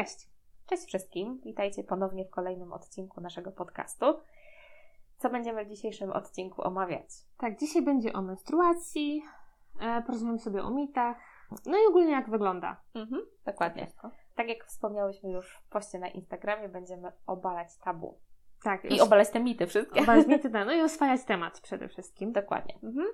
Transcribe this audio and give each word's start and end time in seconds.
Cześć! 0.00 0.28
Cześć 0.66 0.84
wszystkim, 0.84 1.40
witajcie 1.44 1.84
ponownie 1.84 2.24
w 2.24 2.30
kolejnym 2.30 2.72
odcinku 2.72 3.20
naszego 3.20 3.52
podcastu. 3.52 4.06
Co 5.18 5.30
będziemy 5.30 5.64
w 5.64 5.68
dzisiejszym 5.68 6.12
odcinku 6.12 6.62
omawiać? 6.62 7.06
Tak, 7.38 7.58
dzisiaj 7.58 7.82
będzie 7.82 8.12
o 8.12 8.22
menstruacji, 8.22 9.22
e, 9.80 10.02
porozmawiamy 10.02 10.38
sobie 10.38 10.62
o 10.62 10.70
mitach, 10.70 11.16
no 11.66 11.78
i 11.78 11.86
ogólnie 11.88 12.12
jak 12.12 12.30
wygląda. 12.30 12.80
Mhm, 12.94 13.22
dokładnie. 13.44 13.86
Tak 14.34 14.48
jak 14.48 14.64
wspomniałyśmy 14.64 15.30
już 15.30 15.56
w 15.56 15.68
poście 15.68 15.98
na 15.98 16.08
Instagramie, 16.08 16.68
będziemy 16.68 17.12
obalać 17.26 17.76
tabu. 17.76 18.18
Tak, 18.62 18.84
I 18.84 19.00
obalać 19.00 19.30
te 19.30 19.40
mity 19.40 19.66
wszystkie. 19.66 20.00
obalać 20.00 20.26
mity, 20.26 20.50
tak, 20.50 20.66
no 20.66 20.72
i 20.72 20.80
oswajać 20.80 21.24
temat 21.24 21.60
przede 21.60 21.88
wszystkim. 21.88 22.32
Dokładnie. 22.32 22.78
Mhm. 22.82 23.06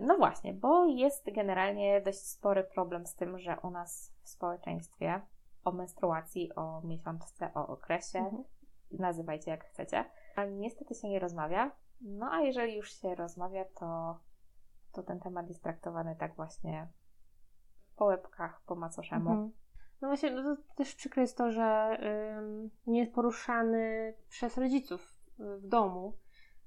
No 0.00 0.16
właśnie, 0.16 0.54
bo 0.54 0.86
jest 0.86 1.32
generalnie 1.32 2.00
dość 2.00 2.20
spory 2.20 2.64
problem 2.64 3.06
z 3.06 3.14
tym, 3.14 3.38
że 3.38 3.56
u 3.62 3.70
nas 3.70 4.14
w 4.22 4.28
społeczeństwie 4.28 5.20
o 5.64 5.72
menstruacji, 5.72 6.54
o 6.54 6.80
miesiączce, 6.84 7.50
o 7.54 7.66
okresie, 7.66 8.18
Mhm. 8.18 8.44
nazywajcie 8.90 9.50
jak 9.50 9.64
chcecie, 9.64 10.04
ale 10.36 10.52
niestety 10.52 10.94
się 10.94 11.08
nie 11.08 11.18
rozmawia. 11.18 11.70
No 12.00 12.32
a 12.32 12.40
jeżeli 12.40 12.76
już 12.76 12.92
się 12.92 13.14
rozmawia, 13.14 13.64
to, 13.64 14.18
to 14.92 15.02
ten 15.02 15.20
temat 15.20 15.48
jest 15.48 15.62
traktowany 15.62 16.16
tak 16.16 16.34
właśnie 16.34 16.88
po 17.96 18.04
łebkach, 18.04 18.60
po 18.66 18.74
macoszemu. 18.74 19.30
Mhm. 19.30 19.52
No 20.00 20.08
właśnie, 20.08 20.30
no 20.30 20.56
to 20.56 20.62
też 20.74 20.94
przykre 20.94 21.22
jest 21.22 21.36
to, 21.36 21.50
że 21.50 21.98
ym, 22.38 22.70
nie 22.86 23.00
jest 23.00 23.14
poruszany 23.14 24.14
przez 24.28 24.58
rodziców 24.58 25.20
y, 25.40 25.56
w 25.58 25.68
domu, 25.68 26.16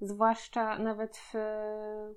zwłaszcza 0.02 0.80
nawet 0.80 1.18
w, 1.18 1.34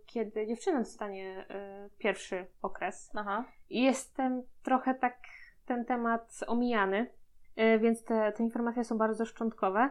kiedy 0.06 0.46
dziewczyna 0.46 0.78
dostanie 0.78 1.46
y, 1.86 1.90
pierwszy 1.98 2.46
okres. 2.62 3.10
Aha. 3.14 3.44
I 3.70 3.82
jestem 3.82 4.42
trochę 4.62 4.94
tak 4.94 5.18
ten 5.70 5.84
temat 5.84 6.40
omijany, 6.46 7.06
y, 7.58 7.78
więc 7.78 8.04
te, 8.04 8.32
te 8.32 8.42
informacje 8.42 8.84
są 8.84 8.98
bardzo 8.98 9.26
szczątkowe. 9.26 9.90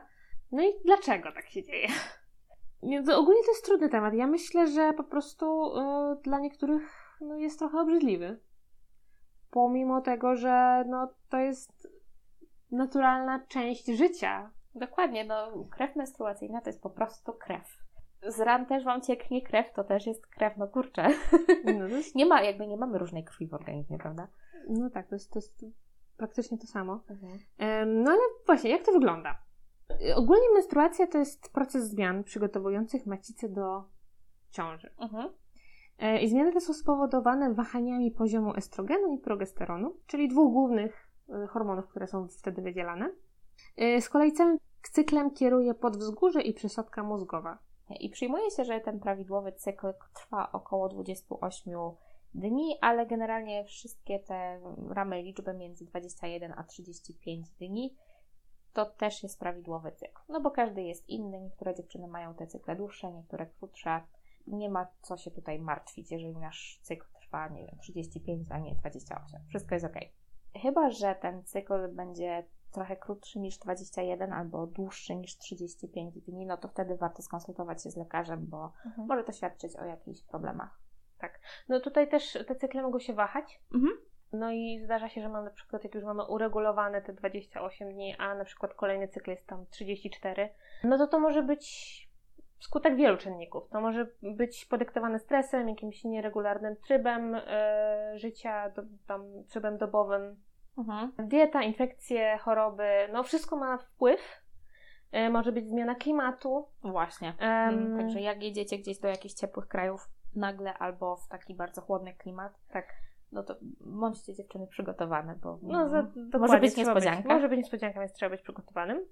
No 0.51 0.63
i 0.63 0.73
dlaczego 0.85 1.31
tak 1.31 1.49
się 1.49 1.63
dzieje? 1.63 1.87
To 3.05 3.19
ogólnie 3.19 3.43
to 3.43 3.51
jest 3.51 3.65
trudny 3.65 3.89
temat. 3.89 4.13
Ja 4.13 4.27
myślę, 4.27 4.67
że 4.67 4.93
po 4.93 5.03
prostu 5.03 5.77
y, 5.77 5.81
dla 6.23 6.39
niektórych 6.39 7.17
no, 7.21 7.37
jest 7.37 7.59
trochę 7.59 7.79
obrzydliwy. 7.79 8.39
Pomimo 9.51 10.01
tego, 10.01 10.35
że 10.35 10.83
no, 10.87 11.13
to 11.29 11.37
jest 11.37 11.87
naturalna 12.71 13.45
część 13.47 13.85
życia. 13.85 14.51
Dokładnie, 14.75 15.25
no 15.25 15.65
krew 15.71 15.95
menstruacyjna 15.95 16.61
to 16.61 16.69
jest 16.69 16.81
po 16.81 16.89
prostu 16.89 17.33
krew. 17.33 17.77
Z 18.27 18.39
ran 18.39 18.65
też 18.65 18.83
Wam 18.83 19.01
cieknie 19.01 19.41
krew, 19.41 19.73
to 19.73 19.83
też 19.83 20.07
jest 20.07 20.27
krew, 20.27 20.57
no 20.57 20.67
kurczę. 20.67 21.07
No, 21.63 21.87
jest, 21.87 22.15
Nie 22.19 22.25
ma, 22.25 22.41
jakby 22.41 22.67
nie 22.67 22.77
mamy 22.77 22.97
różnej 22.97 23.23
krwi 23.23 23.47
w 23.47 23.53
organizmie, 23.53 23.97
prawda? 23.97 24.27
No 24.69 24.89
tak, 24.89 25.07
to 25.07 25.15
jest, 25.15 25.31
to 25.31 25.39
jest 25.39 25.65
praktycznie 26.17 26.57
to 26.57 26.67
samo. 26.67 27.03
Mhm. 27.09 27.39
No 28.03 28.11
ale 28.11 28.21
właśnie, 28.45 28.69
jak 28.69 28.85
to 28.85 28.91
wygląda? 28.91 29.43
Y, 30.09 30.15
Ogólnie 30.15 30.49
menstruacja 30.53 31.07
to 31.07 31.17
jest 31.17 31.53
proces 31.53 31.89
zmian 31.89 32.23
przygotowujących 32.23 33.05
macicę 33.05 33.49
do 33.49 33.83
ciąży. 34.49 34.93
Mhm. 34.99 35.29
E, 35.99 36.21
I 36.21 36.29
zmiany 36.29 36.53
te 36.53 36.61
są 36.61 36.73
spowodowane 36.73 37.53
wahaniami 37.53 38.11
poziomu 38.11 38.55
estrogenu 38.55 39.13
i 39.13 39.19
progesteronu, 39.19 39.95
czyli 40.07 40.27
dwóch 40.27 40.53
głównych 40.53 41.09
y, 41.43 41.47
hormonów, 41.47 41.87
które 41.87 42.07
są 42.07 42.27
wtedy 42.27 42.61
wydzielane. 42.61 43.11
E, 43.77 44.01
Z 44.01 44.09
kolei 44.09 44.31
całym 44.31 44.57
cyklem 44.91 45.31
kieruje 45.31 45.73
podwzgórze 45.73 46.41
i 46.41 46.53
przesadzka 46.53 47.03
mózgowa. 47.03 47.59
I 47.99 48.09
przyjmuje 48.09 48.51
się, 48.51 48.63
że 48.63 48.79
ten 48.79 48.99
prawidłowy 48.99 49.51
cykl 49.51 49.93
trwa 50.13 50.51
około 50.51 50.89
28 50.89 51.73
dni, 52.33 52.77
ale 52.81 53.05
generalnie 53.05 53.65
wszystkie 53.65 54.19
te 54.19 54.61
ramy 54.89 55.21
liczby 55.21 55.53
między 55.53 55.85
21 55.85 56.53
a 56.57 56.63
35 56.63 57.49
dni 57.49 57.95
to 58.73 58.85
też 58.85 59.23
jest 59.23 59.39
prawidłowy 59.39 59.91
cykl. 59.91 60.21
No 60.29 60.41
bo 60.41 60.51
każdy 60.51 60.83
jest 60.83 61.09
inny, 61.09 61.39
niektóre 61.39 61.75
dziewczyny 61.75 62.07
mają 62.07 62.35
te 62.35 62.47
cykle 62.47 62.75
dłuższe, 62.75 63.11
niektóre 63.11 63.45
krótsze. 63.45 64.01
Nie 64.47 64.69
ma 64.69 64.87
co 65.01 65.17
się 65.17 65.31
tutaj 65.31 65.59
martwić, 65.59 66.11
jeżeli 66.11 66.37
nasz 66.37 66.79
cykl 66.83 67.05
trwa, 67.13 67.47
nie 67.47 67.65
wiem, 67.65 67.77
35, 67.79 68.47
a 68.51 68.59
nie 68.59 68.75
28. 68.75 69.39
Wszystko 69.47 69.75
jest 69.75 69.85
ok. 69.85 69.95
Chyba, 70.61 70.89
że 70.89 71.15
ten 71.15 71.43
cykl 71.43 71.95
będzie 71.95 72.45
trochę 72.71 72.97
krótszy 72.97 73.39
niż 73.39 73.57
21 73.57 74.33
albo 74.33 74.67
dłuższy 74.67 75.15
niż 75.15 75.37
35 75.37 76.21
dni, 76.21 76.45
no 76.45 76.57
to 76.57 76.67
wtedy 76.67 76.97
warto 76.97 77.21
skonsultować 77.21 77.83
się 77.83 77.91
z 77.91 77.97
lekarzem, 77.97 78.47
bo 78.47 78.71
może 78.97 79.23
to 79.23 79.31
świadczyć 79.31 79.75
o 79.75 79.85
jakichś 79.85 80.21
problemach. 80.21 80.79
No 81.69 81.79
tutaj 81.79 82.09
też 82.09 82.37
te 82.47 82.55
cykle 82.55 82.81
mogą 82.81 82.99
się 82.99 83.13
wahać. 83.13 83.59
Mhm. 83.73 83.93
No 84.33 84.51
i 84.51 84.79
zdarza 84.83 85.09
się, 85.09 85.21
że 85.21 85.29
mamy 85.29 85.45
na 85.45 85.51
przykład, 85.51 85.83
jak 85.83 85.95
już 85.95 86.03
mamy 86.03 86.23
uregulowane 86.27 87.01
te 87.01 87.13
28 87.13 87.93
dni, 87.93 88.15
a 88.19 88.35
na 88.35 88.45
przykład 88.45 88.73
kolejny 88.73 89.07
cykl 89.07 89.31
jest 89.31 89.47
tam 89.47 89.65
34, 89.69 90.49
no 90.83 90.97
to 90.97 91.07
to 91.07 91.19
może 91.19 91.43
być 91.43 92.09
skutek 92.59 92.95
wielu 92.95 93.17
czynników. 93.17 93.69
To 93.69 93.81
może 93.81 94.07
być 94.21 94.65
podyktowane 94.65 95.19
stresem, 95.19 95.69
jakimś 95.69 96.03
nieregularnym 96.03 96.75
trybem 96.75 97.35
e, 97.35 98.11
życia, 98.15 98.69
do, 98.69 98.81
tam 99.07 99.23
trybem 99.49 99.77
dobowym. 99.77 100.35
Mhm. 100.77 101.11
Dieta, 101.19 101.63
infekcje, 101.63 102.37
choroby, 102.37 103.07
no 103.11 103.23
wszystko 103.23 103.55
ma 103.55 103.77
wpływ. 103.77 104.41
E, 105.11 105.29
może 105.29 105.51
być 105.51 105.67
zmiana 105.67 105.95
klimatu. 105.95 106.67
Właśnie. 106.83 107.33
Em, 107.39 107.69
Mm, 107.79 107.97
Także 107.97 108.21
jak 108.21 108.43
jedziecie 108.43 108.77
gdzieś 108.77 108.99
do 108.99 109.07
jakichś 109.07 109.33
ciepłych 109.33 109.67
krajów 109.67 110.09
nagle 110.35 110.73
albo 110.77 111.15
w 111.15 111.27
taki 111.27 111.55
bardzo 111.55 111.81
chłodny 111.81 112.13
klimat, 112.13 112.53
Tak. 112.71 112.85
no 113.31 113.43
to 113.43 113.55
bądźcie 113.81 114.33
dziewczyny 114.33 114.67
przygotowane, 114.67 115.35
bo 115.35 115.59
No, 115.61 115.89
za, 115.89 116.01
może 116.01 116.29
dokładnie, 116.29 116.59
być 116.59 116.77
niespodzianka. 116.77 117.29
może 117.33 117.49
być 117.49 117.57
niespodzianka, 117.57 117.99
więc 117.99 118.13
trzeba 118.13 118.29
być 118.29 118.41
przygotowanym. 118.41 119.05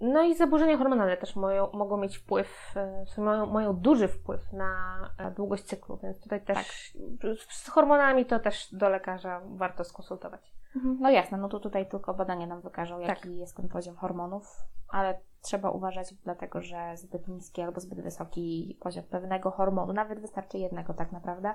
No 0.00 0.22
i 0.22 0.34
zaburzenia 0.34 0.76
hormonalne 0.78 1.16
też 1.16 1.36
moją, 1.36 1.72
mogą 1.72 1.96
mieć 1.96 2.16
wpływ, 2.18 2.74
e, 2.76 3.04
mają, 3.20 3.46
mają 3.46 3.72
duży 3.76 4.08
wpływ 4.08 4.52
na 4.52 4.98
e, 5.18 5.30
długość 5.30 5.64
cyklu, 5.64 5.98
więc 6.02 6.20
tutaj 6.22 6.44
też 6.44 6.56
Tak. 6.56 7.36
z 7.50 7.68
hormonami 7.68 8.26
to 8.26 8.40
też 8.40 8.74
do 8.74 8.88
lekarza 8.88 9.40
warto 9.46 9.84
skonsultować. 9.84 10.54
Mhm. 10.76 10.96
No 11.00 11.10
jasne, 11.10 11.38
no 11.38 11.48
to 11.48 11.60
tutaj 11.60 11.88
tylko 11.88 12.14
badania 12.14 12.46
nam 12.46 12.60
wykażą, 12.60 12.98
jaki 12.98 13.22
Tak. 13.22 13.30
jest 13.30 13.56
ten 13.56 13.68
poziom 13.68 13.96
hormonów, 13.96 14.60
ale 14.88 15.20
trzeba 15.44 15.70
uważać, 15.70 16.14
dlatego 16.14 16.60
że 16.60 16.96
zbyt 16.96 17.28
niski 17.28 17.62
albo 17.62 17.80
zbyt 17.80 18.00
wysoki 18.00 18.78
poziom 18.80 19.04
pewnego 19.04 19.50
hormonu, 19.50 19.92
nawet 19.92 20.20
wystarczy 20.20 20.58
jednego 20.58 20.94
tak 20.94 21.12
naprawdę, 21.12 21.54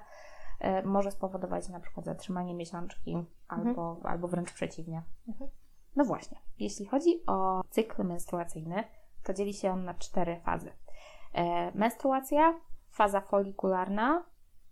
e, 0.59 0.83
może 0.83 1.11
spowodować 1.11 1.69
na 1.69 1.79
przykład 1.79 2.05
zatrzymanie 2.05 2.53
miesiączki 2.53 3.25
albo, 3.47 3.97
albo 4.03 4.27
wręcz 4.27 4.53
przeciwnie. 4.53 5.03
Mhm. 5.27 5.49
No 5.95 6.05
właśnie, 6.05 6.37
jeśli 6.59 6.85
chodzi 6.85 7.25
o 7.27 7.61
cykl 7.69 8.03
menstruacyjny, 8.03 8.83
to 9.23 9.33
dzieli 9.33 9.53
się 9.53 9.71
on 9.71 9.85
na 9.85 9.93
cztery 9.93 10.39
fazy. 10.45 10.71
E, 11.33 11.71
menstruacja, 11.71 12.59
faza 12.89 13.21
folikularna, 13.21 14.23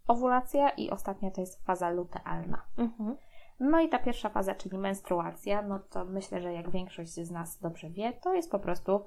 owulacja 0.07 0.69
i 0.69 0.89
ostatnia 0.89 1.31
to 1.31 1.41
jest 1.41 1.65
faza 1.65 1.89
lutealna. 1.89 2.65
Mhm. 2.77 3.17
No 3.59 3.79
i 3.81 3.89
ta 3.89 3.99
pierwsza 3.99 4.29
faza, 4.29 4.55
czyli 4.55 4.77
menstruacja, 4.77 5.61
no 5.61 5.79
to 5.79 6.05
myślę, 6.05 6.41
że 6.41 6.53
jak 6.53 6.69
większość 6.69 7.11
z 7.13 7.31
nas 7.31 7.59
dobrze 7.59 7.89
wie, 7.89 8.13
to 8.13 8.33
jest 8.33 8.51
po 8.51 8.59
prostu 8.59 9.05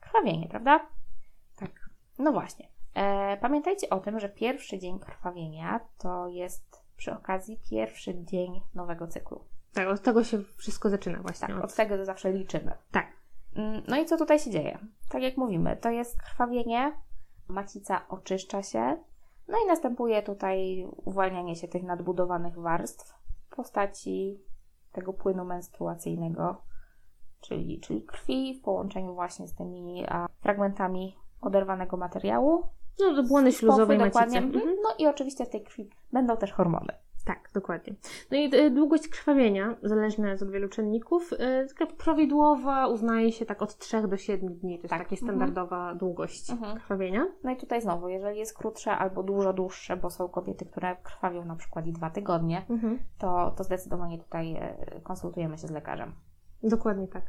krwawienie, 0.00 0.48
prawda? 0.48 0.86
Tak. 1.56 1.70
No 2.18 2.32
właśnie. 2.32 2.68
E, 2.94 3.36
pamiętajcie 3.36 3.90
o 3.90 4.00
tym, 4.00 4.20
że 4.20 4.28
pierwszy 4.28 4.78
dzień 4.78 4.98
krwawienia 4.98 5.80
to 5.98 6.28
jest 6.28 6.82
przy 6.96 7.12
okazji 7.12 7.60
pierwszy 7.70 8.24
dzień 8.24 8.60
nowego 8.74 9.06
cyklu. 9.06 9.44
Tak, 9.74 9.88
od 9.88 10.02
tego 10.02 10.24
się 10.24 10.38
wszystko 10.56 10.88
zaczyna 10.90 11.18
właśnie. 11.18 11.48
Tak, 11.48 11.64
od- 11.64 11.74
tego 11.74 12.04
zawsze 12.04 12.32
liczymy. 12.32 12.72
tak. 12.90 13.06
Mm, 13.56 13.82
No 13.88 13.96
i 13.96 14.06
co 14.06 14.16
tutaj 14.16 14.38
się 14.38 14.50
dzieje? 14.50 14.78
Tak 15.08 15.22
jak 15.22 15.36
mówimy, 15.36 15.76
to 15.76 15.90
jest 15.90 16.22
krwawienie, 16.22 16.92
macica 17.48 18.08
oczyszcza 18.08 18.62
się, 18.62 18.96
no 19.48 19.58
i 19.64 19.66
następuje 19.66 20.22
tutaj 20.22 20.86
uwalnianie 21.04 21.56
się 21.56 21.68
tych 21.68 21.82
nadbudowanych 21.82 22.58
warstw 22.58 23.17
postaci 23.58 24.40
tego 24.92 25.12
płynu 25.12 25.44
menstruacyjnego, 25.44 26.62
czyli, 27.40 27.80
czyli 27.80 28.02
krwi 28.02 28.54
w 28.54 28.62
połączeniu 28.62 29.14
właśnie 29.14 29.48
z 29.48 29.54
tymi 29.54 30.06
a, 30.08 30.26
fragmentami 30.40 31.16
oderwanego 31.40 31.96
materiału. 31.96 32.66
No 33.00 33.14
do 33.14 33.22
błony 33.22 33.52
śluzowej 33.52 33.98
dokładnie. 33.98 34.40
macicy. 34.40 34.58
Mhm. 34.58 34.76
No 34.82 34.94
i 34.98 35.06
oczywiście 35.06 35.46
w 35.46 35.50
tej 35.50 35.62
krwi 35.62 35.90
będą 36.12 36.36
też 36.36 36.52
hormony. 36.52 36.92
Tak, 37.28 37.50
dokładnie. 37.54 37.94
No 38.30 38.38
i 38.38 38.54
y, 38.54 38.70
długość 38.70 39.08
krwawienia, 39.08 39.76
zależna 39.82 40.30
jest 40.30 40.42
od 40.42 40.50
wielu 40.50 40.68
czynników, 40.68 41.30
taka 41.78 41.92
prawidłowa 41.92 42.86
uznaje 42.88 43.32
się 43.32 43.46
tak 43.46 43.62
od 43.62 43.78
3 43.78 44.08
do 44.08 44.16
7 44.16 44.54
dni. 44.54 44.76
To 44.78 44.82
jest 44.82 44.90
Tak. 44.90 45.02
taka 45.02 45.16
standardowa 45.16 45.94
długość 45.94 46.50
Mhm. 46.50 46.76
krwawienia. 46.76 47.26
No 47.44 47.50
i 47.50 47.56
tutaj 47.56 47.82
znowu, 47.82 48.08
jeżeli 48.08 48.38
jest 48.38 48.58
krótsze 48.58 48.90
albo 48.92 49.22
dużo 49.22 49.52
dłuższe, 49.52 49.96
bo 49.96 50.10
są 50.10 50.28
kobiety, 50.28 50.66
które 50.66 50.96
krwawią 51.02 51.44
na 51.44 51.56
przykład 51.56 51.86
i 51.86 51.92
dwa 51.92 52.10
tygodnie, 52.10 52.66
to, 53.18 53.54
to 53.56 53.64
zdecydowanie 53.64 54.18
tutaj 54.18 54.54
e, 54.54 55.00
konsultujemy 55.02 55.58
się 55.58 55.66
z 55.66 55.70
lekarzem. 55.70 56.12
Dokładnie 56.62 57.08
tak. 57.08 57.22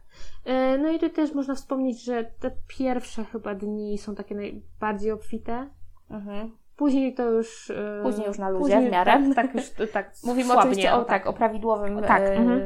E, 0.46 0.78
No 0.78 0.90
i 0.92 1.00
tu 1.00 1.10
też 1.10 1.34
można 1.34 1.56
wspomnieć, 1.56 2.04
że 2.04 2.24
te 2.40 2.52
pierwsze 2.68 3.24
chyba 3.26 3.56
dni 3.56 3.98
są 3.98 4.16
takie 4.16 4.36
najbardziej 4.36 5.12
obfite. 5.12 5.70
Mhm. 6.10 6.52
Później 6.80 7.14
to 7.14 7.24
już... 7.24 7.70
e, 7.70 8.00
Później 8.04 8.28
już 8.28 8.38
na 8.38 8.50
luzie 8.50 8.64
później 8.64 8.90
w 8.90 8.92
miarę. 8.92 9.12
Tak, 9.36 9.36
tak, 9.36 9.56
już, 9.56 9.92
tak 9.92 10.12
Mówimy 10.24 10.46
słabnie, 10.46 10.62
oczywiście 10.62 10.94
o, 10.94 11.06
tak, 11.06 11.28
o 11.28 11.34
prawidłowym 11.34 12.02
Tak, 12.02 12.22
e, 12.22 12.36
mhm. 12.36 12.62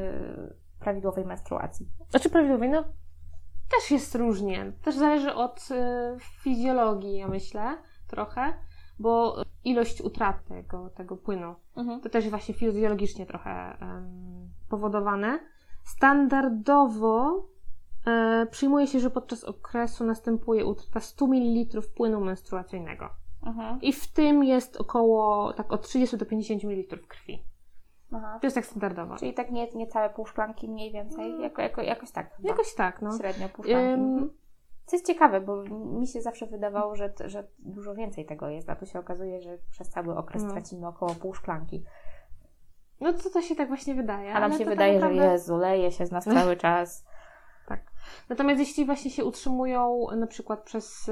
prawidłowej 0.79 1.25
menstruacji? 1.25 1.87
Znaczy 2.09 2.29
prawidłowej, 2.29 2.69
no 2.69 2.83
też 3.71 3.91
jest 3.91 4.15
różnie. 4.15 4.71
Też 4.83 4.95
zależy 4.95 5.33
od 5.33 5.59
y, 5.71 5.73
fizjologii, 6.41 7.17
ja 7.17 7.27
myślę, 7.27 7.77
trochę, 8.07 8.53
bo 8.99 9.35
ilość 9.63 10.01
utrat 10.01 10.45
tego, 10.45 10.89
tego 10.89 11.17
płynu 11.17 11.55
Mhm. 11.75 12.01
to 12.01 12.09
też 12.09 12.29
właśnie 12.29 12.53
fizjologicznie 12.53 13.25
trochę 13.25 13.77
em, 13.81 14.49
powodowane. 14.69 15.39
Standardowo 15.83 17.45
e, 18.07 18.47
przyjmuje 18.51 18.87
się, 18.87 18.99
że 18.99 19.09
podczas 19.09 19.43
okresu 19.43 20.03
następuje 20.03 20.65
utrata 20.65 20.99
100 20.99 21.27
ml 21.27 21.81
płynu 21.95 22.21
menstruacyjnego. 22.21 23.22
Mhm. 23.45 23.81
I 23.81 23.93
w 23.93 24.07
tym 24.13 24.43
jest 24.43 24.77
około 24.77 25.53
tak 25.53 25.73
od 25.73 25.81
30 25.81 26.17
do 26.17 26.25
50 26.25 26.63
ml 26.63 26.97
krwi. 27.07 27.43
Aha. 28.15 28.37
To 28.41 28.47
jest 28.47 28.55
tak 28.55 28.65
standardowo. 28.65 29.15
Czyli 29.17 29.33
tak 29.33 29.51
nie, 29.51 29.71
nie 29.71 29.87
całe 29.87 30.09
pół 30.09 30.25
szklanki 30.25 30.69
mniej 30.69 30.91
więcej, 30.91 31.41
jako, 31.41 31.61
jako, 31.61 31.81
jakoś 31.81 32.11
tak. 32.11 32.35
chyba. 32.35 32.49
Jakoś 32.49 32.73
tak, 32.75 33.01
no. 33.01 33.17
Średnio 33.17 33.49
pół 33.49 33.63
szklanki. 33.65 33.93
Ym, 33.93 33.99
Mhm. 34.13 34.31
Co 34.85 34.95
jest 34.95 35.07
ciekawe, 35.07 35.41
bo 35.41 35.63
mi 35.99 36.07
się 36.07 36.21
zawsze 36.21 36.45
wydawało, 36.45 36.95
że, 36.95 37.13
że 37.25 37.47
dużo 37.59 37.95
więcej 37.95 38.25
tego 38.25 38.49
jest, 38.49 38.69
a 38.69 38.75
tu 38.75 38.85
się 38.85 38.99
okazuje, 38.99 39.41
że 39.41 39.57
przez 39.71 39.89
cały 39.89 40.15
okres 40.15 40.43
No. 40.43 40.51
tracimy 40.51 40.87
około 40.87 41.15
pół 41.15 41.33
szklanki. 41.33 41.83
No 42.99 43.13
to 43.13 43.29
to 43.29 43.41
się 43.41 43.55
tak 43.55 43.67
właśnie 43.67 43.95
wydaje. 43.95 44.33
A 44.33 44.39
nam 44.39 44.51
się 44.51 44.57
tak 44.57 44.67
wydaje, 44.67 44.93
naprawdę- 44.93 45.21
że 45.23 45.31
Jezu, 45.31 45.57
leje 45.57 45.91
się 45.91 46.05
z 46.05 46.11
nas 46.11 46.25
cały 46.43 46.55
czas. 46.57 47.05
Tak. 47.67 47.91
Natomiast 48.29 48.59
jeśli 48.59 48.85
właśnie 48.85 49.11
się 49.11 49.25
utrzymują 49.25 50.05
na 50.15 50.27
przykład 50.27 50.63
przez 50.63 51.09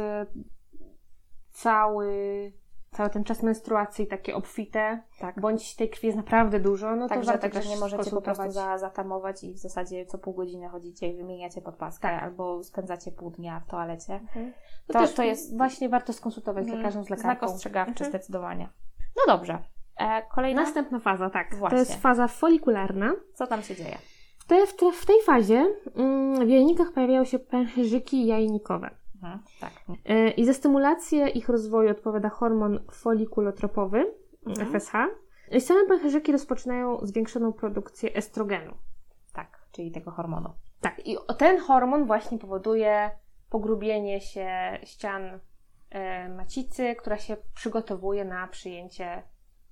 cały, 1.52 2.52
cały 2.92 3.10
ten 3.10 3.24
czas 3.24 3.44
menstruacji 3.44 4.08
takie 4.08 4.36
obfite, 4.36 5.02
Tak. 5.20 5.40
bądź 5.40 5.76
tej 5.76 5.90
krwi 5.90 6.08
jest 6.08 6.18
naprawdę 6.18 6.60
dużo, 6.60 6.96
no 6.96 7.06
to 7.06 7.10
Także, 7.10 7.26
warto 7.32 7.42
także 7.42 7.60
też 7.60 7.70
nie 7.70 7.78
możecie 7.78 8.12
po 8.12 8.22
prostu 8.22 8.52
za, 8.52 8.78
zatamować 8.78 9.44
i 9.44 9.54
w 9.54 9.58
zasadzie 9.58 10.06
co 10.06 10.18
pół 10.18 10.34
godziny 10.34 10.70
chodzicie 10.70 11.08
i 11.08 11.18
wymieniacie 11.18 11.62
podpaskę 11.62 12.08
Tak. 12.08 12.24
albo 12.24 12.64
spędzacie 12.64 13.12
pół 13.12 13.30
dnia 13.32 13.60
w 13.60 13.70
toalecie. 13.72 14.14
Mhm. 14.14 14.54
To, 14.88 14.94
To- 14.94 15.00
też 15.00 15.14
to 15.14 15.24
jest- 15.24 15.58
właśnie 15.58 15.90
warto 15.90 16.14
skonsultować 16.14 16.64
z 16.64 16.68
Mhm. 16.68 16.80
lekarzem, 16.84 17.04
z 17.04 17.08
Znak 17.08 17.20
lekarką. 17.20 17.46
ostrzegawczy 17.46 17.92
Mhm. 17.92 18.10
zdecydowanie. 18.10 18.70
No 19.18 19.36
dobrze. 19.38 19.60
E, 19.98 20.22
kolejna? 20.22 20.62
Następna 20.62 21.00
faza, 21.00 21.30
tak. 21.30 21.56
Właśnie. 21.56 21.78
To 21.78 21.80
jest 21.80 22.02
faza 22.02 22.28
folikularna. 22.28 23.14
Co 23.34 23.48
tam 23.48 23.62
się 23.62 23.76
dzieje? 23.76 23.98
W, 24.40 24.46
te, 24.46 24.68
w, 24.68 24.76
te, 24.76 24.92
w 24.92 25.06
tej 25.06 25.16
fazie 25.26 25.66
mm, 25.96 26.46
w 26.46 26.50
jajnikach 26.50 26.92
pojawiają 26.92 27.24
się 27.26 27.40
pęcherzyki 27.40 28.26
jajnikowe. 28.26 28.90
Mhm. 29.24 29.40
Tak. 29.60 29.72
E, 30.06 30.30
I 30.30 30.46
za 30.46 30.54
stymulację 30.54 31.28
ich 31.28 31.50
rozwoju 31.50 31.92
odpowiada 31.92 32.30
hormon 32.30 32.80
folikulotropowy, 32.92 34.14
Mhm. 34.48 34.68
FSH. 34.72 34.94
I 35.52 35.62
same 35.62 35.86
pęcherzyki 35.88 36.32
rozpoczynają 36.32 36.98
zwiększoną 37.06 37.54
produkcję 37.54 38.14
estrogenu. 38.14 38.74
Tak, 39.34 39.66
czyli 39.72 39.92
tego 39.92 40.12
hormonu. 40.12 40.50
Tak, 40.82 41.08
i 41.08 41.18
ten 41.38 41.60
hormon 41.60 42.06
właśnie 42.06 42.38
powoduje 42.38 43.12
pogrubienie 43.50 44.22
się 44.22 44.50
ścian 44.84 45.40
e, 45.90 46.30
macicy, 46.30 46.96
która 46.96 47.18
się 47.18 47.38
przygotowuje 47.56 48.26
na 48.26 48.48
przyjęcie 48.48 49.24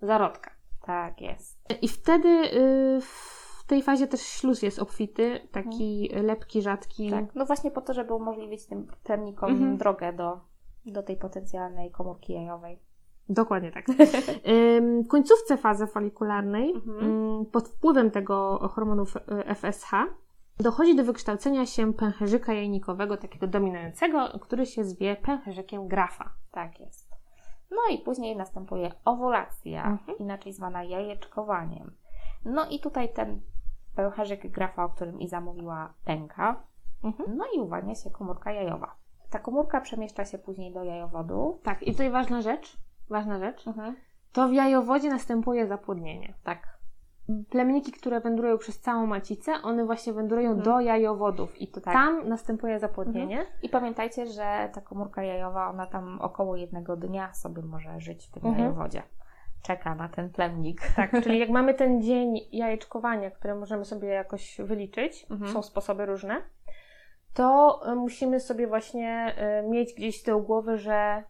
zarodka. 0.02 0.52
Tak 0.86 1.22
jest. 1.22 1.60
I 1.82 1.88
wtedy 1.88 2.28
y, 2.28 3.02
w 3.02 3.39
tej 3.70 3.82
fazie 3.84 4.08
też 4.08 4.22
śluz 4.22 4.62
jest 4.62 4.80
obfity, 4.80 5.48
taki 5.52 6.10
lepki, 6.24 6.62
rzadki. 6.62 7.10
Tak. 7.12 7.36
No 7.36 7.46
właśnie 7.46 7.72
po 7.72 7.82
to, 7.82 7.94
żeby 7.94 8.14
umożliwić 8.14 8.66
tym 8.66 8.88
plemnikom 9.04 9.52
Mhm. 9.52 9.78
drogę 9.78 10.14
do, 10.14 10.40
do 10.86 11.04
tej 11.04 11.18
potencjalnej 11.18 11.92
komórki 11.92 12.34
jajowej. 12.34 12.80
Dokładnie 13.30 13.72
tak. 13.72 13.86
W 15.04 15.08
końcówce 15.08 15.58
fazy 15.58 15.88
folikularnej, 15.88 16.72
Mhm. 16.76 17.46
pod 17.46 17.68
wpływem 17.70 18.12
tego 18.12 18.60
hormonu 18.72 19.06
FSH, 19.56 19.92
dochodzi 20.60 20.96
do 20.96 21.04
wykształcenia 21.04 21.66
się 21.66 21.94
pęcherzyka 21.94 22.54
jajnikowego, 22.54 23.18
takiego 23.18 23.48
dominującego, 23.48 24.40
który 24.42 24.66
się 24.66 24.84
zwie 24.84 25.16
pęcherzykiem 25.16 25.88
grafa. 25.88 26.30
Tak 26.52 26.80
jest. 26.80 27.10
No 27.72 27.96
i 27.96 27.98
później 27.98 28.36
następuje 28.36 28.92
owulacja, 29.06 29.86
Mhm. 29.86 30.18
inaczej 30.18 30.54
zwana 30.54 30.84
jajeczkowaniem. 30.84 31.92
No 32.46 32.70
i 32.70 32.80
tutaj 32.80 33.14
ten 33.14 33.42
pęcherzyk 33.96 34.52
grafa, 34.52 34.84
o 34.84 34.90
którym 34.90 35.20
Iza 35.20 35.42
mówiła, 35.42 35.94
pęka. 36.06 36.56
Mhm. 37.04 37.38
No 37.38 37.46
i 37.56 37.60
uwalnia 37.60 37.96
się 37.96 38.10
komórka 38.12 38.52
jajowa. 38.52 38.96
Ta 39.30 39.40
komórka 39.40 39.82
przemieszcza 39.82 40.26
się 40.26 40.38
później 40.38 40.74
do 40.74 40.84
jajowodu. 40.84 41.60
Tak, 41.64 41.84
i 41.84 41.92
tutaj 41.92 42.10
ważna 42.10 42.42
rzecz, 42.42 42.78
ważna 43.10 43.40
rzecz, 43.40 43.68
Mhm. 43.68 43.96
to 44.34 44.48
w 44.48 44.54
jajowodzie 44.54 45.10
następuje 45.10 45.68
zapłodnienie. 45.68 46.34
Tak. 46.44 46.80
Plemniki, 47.50 47.92
które 47.92 48.20
wędrują 48.22 48.58
przez 48.58 48.80
całą 48.80 49.06
macicę, 49.06 49.54
one 49.64 49.86
właśnie 49.86 50.14
wędrują 50.14 50.50
Mhm. 50.50 50.66
do 50.66 50.80
jajowodów 50.80 51.62
i 51.62 51.68
to 51.68 51.82
Tak. 51.82 51.94
tam 51.94 52.28
następuje 52.30 52.80
zapłodnienie. 52.80 53.46
I 53.62 53.70
pamiętajcie, 53.70 54.28
że 54.28 54.70
ta 54.74 54.82
komórka 54.82 55.24
jajowa, 55.24 55.70
ona 55.70 55.86
tam 55.88 56.22
około 56.22 56.56
jednego 56.56 56.98
dnia 56.98 57.34
sobie 57.34 57.62
może 57.62 58.00
żyć 58.00 58.28
w 58.28 58.32
tym 58.32 58.46
Mhm. 58.46 58.60
jajowodzie. 58.64 59.04
Czeka 59.64 59.96
na 59.96 60.10
ten 60.10 60.30
plemnik. 60.30 60.82
Tak, 60.96 61.12
czyli 61.24 61.40
jak 61.44 61.50
mamy 61.50 61.74
ten 61.74 62.02
dzień 62.02 62.40
jajeczkowania, 62.52 63.32
który 63.32 63.56
możemy 63.56 63.86
sobie 63.86 64.08
jakoś 64.08 64.58
wyliczyć, 64.64 65.26
Mhm. 65.30 65.52
są 65.54 65.62
sposoby 65.64 66.06
różne, 66.06 66.42
to 67.34 67.80
y, 67.92 67.96
musimy 67.96 68.40
sobie 68.40 68.68
właśnie 68.68 69.36
y, 69.66 69.70
mieć 69.70 69.94
gdzieś 69.94 70.20
z 70.20 70.24
tyłu 70.24 70.42
głowy, 70.42 70.78
że 70.78 71.24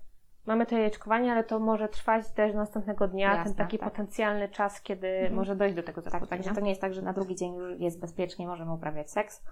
mamy 0.46 0.66
to 0.66 0.76
jajeczkowanie, 0.78 1.32
ale 1.32 1.44
to 1.44 1.60
może 1.60 1.88
trwać 1.90 2.30
też 2.32 2.54
następnego 2.54 3.08
dnia, 3.08 3.28
Jasne, 3.28 3.44
ten 3.44 3.54
taki 3.56 3.80
tak. 3.80 3.90
potencjalny 3.92 4.50
czas, 4.50 4.82
kiedy 4.82 5.08
Mhm. 5.08 5.36
może 5.36 5.56
dojść 5.56 5.76
do 5.76 5.84
tego 5.84 6.02
Tak, 6.02 6.12
zapłodnienia. 6.12 6.44
także 6.44 6.56
to 6.60 6.62
nie 6.66 6.70
jest 6.70 6.82
tak, 6.82 6.94
że 6.94 7.02
na 7.02 7.14
drugi 7.14 7.36
dzień 7.36 7.54
już 7.56 7.80
jest 7.80 8.00
bezpiecznie, 8.02 8.48
możemy 8.48 8.74
uprawiać 8.74 9.12
seks 9.12 9.44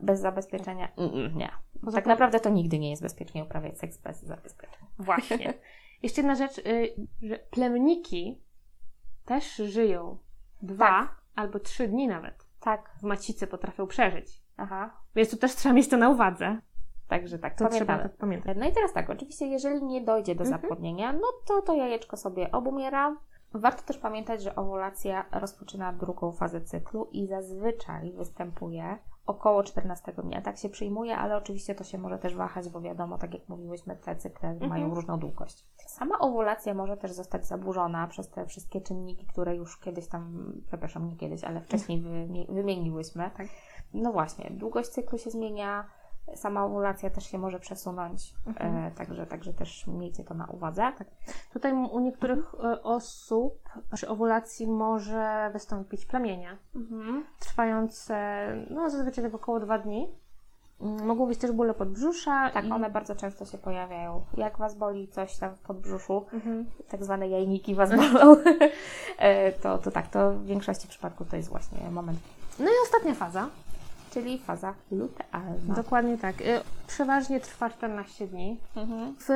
bez 0.00 0.20
zabezpieczenia. 0.20 0.88
Mm, 0.96 1.38
nie. 1.38 1.50
Poza 1.84 1.96
tak 1.98 2.06
naprawdę 2.06 2.40
to 2.40 2.50
nigdy 2.50 2.78
nie 2.78 2.90
jest 2.90 3.02
bezpiecznie 3.02 3.44
uprawiać 3.44 3.78
seks 3.78 3.98
bez 3.98 4.22
zabezpieczenia. 4.22 4.86
Właśnie. 4.98 5.54
Jeszcze 6.02 6.20
jedna 6.20 6.34
rzecz, 6.34 6.58
y, 6.58 6.94
że 7.22 7.38
plemniki 7.38 8.40
też 9.24 9.56
żyją 9.56 10.18
dwa 10.62 10.86
Tak. 10.88 11.20
albo 11.34 11.58
trzy 11.60 11.88
dni 11.88 12.08
nawet. 12.08 12.46
Tak. 12.60 12.90
W 13.00 13.02
macicy 13.02 13.46
potrafią 13.46 13.86
przeżyć. 13.86 14.42
Aha. 14.56 14.90
Więc 15.16 15.30
tu 15.30 15.36
też 15.36 15.54
trzeba 15.54 15.72
mieć 15.74 15.88
to 15.88 15.96
na 15.96 16.08
uwadze. 16.08 16.58
Także 17.08 17.38
tak, 17.38 17.52
To 17.52 17.56
trzeba 17.68 17.70
pamiętamy. 17.70 18.02
tak 18.02 18.16
pamiętać. 18.16 18.56
No 18.60 18.66
i 18.68 18.72
teraz 18.72 18.92
tak, 18.92 19.10
oczywiście, 19.10 19.46
jeżeli 19.46 19.84
nie 19.84 20.00
dojdzie 20.00 20.34
do 20.34 20.44
Mhm. 20.44 20.60
zapłodnienia, 20.62 21.12
no 21.12 21.26
to 21.46 21.62
to 21.62 21.74
jajeczko 21.74 22.16
sobie 22.16 22.52
obumiera. 22.52 23.16
Warto 23.54 23.82
też 23.82 23.98
pamiętać, 23.98 24.42
że 24.42 24.56
owulacja 24.56 25.24
rozpoczyna 25.32 25.92
drugą 25.92 26.32
fazę 26.32 26.60
cyklu 26.60 27.08
i 27.12 27.26
zazwyczaj 27.26 28.12
występuje 28.12 28.98
około 29.26 29.62
14 29.62 30.12
dnia. 30.12 30.42
Tak 30.42 30.58
się 30.58 30.68
przyjmuje, 30.68 31.16
ale 31.16 31.36
oczywiście 31.36 31.74
to 31.74 31.84
się 31.84 31.98
może 31.98 32.18
też 32.18 32.34
wahać, 32.34 32.68
bo 32.68 32.80
wiadomo, 32.80 33.18
tak 33.18 33.34
jak 33.34 33.48
mówiłyśmy, 33.48 33.96
te 33.96 34.16
cykle 34.16 34.54
mają 34.68 34.94
różną 34.94 35.18
długość. 35.18 35.66
Sama 35.86 36.18
owulacja 36.18 36.74
może 36.74 36.96
też 36.96 37.12
zostać 37.12 37.46
zaburzona 37.46 38.06
przez 38.06 38.28
te 38.28 38.46
wszystkie 38.46 38.80
czynniki, 38.80 39.26
które 39.26 39.56
już 39.56 39.78
kiedyś 39.78 40.08
tam, 40.08 40.52
przepraszam, 40.66 41.08
nie 41.08 41.16
kiedyś, 41.16 41.44
ale 41.44 41.60
wcześniej 41.60 42.02
wymi- 42.04 42.46
wymieniłyśmy. 42.54 43.30
Tak. 43.36 43.46
No 43.94 44.12
właśnie, 44.12 44.50
długość 44.50 44.88
cyklu 44.88 45.18
się 45.18 45.30
zmienia, 45.30 45.86
sama 46.34 46.64
owulacja 46.64 47.10
też 47.10 47.24
się 47.26 47.38
może 47.38 47.58
przesunąć, 47.60 48.34
Mhm. 48.46 48.76
e, 48.76 48.90
także, 48.90 49.26
także 49.26 49.52
też 49.52 49.86
miejcie 49.86 50.24
to 50.24 50.34
na 50.34 50.46
uwadze. 50.46 50.92
Tutaj 51.52 51.72
m- 51.72 51.90
u 51.90 52.00
niektórych 52.00 52.54
e, 52.64 52.82
osób 52.82 53.68
przy 53.92 54.08
owulacji 54.08 54.66
może 54.66 55.50
wystąpić 55.52 56.06
plamienia, 56.06 56.56
Mhm. 56.76 57.24
trwające 57.38 58.46
no 58.70 58.90
zazwyczaj 58.90 59.24
tak 59.24 59.34
około 59.34 59.60
dwa 59.60 59.78
dni. 59.78 60.08
Mm, 60.80 61.06
Mogą 61.06 61.26
być 61.26 61.38
też 61.38 61.52
bóle 61.52 61.74
podbrzusza. 61.74 62.50
Tak, 62.50 62.64
i... 62.64 62.72
one 62.72 62.90
bardzo 62.90 63.16
często 63.16 63.44
się 63.44 63.58
pojawiają. 63.58 64.24
Jak 64.36 64.58
Was 64.58 64.74
boli 64.74 65.08
coś 65.08 65.36
tam 65.36 65.54
w 65.54 65.58
podbrzuszu, 65.58 66.26
Mhm. 66.32 66.66
tak 66.88 67.04
zwane 67.04 67.28
jajniki 67.28 67.74
Was 67.74 67.90
bolą, 67.96 68.36
e, 69.18 69.52
to, 69.52 69.78
to 69.78 69.90
tak, 69.90 70.08
to 70.08 70.32
w 70.32 70.44
większości 70.46 70.88
przypadków 70.88 71.28
to 71.30 71.36
jest 71.36 71.48
właśnie 71.48 71.90
moment, 71.90 72.18
No 72.58 72.64
i 72.66 72.74
ostatnia 72.84 73.14
faza. 73.14 73.48
Czyli 74.10 74.38
faza 74.38 74.74
lutealna. 74.90 75.74
Dokładnie 75.74 76.18
tak. 76.18 76.40
Y, 76.40 76.60
Przeważnie 76.86 77.40
trwa 77.40 77.70
14 77.70 78.26
dni. 78.26 78.60
Mhm. 78.76 79.16
W, 79.18 79.28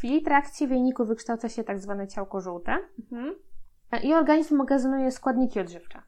w 0.00 0.04
jej 0.04 0.22
trakcie 0.22 0.66
w 0.66 0.70
jajniku 0.70 1.04
wykształca 1.04 1.48
się 1.48 1.64
tak 1.64 1.78
zwane 1.78 2.08
ciałko 2.08 2.40
żółte 2.40 2.78
Mhm. 3.12 3.34
e, 3.92 4.00
i 4.00 4.14
organizm 4.14 4.56
magazynuje 4.56 5.10
składniki 5.10 5.60
odżywcze. 5.60 6.02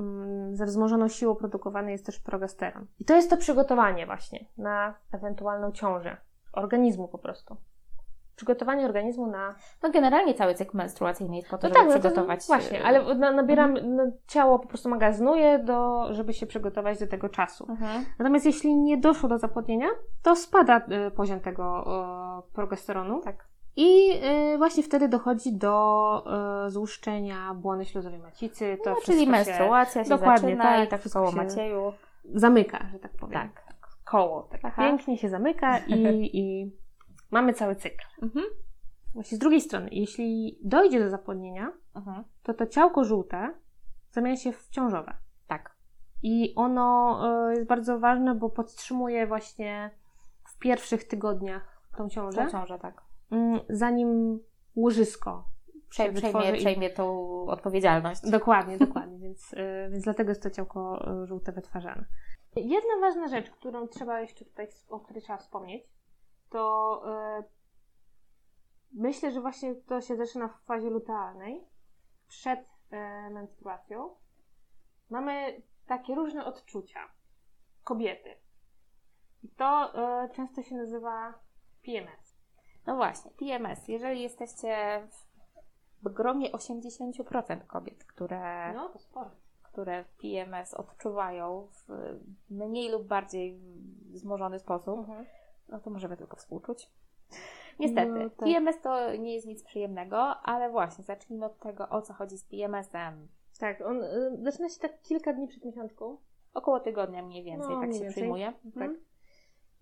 Mm, 0.00 0.56
Ze 0.56 0.66
wzmożoną 0.66 1.08
siłą 1.08 1.34
produkowany 1.34 1.92
jest 1.92 2.06
też 2.06 2.20
progesteron. 2.20 2.86
I 2.98 3.04
to 3.04 3.14
jest 3.16 3.30
to 3.30 3.36
przygotowanie 3.36 4.06
właśnie 4.06 4.46
na 4.58 4.94
ewentualną 5.12 5.72
ciążę 5.72 6.16
organizmu 6.52 7.08
po 7.08 7.18
prostu. 7.18 7.56
Przygotowanie 8.36 8.84
organizmu 8.84 9.26
na. 9.26 9.54
No 9.82 9.90
generalnie 9.90 10.34
cały 10.34 10.54
cykl 10.54 10.76
menstruacyjny 10.76 11.36
jest 11.36 11.48
po 11.48 11.58
to, 11.58 11.68
No 11.68 11.74
żeby 11.74 11.80
tak, 11.80 11.88
no 11.88 11.94
to 11.94 12.00
przygotować... 12.00 12.46
Właśnie, 12.46 12.80
e, 12.80 12.84
ale 12.84 13.14
na, 13.14 13.32
nabieram, 13.32 13.74
no, 13.96 14.02
ciało 14.26 14.58
po 14.58 14.68
prostu 14.68 14.88
magazynuje, 14.88 15.58
do, 15.58 16.06
żeby 16.10 16.32
się 16.32 16.46
przygotować 16.46 16.98
do 16.98 17.06
tego 17.06 17.28
czasu. 17.28 17.66
Mhm. 17.68 18.04
Natomiast 18.18 18.46
jeśli 18.46 18.76
nie 18.76 18.96
doszło 18.98 19.28
do 19.28 19.38
zapłodnienia, 19.38 19.86
to 20.22 20.36
spada 20.36 20.82
y, 21.06 21.10
poziom 21.10 21.40
tego 21.40 21.64
o, 21.64 22.42
progesteronu. 22.52 23.20
Tak. 23.20 23.44
I 23.76 24.10
y, 24.54 24.58
właśnie 24.58 24.82
wtedy 24.82 25.08
dochodzi 25.08 25.52
do 25.52 26.24
y, 26.66 26.70
złuszczenia 26.70 27.54
błony 27.54 27.84
śluzowej 27.84 28.18
macicy. 28.18 28.78
To 28.84 28.90
No, 28.90 28.96
czyli 29.04 29.24
się 29.24 29.30
menstruacja 29.30 30.04
się 30.04 30.10
dokładnie, 30.10 30.48
zaczyna 30.48 30.64
tak, 30.64 30.86
i 30.86 30.88
tak 30.88 31.12
koło 31.12 31.32
Macieju. 31.32 31.92
zamyka, 32.34 32.86
że 32.92 32.98
tak 32.98 33.12
powiem. 33.12 33.32
Tak. 33.32 33.64
Koło. 34.04 34.42
Tak 34.42 34.60
Aha. 34.64 34.82
pięknie 34.82 35.18
się 35.18 35.28
zamyka 35.28 35.78
i, 35.78 36.30
i 36.38 36.72
mamy 37.34 37.52
cały 37.52 37.74
cykl. 37.76 38.04
Mhm. 38.22 38.44
Właśnie 39.14 39.36
z 39.36 39.40
drugiej 39.40 39.60
strony, 39.60 39.88
jeśli 39.92 40.58
dojdzie 40.64 41.00
do 41.00 41.10
zapłodnienia, 41.10 41.72
Mhm. 41.94 42.24
to 42.42 42.54
to 42.54 42.66
ciałko 42.66 43.04
żółte 43.04 43.54
zamienia 44.10 44.36
się 44.36 44.52
w 44.52 44.68
ciążowe. 44.68 45.14
Tak. 45.46 45.76
I 46.22 46.52
ono 46.56 47.20
y, 47.50 47.54
jest 47.54 47.66
bardzo 47.66 47.98
ważne, 47.98 48.34
bo 48.34 48.50
podtrzymuje 48.50 49.26
właśnie 49.26 49.90
w 50.48 50.58
pierwszych 50.58 51.04
tygodniach 51.04 51.80
tą 51.96 52.08
ciążę, 52.08 52.44
To 52.44 52.50
ciąża, 52.50 52.78
tak. 52.78 53.02
mm, 53.30 53.60
zanim 53.68 54.40
łożysko 54.76 55.48
przejmie, 55.88 56.20
i- 56.54 56.58
przejmie 56.58 56.90
tą 56.90 57.28
odpowiedzialność. 57.46 58.30
Dokładnie, 58.30 58.78
dokładnie, 58.86 59.18
więc, 59.18 59.52
y, 59.52 59.88
więc 59.90 60.04
dlatego 60.04 60.30
jest 60.30 60.42
to 60.42 60.50
ciałko 60.50 61.04
y, 61.22 61.26
żółte 61.26 61.52
wytwarzane. 61.52 62.04
Jedna 62.56 63.00
ważna 63.00 63.28
rzecz, 63.28 63.50
którą 63.50 63.88
trzeba 63.88 64.20
jeszcze 64.20 64.44
tutaj, 64.44 64.68
o 64.88 65.00
której 65.00 65.22
trzeba 65.22 65.38
wspomnieć, 65.38 65.84
to 66.50 67.02
y, 67.40 67.44
myślę, 68.92 69.32
że 69.32 69.40
właśnie 69.40 69.74
to 69.74 70.00
się 70.00 70.16
zaczyna 70.16 70.48
w 70.48 70.60
fazie 70.64 70.90
lutealnej, 70.90 71.64
przed 72.28 72.60
y, 72.60 73.30
menstruacją. 73.30 74.14
Mamy 75.10 75.62
takie 75.86 76.14
różne 76.14 76.44
odczucia 76.44 77.00
kobiety. 77.84 78.34
I 79.42 79.48
to 79.48 79.92
y, 80.24 80.28
często 80.34 80.62
się 80.62 80.74
nazywa 80.74 81.34
PMS. 81.82 82.34
No 82.86 82.96
właśnie, 82.96 83.30
PMS. 83.30 83.88
Jeżeli 83.88 84.22
jesteście 84.22 85.02
w 86.02 86.08
gromie 86.08 86.52
80% 86.52 87.66
kobiet, 87.66 88.04
które, 88.04 88.72
No, 88.74 88.88
to 88.88 88.98
sporo. 88.98 89.30
które 89.62 90.04
PMS 90.18 90.74
odczuwają 90.74 91.68
w 91.72 91.88
mniej 92.50 92.90
lub 92.90 93.06
bardziej 93.06 93.60
wzmożony 94.12 94.58
sposób, 94.58 94.98
Mhm. 94.98 95.26
No 95.68 95.80
to 95.80 95.90
możemy 95.90 96.16
tylko 96.16 96.36
współczuć. 96.36 96.90
Niestety, 97.78 98.10
No, 98.12 98.30
tak. 98.30 98.38
PMS 98.48 98.80
to 98.80 99.16
nie 99.16 99.34
jest 99.34 99.46
nic 99.46 99.62
przyjemnego, 99.62 100.18
ale 100.36 100.70
właśnie, 100.70 101.04
zacznijmy 101.04 101.46
od 101.46 101.58
tego, 101.58 101.88
o 101.88 102.02
co 102.02 102.12
chodzi 102.12 102.38
z 102.38 102.44
PMS-em. 102.44 103.28
Tak, 103.60 103.80
on 103.80 104.02
y, 104.02 104.38
zaczyna 104.42 104.68
się 104.68 104.80
tak 104.80 105.02
kilka 105.02 105.32
dni 105.32 105.48
przed 105.48 105.64
miesiączką. 105.64 106.16
Około 106.54 106.80
tygodnia 106.80 107.22
mniej 107.22 107.44
więcej, 107.44 107.70
No, 107.74 107.80
tak 107.80 107.88
mniej 107.88 107.98
się 107.98 108.04
więcej. 108.04 108.22
przyjmuje. 108.22 108.52
Tak. 108.64 108.74
Tak. 108.74 108.90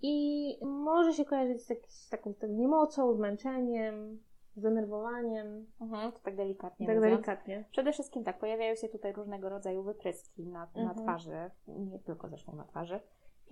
I 0.03 0.59
może 0.65 1.12
się 1.12 1.25
kojarzyć 1.25 1.62
z, 1.62 1.71
jak, 1.71 1.79
z 1.89 2.09
taką 2.09 2.33
z 2.33 2.51
niemocą, 2.51 3.15
zmęczeniem, 3.15 4.23
zdenerwowaniem. 4.57 5.67
Mhm, 5.81 6.12
to 6.12 6.19
tak 6.19 6.37
delikatnie 6.37 6.87
tak 6.87 6.97
mówiąc. 6.97 7.15
delikatnie. 7.15 7.65
Przede 7.71 7.93
wszystkim 7.93 8.25
tak, 8.25 8.39
pojawiają 8.39 8.75
się 8.75 8.89
tutaj 8.89 9.12
różnego 9.12 9.49
rodzaju 9.49 9.83
wypryski 9.83 10.47
na, 10.47 10.69
na 10.75 10.83
Mhm. 10.83 10.99
twarzy, 10.99 11.51
nie 11.69 11.99
tylko 11.99 12.29
zresztą 12.29 12.57
na 12.57 12.65
twarzy. 12.65 13.01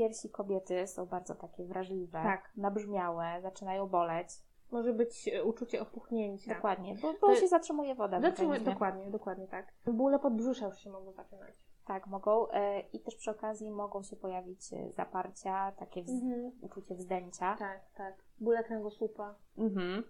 Piersi 0.00 0.30
kobiety 0.30 0.86
są 0.86 1.06
bardzo 1.06 1.34
takie 1.34 1.64
wrażliwe, 1.64 2.22
Tak. 2.22 2.52
nabrzmiałe, 2.56 3.40
zaczynają 3.42 3.86
boleć. 3.88 4.28
Może 4.70 4.92
być 4.92 5.28
e, 5.28 5.44
uczucie 5.44 5.82
opuchnięcia. 5.82 6.54
Dokładnie, 6.54 6.94
bo, 7.02 7.12
bo 7.12 7.18
To- 7.28 7.34
się 7.36 7.48
zatrzymuje 7.48 7.94
woda 7.94 8.20
Zatrzymuje, 8.20 8.60
dokładnie, 8.60 9.10
dokładnie 9.10 9.48
tak. 9.48 9.72
Bóle 9.86 10.18
podbrzusza 10.18 10.66
już 10.66 10.78
się 10.78 10.90
mogą 10.90 11.12
zaczynać. 11.12 11.54
Tak, 11.86 12.06
mogą. 12.06 12.50
E, 12.50 12.80
I 12.80 13.00
też 13.00 13.16
przy 13.16 13.30
okazji 13.30 13.70
mogą 13.70 14.02
się 14.02 14.16
pojawić 14.16 14.72
e, 14.72 14.92
zaparcia, 14.92 15.72
takie 15.72 16.02
wz- 16.04 16.22
Mhm. 16.22 16.52
uczucie 16.60 16.94
wzdęcia. 16.94 17.56
Tak, 17.58 17.90
tak. 17.94 18.14
Bóle 18.40 18.64
kręgosłupa. 18.64 19.34
Mhm. 19.58 20.02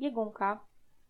Biegunka. 0.00 0.60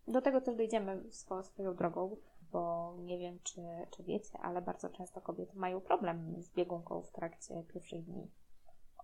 Do 0.09 0.23
tego 0.23 0.41
też 0.41 0.57
dojdziemy 0.57 1.03
swo, 1.11 1.43
swoją 1.43 1.75
drogą, 1.75 2.17
bo 2.55 2.95
nie 2.99 3.19
wiem, 3.19 3.39
czy, 3.43 3.61
czy 3.91 4.03
wiecie, 4.03 4.39
ale 4.43 4.63
bardzo 4.63 4.89
często 4.91 5.21
kobiety 5.21 5.53
mają 5.57 5.81
problem 5.81 6.35
z 6.43 6.51
biegunką 6.55 7.03
w 7.03 7.11
trakcie 7.13 7.63
pierwszych 7.75 8.05
dni 8.05 8.31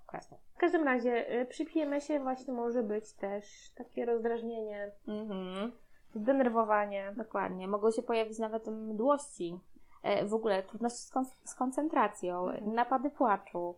okresu. 0.07 0.37
W 0.55 0.59
każdym 0.59 0.85
razie 0.85 1.41
y, 1.41 1.47
przy 1.47 1.65
PMS-ie 1.65 2.21
właśnie 2.21 2.53
może 2.55 2.83
być 2.83 3.13
też 3.13 3.71
takie 3.75 4.05
rozdrażnienie, 4.07 4.93
Mhm. 5.09 5.73
zdenerwowanie. 6.15 7.13
Dokładnie. 7.17 7.69
Mogą 7.69 7.91
się 7.91 8.03
pojawić 8.03 8.39
nawet 8.39 8.67
mdłości. 8.67 9.61
E, 10.03 10.27
w 10.27 10.35
ogóle 10.35 10.63
trudności 10.63 11.03
z, 11.03 11.11
kon- 11.11 11.25
z 11.45 11.55
koncentracją, 11.55 12.49
Mhm. 12.49 12.75
napady 12.75 13.11
płaczu. 13.11 13.75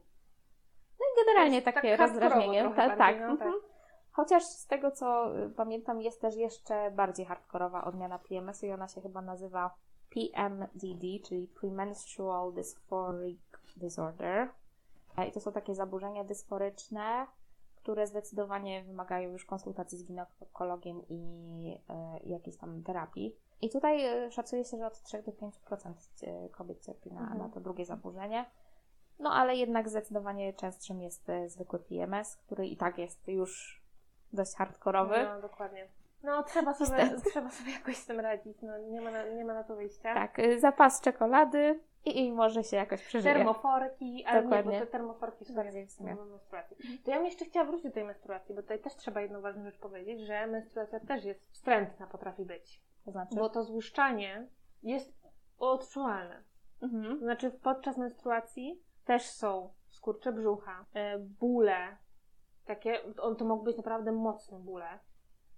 No 1.00 1.06
i 1.06 1.26
generalnie 1.26 1.62
Tak- 1.62 1.74
takie 1.74 1.96
tak 1.96 2.08
rozdrażnienie. 2.10 2.60
trochę 2.60 2.76
Ta, 2.76 2.96
bardziej, 2.96 3.20
tak. 3.20 3.28
no 3.30 3.36
tak. 3.36 3.48
Chociaż 4.12 4.44
z 4.44 4.66
tego 4.66 4.90
co 4.90 5.38
y, 5.38 5.50
pamiętam, 5.50 6.00
jest 6.00 6.20
też 6.20 6.36
jeszcze 6.36 6.90
bardziej 6.90 7.26
hardkorowa 7.26 7.84
odmiana 7.84 8.18
PMS-u 8.18 8.66
i 8.66 8.72
ona 8.72 8.88
się 8.88 9.00
chyba 9.00 9.22
nazywa 9.22 9.74
PMDD, 10.10 11.06
czyli 11.28 11.48
Premenstrual 11.48 12.52
Dysphoric 12.52 13.40
Disorder. 13.76 14.48
E, 15.16 15.28
I 15.28 15.32
to 15.32 15.40
są 15.40 15.52
takie 15.52 15.74
zaburzenia 15.74 16.24
dysforyczne, 16.24 17.26
które 17.76 18.06
zdecydowanie 18.06 18.82
wymagają 18.84 19.30
już 19.30 19.44
konsultacji 19.44 19.98
z 19.98 20.04
ginekologiem 20.04 21.02
i 21.08 21.80
e, 21.88 22.18
jakiejś 22.24 22.56
tam 22.56 22.82
terapii. 22.82 23.36
I 23.60 23.70
tutaj 23.70 24.04
e, 24.04 24.30
szacuje 24.30 24.64
się, 24.64 24.76
że 24.78 24.86
od 24.86 25.02
3 25.02 25.22
do 25.22 25.32
5% 25.32 25.50
cie- 26.14 26.48
kobiet 26.48 26.80
cierpi 26.84 27.12
na, 27.12 27.20
Mhm. 27.20 27.38
na 27.38 27.48
to 27.48 27.60
drugie 27.60 27.84
zaburzenie. 27.86 28.46
No 29.18 29.30
ale 29.32 29.56
jednak 29.56 29.88
zdecydowanie 29.88 30.52
częstszym 30.52 31.02
jest 31.02 31.26
zwykły 31.46 31.78
PMS, 31.78 32.36
który 32.36 32.66
i 32.68 32.76
tak 32.76 32.98
jest 32.98 33.28
już 33.28 33.81
dość 34.32 34.54
hardkorowy. 34.54 35.16
No, 35.24 35.40
dokładnie. 35.40 35.88
No, 36.22 36.42
trzeba 36.42 36.74
sobie, 36.74 37.10
trzeba 37.30 37.50
sobie 37.50 37.72
jakoś 37.72 37.96
z 37.96 38.06
tym 38.06 38.20
radzić. 38.20 38.62
No, 38.62 38.78
nie, 38.78 39.00
ma 39.00 39.10
na, 39.10 39.28
nie 39.28 39.44
ma 39.44 39.54
na 39.54 39.64
to 39.64 39.76
wyjścia. 39.76 40.14
Tak, 40.14 40.38
y, 40.38 40.60
zapas 40.60 41.00
czekolady 41.00 41.80
i, 42.04 42.24
i 42.24 42.32
może 42.32 42.64
się 42.64 42.76
jakoś 42.76 43.02
przeżyje. 43.04 43.34
Termoforki, 43.34 44.24
ale 44.24 44.42
Dokładnie. 44.42 44.72
nie, 44.72 44.80
bo 44.80 44.86
te 44.86 44.92
termoforki 44.92 45.44
są 45.44 45.54
Bardziej 45.54 45.86
w 45.86 45.92
sumie. 45.92 46.16
To 47.04 47.10
ja 47.10 47.16
bym 47.16 47.26
jeszcze 47.26 47.44
chciała 47.44 47.66
wrócić 47.66 47.84
do 47.84 47.90
tej 47.90 48.04
menstruacji, 48.04 48.54
bo 48.54 48.62
tutaj 48.62 48.78
też 48.78 48.96
trzeba 48.96 49.20
jedną 49.20 49.40
ważną 49.40 49.64
rzecz 49.64 49.78
powiedzieć, 49.78 50.20
że 50.20 50.46
menstruacja 50.46 51.00
też 51.00 51.24
jest 51.24 51.52
wstrętna, 51.52 52.06
potrafi 52.06 52.44
być. 52.44 52.82
To 53.04 53.10
znaczy? 53.10 53.36
Bo 53.36 53.48
to 53.48 53.64
złuszczanie 53.64 54.46
jest 54.82 55.12
odczuwalne. 55.58 56.42
Mhm. 56.82 57.18
To 57.18 57.24
znaczy 57.24 57.50
podczas 57.50 57.96
menstruacji 57.96 58.82
też 59.04 59.22
są 59.22 59.72
skurcze 59.90 60.32
brzucha, 60.32 60.84
e, 60.94 61.18
bóle, 61.18 61.96
takie, 62.64 62.98
to, 63.16 63.34
to 63.34 63.44
mogą 63.44 63.64
być 63.64 63.76
naprawdę 63.76 64.12
mocne 64.12 64.58
bóle. 64.58 64.98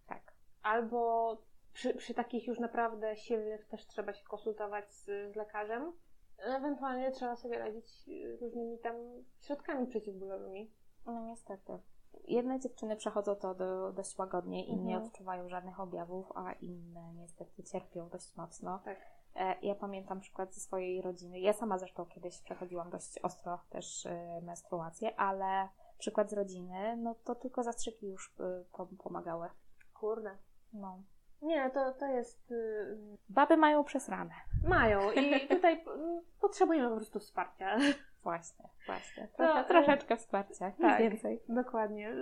Tak. 0.06 0.32
Albo 0.62 1.36
przy, 1.72 1.94
przy 1.94 2.14
takich 2.14 2.46
już 2.46 2.58
naprawdę 2.58 3.16
silnych 3.16 3.66
też 3.68 3.86
trzeba 3.86 4.12
się 4.12 4.24
konsultować 4.24 4.90
z, 4.90 5.04
z 5.04 5.36
lekarzem. 5.36 5.92
Ewentualnie 6.38 7.10
trzeba 7.10 7.36
sobie 7.36 7.58
radzić 7.58 8.08
y, 8.08 8.36
różnymi 8.40 8.78
tam 8.78 8.94
środkami 9.40 9.86
przeciwbólowymi. 9.86 10.70
No 11.06 11.20
niestety. 11.20 11.78
Jedne 12.24 12.60
dziewczyny 12.60 12.96
przechodzą 12.96 13.34
to 13.34 13.54
do, 13.54 13.92
dość 13.92 14.18
łagodnie 14.18 14.64
i 14.66 14.76
nie 14.76 14.94
Mhm. 14.94 15.02
odczuwają 15.02 15.48
żadnych 15.48 15.80
objawów, 15.80 16.32
a 16.34 16.52
inne 16.52 17.14
niestety 17.14 17.62
cierpią 17.62 18.08
dość 18.08 18.36
mocno. 18.36 18.80
Tak. 18.84 18.98
E, 19.36 19.56
Ja 19.62 19.74
pamiętam 19.74 20.20
przykład 20.20 20.54
ze 20.54 20.60
swojej 20.60 21.02
rodziny. 21.02 21.40
Ja 21.40 21.52
sama 21.52 21.78
zresztą 21.78 22.06
kiedyś 22.06 22.38
przechodziłam 22.38 22.90
dość 22.90 23.18
ostro 23.18 23.58
też 23.70 24.06
e, 24.06 24.40
menstruację, 24.42 25.16
ale 25.20 25.68
przykład 25.98 26.30
z 26.30 26.32
rodziny, 26.32 26.96
no 26.96 27.14
to 27.24 27.34
tylko 27.34 27.62
zastrzyki 27.62 28.06
już 28.06 28.34
pom- 28.72 28.96
pomagały. 28.98 29.48
Kurde. 29.94 30.36
No. 30.72 30.98
Nie, 31.42 31.70
to, 31.70 31.92
to 31.92 32.06
jest... 32.06 32.50
y, 32.50 32.98
Baby 33.28 33.56
mają 33.56 33.84
przesrane. 33.84 34.34
mają 34.68 35.12
i 35.12 35.40
tutaj 35.56 35.84
potrzebujemy 36.40 36.88
po 36.88 36.96
prostu 36.96 37.20
wsparcia. 37.20 37.78
Właśnie, 38.22 38.68
właśnie. 38.86 39.22
No, 39.22 39.36
Trosze, 39.36 39.60
e, 39.60 39.64
troszeczkę 39.64 40.16
wsparcia, 40.16 40.68
nic 40.68 40.78
tak. 40.78 41.00
więcej. 41.00 41.42
Dokładnie. 41.48 42.14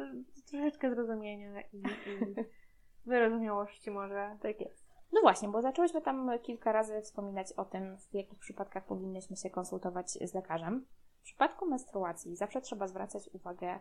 Troszeczkę 0.51 0.91
zrozumienia 0.91 1.61
i, 1.61 1.77
i 1.77 2.35
wyrozumiałości 3.11 3.91
może. 3.91 4.37
Tak 4.43 4.61
jest. 4.61 4.93
No 5.13 5.21
właśnie, 5.21 5.49
bo 5.49 5.63
zaczęłyśmy 5.63 6.03
tam 6.03 6.31
kilka 6.43 6.73
razy 6.73 7.01
wspominać 7.03 7.53
o 7.53 7.65
tym, 7.65 7.97
w 7.99 8.15
jakich 8.15 8.39
przypadkach 8.39 8.85
powinnyśmy 8.85 9.37
się 9.37 9.51
konsultować 9.51 10.11
z 10.11 10.35
lekarzem. 10.35 10.87
W 11.23 11.25
przypadku 11.25 11.67
menstruacji 11.67 12.37
zawsze 12.37 12.61
trzeba 12.61 12.87
zwracać 12.87 13.31
uwagę 13.33 13.81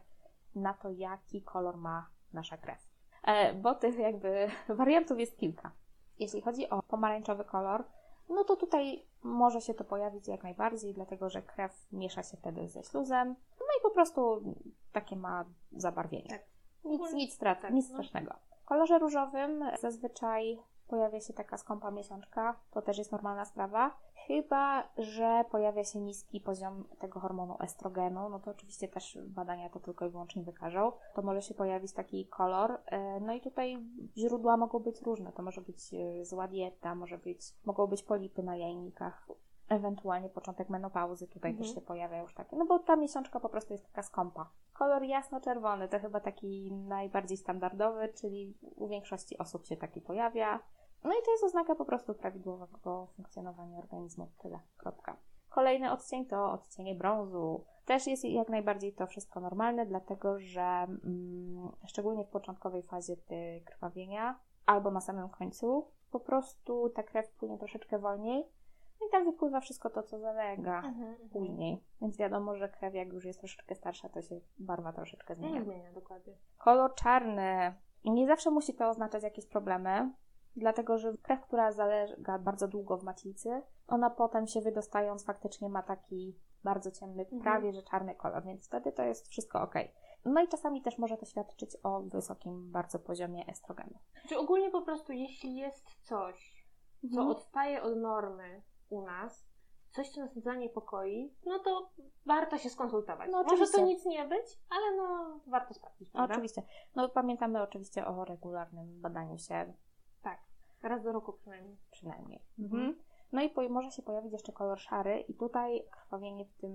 na 0.56 0.74
to, 0.74 0.90
jaki 0.90 1.42
kolor 1.42 1.78
ma 1.78 2.10
nasza 2.34 2.58
krew. 2.58 2.80
E, 3.24 3.54
bo 3.54 3.76
tych 3.76 3.98
jakby 3.98 4.48
wariantów 4.80 5.20
jest 5.20 5.38
kilka. 5.38 5.72
Jeśli 6.20 6.42
chodzi 6.42 6.70
o 6.70 6.82
pomarańczowy 6.84 7.46
kolor, 7.46 7.84
no 8.30 8.44
to 8.44 8.56
tutaj 8.56 9.06
może 9.24 9.62
się 9.62 9.74
to 9.74 9.84
pojawić 9.84 10.28
jak 10.28 10.44
najbardziej, 10.44 10.94
dlatego 10.94 11.30
że 11.30 11.42
krew 11.42 11.88
miesza 11.92 12.24
się 12.24 12.38
wtedy 12.38 12.68
ze 12.68 12.84
śluzem, 12.84 13.36
no 13.60 13.66
i 13.80 13.82
po 13.84 13.90
prostu 13.90 14.42
takie 14.92 15.16
ma 15.16 15.46
zabarwienie. 15.72 16.30
Tak. 16.30 16.42
Nic, 16.86 17.14
nic, 17.14 17.34
strat, 17.34 17.62
Tak, 17.62 17.72
nic 17.74 17.90
no. 17.90 17.94
strasznego. 17.94 18.36
W 18.62 18.66
kolorze 18.66 19.00
różowym 19.00 19.64
zazwyczaj 19.80 20.60
pojawia 20.88 21.20
się 21.22 21.34
taka 21.34 21.58
skąpa 21.58 21.92
miesiączka, 21.92 22.60
to 22.72 22.82
też 22.82 22.98
jest 22.98 23.12
normalna 23.12 23.46
sprawa. 23.46 23.98
Chyba, 24.28 24.90
że 24.98 25.46
pojawia 25.52 25.84
się 25.84 26.00
niski 26.00 26.40
poziom 26.42 26.84
tego 27.00 27.20
hormonu 27.20 27.56
estrogenu, 27.60 28.30
no 28.30 28.40
to 28.40 28.52
oczywiście 28.52 28.88
też 28.88 29.18
badania 29.28 29.70
to 29.70 29.80
tylko 29.80 30.06
i 30.06 30.10
wyłącznie 30.10 30.44
wykażą. 30.44 30.92
To 31.16 31.22
może 31.22 31.42
się 31.42 31.54
pojawić 31.54 31.94
taki 31.94 32.26
kolor. 32.28 32.80
E, 32.86 33.20
no 33.20 33.34
i 33.34 33.42
tutaj 33.42 33.78
źródła 34.18 34.58
mogą 34.58 34.80
być 34.80 35.02
różne. 35.02 35.32
To 35.32 35.44
może 35.44 35.62
być 35.62 35.94
e, 35.94 36.26
zła 36.26 36.48
dieta, 36.48 36.96
może 36.96 37.18
być, 37.18 37.42
mogą 37.66 37.88
być 37.88 38.04
polipy 38.04 38.44
na 38.44 38.56
jajnikach, 38.56 39.28
ewentualnie 39.70 40.30
początek 40.30 40.70
menopauzy. 40.70 41.28
Tutaj 41.28 41.52
Mhm. 41.52 41.68
też 41.68 41.76
się 41.76 41.82
pojawia 41.82 42.22
już 42.22 42.34
takie, 42.34 42.56
no 42.56 42.66
bo 42.66 42.80
ta 42.80 42.96
miesiączka 42.96 43.40
po 43.40 43.50
prostu 43.50 43.74
jest 43.74 43.86
taka 43.86 44.04
skąpa. 44.04 44.50
Kolor 44.74 45.04
jasno-czerwony 45.04 45.88
to 45.88 46.00
chyba 46.00 46.20
taki 46.20 46.72
najbardziej 46.72 47.38
standardowy, 47.38 48.10
czyli 48.10 48.58
u 48.76 48.88
większości 48.88 49.38
osób 49.38 49.66
się 49.66 49.78
taki 49.78 50.02
pojawia. 50.02 50.60
No 51.04 51.12
i 51.12 51.26
to 51.26 51.32
jest 51.32 51.44
oznaka 51.44 51.76
po 51.76 51.86
prostu 51.86 52.14
prawidłowego 52.14 53.08
funkcjonowania 53.16 53.78
organizmu. 53.78 54.28
Tyle. 54.38 54.60
Kropka. 54.78 55.18
Kolejny 55.50 55.92
odcień 55.92 56.26
to 56.26 56.52
odcienie 56.52 56.96
brązu. 56.96 57.64
Też 57.86 58.08
jest 58.08 58.24
jak 58.26 58.50
najbardziej 58.50 58.94
to 58.94 59.08
wszystko 59.08 59.40
normalne, 59.40 59.86
dlatego 59.86 60.40
że 60.40 60.62
mm, 60.62 61.72
szczególnie 61.88 62.26
w 62.26 62.30
początkowej 62.30 62.84
fazie 62.84 63.16
krwawienia 63.66 64.40
albo 64.66 64.92
na 64.92 65.02
samym 65.02 65.30
końcu 65.30 65.88
po 66.12 66.20
prostu 66.20 66.90
ta 66.90 67.04
krew 67.04 67.32
płynie 67.32 67.58
troszeczkę 67.58 68.00
wolniej 68.00 68.46
no 69.02 69.08
i 69.08 69.10
tam 69.12 69.26
wypływa 69.26 69.60
wszystko 69.60 69.90
to, 69.90 70.04
co 70.04 70.20
zalega 70.20 70.78
Mhm. 70.86 71.16
później. 71.34 71.84
Więc 72.02 72.18
wiadomo, 72.18 72.56
że 72.56 72.70
krew 72.70 72.94
jak 72.94 73.14
już 73.14 73.26
jest 73.26 73.40
troszeczkę 73.40 73.76
starsza, 73.76 74.10
to 74.10 74.22
się 74.22 74.40
barwa 74.60 74.94
troszeczkę 74.94 75.36
zmienia. 75.36 75.60
Nie 75.60 75.64
zmienia, 75.64 75.92
dokładnie. 75.94 76.34
Kolor 76.58 76.96
czarny. 76.96 77.74
I 78.04 78.12
nie 78.12 78.28
zawsze 78.28 78.52
musi 78.52 78.74
to 78.74 78.90
oznaczać 78.90 79.24
jakieś 79.24 79.46
problemy, 79.46 80.12
dlatego 80.56 80.98
że 80.98 81.14
krew, 81.22 81.42
która 81.42 81.72
zalega 81.72 82.40
bardzo 82.40 82.68
długo 82.68 82.98
w 82.98 83.04
macicy, 83.04 83.62
ona 83.88 84.10
potem 84.10 84.48
się 84.48 84.62
wydostając 84.62 85.26
faktycznie 85.26 85.70
ma 85.70 85.84
taki 85.84 86.36
bardzo 86.64 86.92
ciemny, 86.92 87.24
Mhm. 87.24 87.42
prawie 87.42 87.74
że 87.74 87.84
czarny 87.84 88.16
kolor, 88.16 88.44
więc 88.44 88.66
wtedy 88.66 88.92
to 88.92 89.04
jest 89.04 89.28
wszystko 89.28 89.62
ok. 89.62 89.76
No 90.26 90.42
i 90.44 90.48
czasami 90.48 90.82
też 90.82 90.98
może 90.98 91.18
to 91.18 91.26
świadczyć 91.26 91.78
o 91.84 92.02
wysokim 92.02 92.72
bardzo 92.72 93.00
poziomie 93.00 93.48
estrogenu. 93.48 94.00
Czy 94.30 94.38
ogólnie 94.38 94.70
po 94.72 94.82
prostu, 94.82 95.12
jeśli 95.14 95.56
jest 95.56 95.86
coś, 96.02 96.66
co 97.02 97.08
Mhm. 97.08 97.28
odstaje 97.30 97.82
od 97.82 97.98
normy 97.98 98.62
u 98.90 99.02
nas, 99.06 99.52
coś, 99.92 100.10
co 100.10 100.22
nas 100.22 100.34
zaniepokoi, 100.36 101.34
no 101.46 101.60
to 101.60 101.90
warto 102.26 102.58
się 102.58 102.70
skonsultować. 102.70 103.30
No, 103.32 103.44
Może 103.44 103.68
to 103.68 103.82
nic 103.86 104.06
nie 104.06 104.26
być, 104.26 104.60
ale 104.70 104.98
no 104.98 105.40
warto 105.48 105.74
sprawdzić, 105.74 106.10
prawda? 106.12 106.34
Oczywiście. 106.34 106.64
No 106.96 107.10
pamiętamy 107.10 107.62
oczywiście 107.62 108.08
o 108.08 108.26
regularnym 108.26 109.02
badaniu 109.02 109.38
się. 109.38 109.74
Raz 110.84 111.04
do 111.04 111.12
roku 111.12 111.34
przynajmniej. 111.34 111.78
przynajmniej. 111.92 112.42
Mhm. 112.60 112.82
Mhm. 112.82 113.04
No 113.32 113.42
i 113.42 113.50
po, 113.50 113.70
może 113.70 113.92
się 113.92 114.02
pojawić 114.02 114.34
jeszcze 114.34 114.52
kolor 114.52 114.80
szary 114.80 115.20
i 115.20 115.34
tutaj 115.34 115.84
krwawienie 115.92 116.46
w 116.46 116.54
tym 116.54 116.72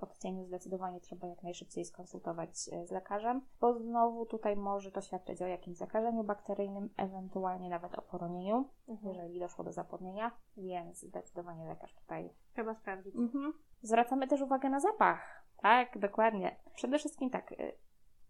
odcieniu 0.00 0.44
zdecydowanie 0.44 1.00
trzeba 1.00 1.26
jak 1.26 1.42
najszybciej 1.42 1.84
skonsultować 1.84 2.48
e, 2.72 2.86
z 2.86 2.90
lekarzem, 2.90 3.40
bo 3.60 3.74
znowu 3.78 4.26
tutaj 4.26 4.56
może 4.56 4.90
to 4.92 5.00
świadczyć 5.00 5.42
o 5.42 5.46
jakimś 5.46 5.76
zakażeniu 5.76 6.24
bakteryjnym, 6.24 6.90
ewentualnie 6.96 7.70
nawet 7.70 7.94
o 7.98 8.02
poronieniu, 8.02 8.68
Mhm. 8.88 9.14
jeżeli 9.14 9.40
doszło 9.40 9.64
do 9.64 9.72
zapłodnienia, 9.72 10.30
więc 10.56 11.00
zdecydowanie 11.00 11.68
lekarz 11.68 11.94
tutaj. 11.94 12.30
Trzeba 12.52 12.74
sprawdzić. 12.74 13.16
Mhm. 13.16 13.52
Zwracamy 13.82 14.28
też 14.28 14.40
uwagę 14.40 14.70
na 14.70 14.80
zapach. 14.80 15.46
Tak, 15.62 15.98
dokładnie. 15.98 16.56
Przede 16.74 16.98
wszystkim 16.98 17.30
tak, 17.30 17.52
y, 17.52 17.72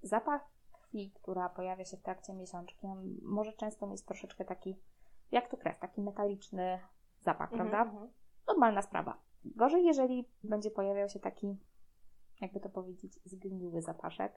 zapach 0.03 0.51
krwi, 0.73 1.13
która 1.15 1.49
pojawia 1.49 1.85
się 1.85 1.97
w 1.97 2.03
trakcie 2.03 2.35
miesiączki, 2.35 2.87
on 2.87 3.17
może 3.23 3.53
często 3.53 3.87
mieć 3.87 4.03
troszeczkę 4.03 4.45
taki, 4.45 4.77
jak 5.33 5.49
to 5.49 5.57
krew, 5.57 5.79
taki 5.79 6.01
metaliczny 6.01 6.81
zapach, 7.21 7.53
Mhm, 7.53 7.71
prawda? 7.71 7.91
mhm. 7.93 8.13
Normalna 8.49 8.83
sprawa. 8.83 9.19
Gorzej, 9.45 9.85
jeżeli 9.85 10.29
będzie 10.45 10.71
pojawiał 10.71 11.09
się 11.09 11.21
taki, 11.21 11.57
jakby 12.41 12.61
to 12.61 12.69
powiedzieć, 12.69 13.21
zgniły 13.25 13.83
zapaszek, 13.83 14.33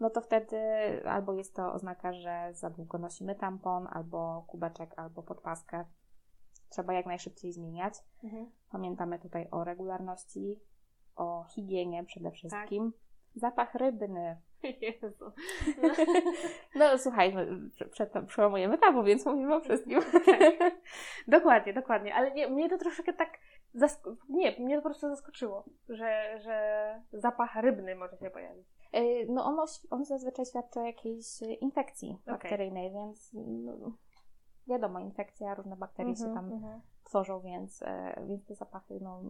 no 0.00 0.10
to 0.10 0.20
wtedy 0.20 0.58
albo 1.04 1.32
jest 1.32 1.56
to 1.56 1.72
oznaka, 1.72 2.12
że 2.12 2.48
za 2.52 2.70
długo 2.70 2.98
nosimy 2.98 3.34
tampon, 3.34 3.88
albo 3.90 4.44
kubeczek, 4.48 4.98
albo 4.98 5.22
podpaskę. 5.22 5.84
Trzeba 6.68 6.92
jak 6.92 7.06
najszybciej 7.06 7.52
zmieniać. 7.52 7.94
Mhm. 8.24 8.50
Pamiętamy 8.70 9.18
tutaj 9.18 9.48
o 9.50 9.64
regularności, 9.64 10.60
o 11.16 11.44
higienie 11.44 12.04
przede 12.04 12.30
wszystkim. 12.30 12.92
Zapach 13.34 13.74
rybny. 13.74 14.40
Jezu. 14.82 15.32
No 16.74 16.98
słuchaj, 16.98 17.34
my 17.34 17.70
prze- 17.70 17.88
prze- 17.88 18.26
przełamujemy 18.26 18.78
tabu, 18.78 19.02
więc 19.02 19.26
mówimy 19.26 19.54
o 19.54 19.60
wszystkim. 19.60 20.00
Dokładnie, 21.28 21.72
dokładnie. 21.72 22.14
Ale 22.14 22.30
nie, 22.30 22.48
mnie 22.48 22.68
to 22.68 22.78
troszeczkę 22.78 23.12
tak. 23.12 23.38
Zask- 23.74 24.16
nie, 24.28 24.60
mnie 24.60 24.76
to 24.76 24.82
po 24.82 24.88
prostu 24.88 25.08
zaskoczyło, 25.08 25.64
że, 25.88 26.38
że 26.40 27.02
zapach 27.12 27.56
rybny 27.56 27.96
może 27.96 28.16
się 28.16 28.30
pojawić. 28.30 28.66
Y, 28.96 29.26
No 29.28 29.44
ono, 29.44 29.64
on 29.90 30.04
zazwyczaj 30.04 30.46
świadczy 30.46 30.80
o 30.80 30.84
jakiejś 30.84 31.42
infekcji 31.60 32.18
Okej. 32.22 32.34
bakteryjnej, 32.34 32.92
więc 32.92 33.30
no, 33.34 33.92
wiadomo, 34.66 34.98
infekcja, 35.00 35.54
różne 35.54 35.76
bakterie 35.76 36.16
się 36.16 36.34
tam 36.34 36.52
mhm. 36.52 36.80
tworzą, 37.04 37.40
więc, 37.40 37.82
e, 37.82 38.22
więc 38.28 38.46
te 38.46 38.54
zapachy 38.54 38.98
no, 39.00 39.22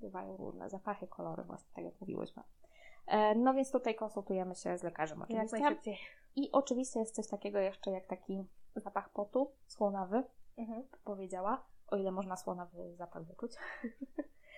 bywają 0.00 0.36
różne. 0.36 0.70
Zapachy, 0.70 1.06
kolory, 1.06 1.42
właśnie 1.44 1.68
tak 1.74 1.84
jak 1.84 2.00
mówiłyśmy. 2.00 2.42
E, 3.06 3.34
No 3.34 3.54
więc 3.54 3.70
tutaj 3.72 3.94
konsultujemy 3.94 4.54
się 4.54 4.78
z 4.78 4.82
lekarzem 4.82 5.18
Jak 5.20 5.28
oczywiście. 5.30 5.58
najszybciej. 5.58 5.98
I 6.36 6.52
oczywiście 6.52 7.00
jest 7.00 7.14
coś 7.14 7.28
takiego 7.28 7.58
jeszcze 7.58 7.90
jak 7.90 8.06
taki 8.06 8.44
zapach 8.76 9.08
potu, 9.10 9.50
słonawy, 9.66 10.22
Mhm. 10.58 10.82
powiedziała, 11.04 11.62
o 11.90 11.96
ile 11.96 12.10
można 12.10 12.36
słonawy 12.36 12.94
zapach 12.96 13.24
wyczuć. 13.24 13.52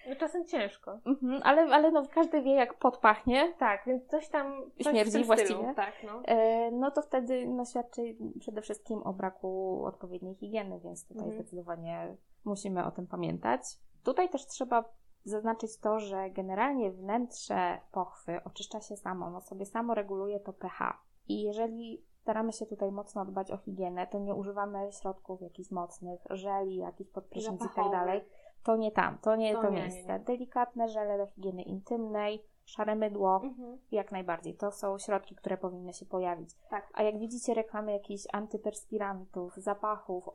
No 0.08 0.16
czasem 0.16 0.46
ciężko. 0.46 0.98
Mhm, 1.06 1.40
ale, 1.44 1.62
ale 1.62 1.90
no 1.90 2.02
każdy 2.14 2.42
wie 2.42 2.54
jak 2.54 2.74
pot 2.74 2.98
pachnie, 2.98 3.54
Tak, 3.58 3.82
więc 3.86 4.06
coś 4.06 4.28
tam. 4.28 4.62
Coś 4.82 4.86
Śmierdzi 4.92 5.24
właściwie. 5.24 5.54
Stylu. 5.54 5.74
Tak, 5.74 5.92
no. 6.06 6.22
e, 6.24 6.70
no 6.70 6.90
to 6.90 7.02
wtedy 7.02 7.46
no, 7.46 7.64
świadczy 7.64 8.16
przede 8.40 8.62
wszystkim 8.62 9.02
o 9.02 9.12
braku 9.12 9.82
odpowiedniej 9.84 10.34
higieny, 10.34 10.80
więc 10.80 11.08
tutaj 11.08 11.24
Mhm. 11.24 11.42
zdecydowanie 11.42 12.16
musimy 12.44 12.84
o 12.84 12.90
tym 12.90 13.06
pamiętać. 13.06 13.60
Tutaj 14.04 14.28
też 14.28 14.46
trzeba 14.46 14.84
zaznaczyć 15.24 15.78
to, 15.78 15.98
że 16.00 16.30
generalnie 16.30 16.90
wnętrze 16.90 17.78
pochwy 17.92 18.40
oczyszcza 18.44 18.80
się 18.80 18.96
samo, 18.96 19.26
ono 19.26 19.40
sobie 19.40 19.66
samo 19.66 19.94
reguluje 19.94 20.40
to 20.40 20.52
pH. 20.52 20.98
I 21.28 21.42
jeżeli 21.42 22.04
staramy 22.22 22.52
się 22.52 22.66
tutaj 22.66 22.92
mocno 22.92 23.24
dbać 23.24 23.50
o 23.50 23.56
higienę, 23.56 24.06
to 24.06 24.18
nie 24.18 24.34
używamy 24.34 24.92
środków 24.92 25.42
jakichś 25.42 25.70
mocnych, 25.70 26.20
żeli, 26.30 26.76
jakichś 26.76 27.10
podprysznic 27.10 27.60
i 27.64 27.68
tak 27.76 27.90
dalej. 27.90 28.24
To 28.64 28.76
nie 28.76 28.92
tam, 28.92 29.18
to 29.18 29.36
nie 29.36 29.54
To 29.54 29.62
to, 29.62 29.70
nie, 29.70 29.76
nie, 29.76 29.82
miejsce. 29.82 30.12
nie. 30.12 30.18
Delikatne 30.24 30.88
żele 30.88 31.18
do 31.18 31.26
higieny 31.26 31.62
intymnej, 31.62 32.44
szare 32.64 32.94
mydło, 32.96 33.40
Mhm. 33.44 33.78
jak 33.90 34.12
najbardziej. 34.12 34.54
To 34.54 34.72
są 34.72 34.98
środki, 34.98 35.34
które 35.34 35.56
powinny 35.56 35.92
się 35.92 36.06
pojawić. 36.06 36.50
Tak. 36.70 36.90
A 36.94 37.02
jak 37.02 37.18
widzicie 37.18 37.54
reklamy 37.54 37.92
jakichś 37.92 38.22
antyperspirantów, 38.32 39.56
zapachów, 39.56 40.28
e, 40.28 40.32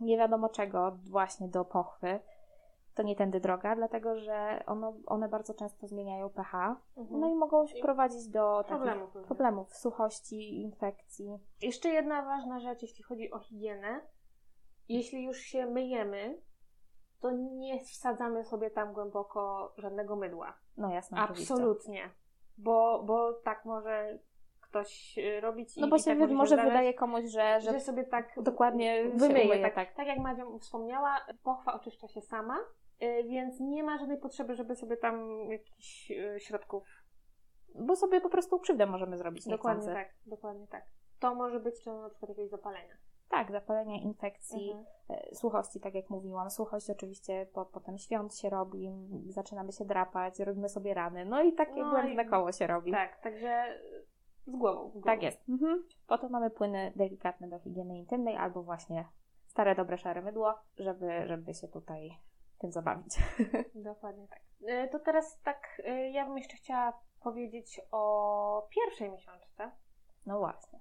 nie 0.00 0.16
wiadomo 0.18 0.48
czego, 0.48 0.96
właśnie 1.10 1.48
do 1.48 1.64
pochwy, 1.64 2.20
to 2.96 3.02
nie 3.02 3.16
tędy 3.16 3.40
droga, 3.40 3.76
dlatego 3.76 4.16
że 4.18 4.62
ono, 4.66 4.94
one 5.06 5.28
bardzo 5.28 5.54
często 5.54 5.86
zmieniają 5.86 6.30
pH, 6.30 6.76
Mhm. 6.96 7.20
no 7.20 7.28
i 7.28 7.34
mogą 7.34 7.66
I 7.66 7.82
prowadzić 7.82 8.28
do 8.28 8.64
Problemów 8.68 9.12
takich 9.12 9.26
problemów, 9.26 9.76
suchości, 9.76 10.60
infekcji. 10.62 11.38
Jeszcze 11.62 11.88
jedna 11.88 12.22
ważna 12.22 12.60
rzecz, 12.60 12.82
jeśli 12.82 13.04
chodzi 13.04 13.30
o 13.30 13.38
higienę. 13.38 14.00
Jeśli 14.88 15.24
już 15.24 15.38
się 15.38 15.66
myjemy, 15.66 16.40
to 17.20 17.30
nie 17.30 17.80
wsadzamy 17.80 18.44
sobie 18.44 18.70
tam 18.70 18.92
głęboko 18.92 19.72
żadnego 19.78 20.16
mydła. 20.16 20.54
No 20.76 20.90
jasne, 20.92 21.24
oczywiście. 21.24 21.54
Absolutnie. 21.54 22.10
Bo, 22.58 23.02
bo 23.04 23.32
tak 23.32 23.64
może 23.64 24.18
ktoś 24.60 25.18
y, 25.18 25.40
robić 25.40 25.76
i 25.76 25.80
No 25.80 25.88
bo 25.88 25.96
i 25.96 26.00
się 26.00 26.16
tak 26.16 26.30
może 26.30 26.54
zdarzyć, 26.54 26.70
wydaje 26.72 26.94
komuś, 26.94 27.24
że, 27.24 27.60
że, 27.60 27.72
że 27.72 27.80
sobie 27.80 28.04
tak 28.04 28.42
dokładnie 28.42 29.02
się 29.02 29.10
wymyje. 29.10 29.62
tak, 29.62 29.74
tak. 29.74 29.94
tak 29.94 30.06
jak 30.06 30.18
Madzia 30.18 30.44
wspomniała, 30.60 31.16
pochwa 31.42 31.74
oczyszcza 31.74 32.08
się 32.08 32.20
sama, 32.20 32.56
więc 33.28 33.60
nie 33.60 33.82
ma 33.82 33.98
żadnej 33.98 34.18
potrzeby, 34.18 34.54
żeby 34.54 34.76
sobie 34.76 34.96
tam 34.96 35.28
jakichś 35.50 36.10
y, 36.10 36.40
środków. 36.40 36.88
bo 37.74 37.96
sobie 37.96 38.20
po 38.20 38.28
prostu 38.30 38.58
krzywdę 38.58 38.86
możemy 38.86 39.18
zrobić 39.18 39.48
Dokładnie 39.48 39.86
tak, 39.94 40.14
dokładnie 40.26 40.66
tak. 40.66 40.84
To 41.20 41.34
może 41.34 41.60
być 41.60 41.84
to 41.84 42.02
na 42.02 42.10
przykład 42.10 42.28
jakieś 42.28 42.50
zapalenia. 42.50 42.94
Tak, 43.28 43.50
zapalenia, 43.50 43.96
infekcji, 44.00 44.70
Mhm. 44.72 44.86
e, 45.30 45.34
suchości, 45.34 45.80
tak 45.80 45.94
jak 45.94 46.10
mówiłam. 46.10 46.50
Suchość 46.50 46.90
oczywiście 46.90 47.46
po, 47.52 47.64
potem 47.66 47.98
świąt 47.98 48.36
się 48.38 48.50
robi, 48.50 48.90
zaczynamy 49.28 49.72
się 49.72 49.84
drapać, 49.84 50.40
robimy 50.40 50.68
sobie 50.68 50.94
rany, 50.94 51.24
no 51.24 51.42
i 51.42 51.52
takie 51.52 51.80
No 51.82 51.90
błędne 51.90 52.22
i- 52.22 52.26
koło 52.28 52.52
się 52.52 52.66
robi. 52.66 52.92
Tak, 52.92 53.20
także 53.22 53.64
z 54.46 54.50
głową. 54.56 54.88
Z 54.88 54.92
głową. 54.92 55.04
Tak 55.06 55.22
jest. 55.22 55.48
Mhm. 55.48 55.84
Po 56.06 56.18
to 56.18 56.28
mamy 56.28 56.50
płyny 56.50 56.92
delikatne 56.96 57.48
do 57.48 57.58
higieny 57.58 57.98
intymnej 57.98 58.36
albo 58.36 58.62
właśnie 58.62 59.04
stare, 59.46 59.74
dobre, 59.74 59.98
szare 59.98 60.22
mydło, 60.22 60.54
żeby, 60.78 61.26
żeby 61.26 61.54
się 61.54 61.68
tutaj 61.68 62.10
tym 62.58 62.72
zabawić. 62.72 63.16
Dokładnie 63.74 64.28
tak. 64.28 64.40
Y, 64.70 64.88
To 64.92 64.98
teraz 64.98 65.40
tak, 65.42 65.82
y, 65.88 66.10
ja 66.10 66.26
bym 66.26 66.38
jeszcze 66.38 66.56
chciała 66.56 66.92
powiedzieć 67.20 67.80
o 67.90 68.68
pierwszej 68.70 69.10
miesiączce. 69.10 69.70
No 70.26 70.38
właśnie. 70.38 70.78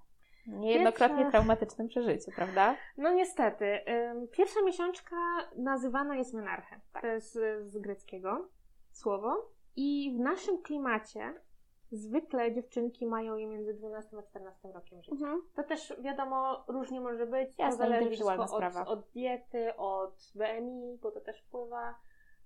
Niejednokrotnie 0.47 1.17
Pierwsza- 1.17 1.31
traumatycznym 1.31 1.87
przeżyciu, 1.87 2.31
prawda? 2.35 2.75
No 2.97 3.13
niestety. 3.13 3.79
Pierwsza 4.31 4.61
miesiączka 4.61 5.15
nazywana 5.57 6.15
jest 6.15 6.33
menarche. 6.33 6.79
To 7.01 7.07
jest 7.07 7.33
z 7.61 7.77
greckiego 7.77 8.47
słowo. 8.91 9.49
I 9.75 10.15
w 10.17 10.19
naszym 10.19 10.61
klimacie 10.61 11.33
zwykle 11.95 12.53
dziewczynki 12.53 13.05
mają 13.05 13.35
je 13.35 13.47
między 13.47 13.73
12 13.73 14.17
a 14.17 14.21
14 14.23 14.71
rokiem 14.71 15.01
życia. 15.03 15.25
To 15.55 15.63
też 15.63 15.93
wiadomo, 16.01 16.63
różnie 16.67 17.01
może 17.01 17.25
być. 17.25 17.49
Jasne, 17.57 17.85
to 17.85 17.91
zależy 17.91 18.09
wszystko 18.09 18.43
od, 18.43 18.49
sprawa. 18.49 18.85
od 18.85 19.09
diety, 19.09 19.75
od 19.75 20.31
BMI, 20.35 20.97
bo 21.01 21.11
to 21.11 21.21
też 21.21 21.41
wpływa, 21.41 21.95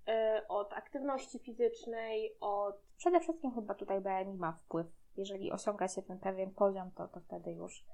y, 0.08 0.48
od 0.48 0.72
aktywności 0.72 1.38
fizycznej, 1.38 2.36
od 2.40 2.76
Przede 2.96 3.20
wszystkim 3.20 3.50
chyba 3.54 3.74
tutaj 3.74 4.00
BMI 4.00 4.34
ma 4.34 4.52
wpływ. 4.52 4.86
Jeżeli 5.16 5.52
osiąga 5.52 5.88
się 5.88 6.02
ten 6.02 6.18
pewien 6.18 6.50
poziom, 6.50 6.90
to, 6.90 7.08
to 7.08 7.20
wtedy 7.20 7.52
już 7.52 7.84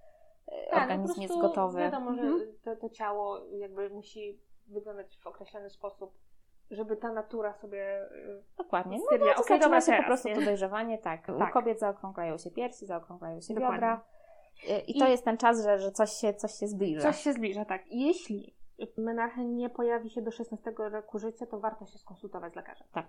e, 0.46 0.70
Tak, 0.70 0.82
organizm 0.82 1.14
po 1.14 1.22
jest 1.22 1.38
gotowy. 1.40 1.78
Wiadomo, 1.78 2.10
Mhm. 2.10 2.38
że 2.38 2.46
to, 2.46 2.76
to 2.76 2.90
ciało 2.90 3.38
jakby 3.46 3.90
musi 3.90 4.40
wyglądać 4.66 5.18
w 5.18 5.26
określony 5.26 5.70
sposób, 5.70 6.14
żeby 6.70 6.96
ta 6.96 7.12
natura 7.12 7.54
sobie. 7.54 8.02
y, 8.12 8.42
Dokładnie. 8.58 8.98
No, 8.98 9.04
no, 9.10 9.58
dobra, 9.58 9.80
się 9.80 9.86
teraz, 9.86 10.02
po 10.02 10.06
prostu 10.06 10.28
nie? 10.28 10.34
to 10.34 10.40
dojrzewanie, 10.40 10.98
tak. 10.98 11.26
Tak. 11.26 11.50
U 11.50 11.52
kobiet 11.52 11.80
zaokrąglają 11.80 12.38
się 12.38 12.50
piersi, 12.50 12.86
zaokrąglają 12.86 13.40
się 13.40 13.54
Dokładnie. 13.54 13.74
biodra. 13.76 14.04
I 14.86 14.98
to 14.98 15.06
I- 15.06 15.10
jest 15.10 15.24
ten 15.24 15.36
czas, 15.36 15.64
że, 15.64 15.78
że 15.78 15.92
coś, 15.92 16.10
się, 16.10 16.34
coś 16.34 16.52
się 16.52 16.66
zbliża. 16.68 17.00
Coś 17.02 17.16
się 17.22 17.32
zbliża, 17.32 17.64
tak. 17.64 17.86
I 17.86 18.06
Jeśli 18.06 18.56
menarche 18.98 19.44
nie 19.44 19.70
pojawi 19.70 20.10
się 20.10 20.22
do 20.22 20.30
16 20.30 20.72
roku 20.78 21.18
życia, 21.18 21.46
to 21.46 21.60
warto 21.60 21.86
się 21.86 21.98
skonsultować 21.98 22.52
z 22.52 22.56
lekarzem. 22.56 22.86
Tak. 22.92 23.06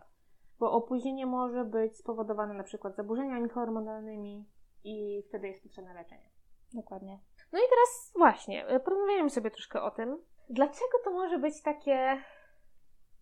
Bo 0.59 0.71
opóźnienie 0.71 1.25
może 1.25 1.65
być 1.65 1.97
spowodowane 1.97 2.53
na 2.53 2.63
przykład 2.63 2.95
zaburzeniami 2.95 3.49
hormonalnymi 3.49 4.45
i 4.83 5.23
wtedy 5.29 5.47
jest 5.47 5.63
potrzebne 5.63 5.93
leczenie. 5.93 6.29
Dokładnie. 6.73 7.19
No 7.51 7.59
i 7.59 7.61
teraz 7.69 8.13
właśnie, 8.17 8.75
y, 8.75 8.79
porozmawiajmy 8.79 9.29
sobie 9.29 9.51
troszkę 9.51 9.81
o 9.81 9.91
tym, 9.91 10.17
dlaczego 10.49 10.97
to 11.03 11.11
może 11.11 11.39
być 11.39 11.61
takie 11.61 12.17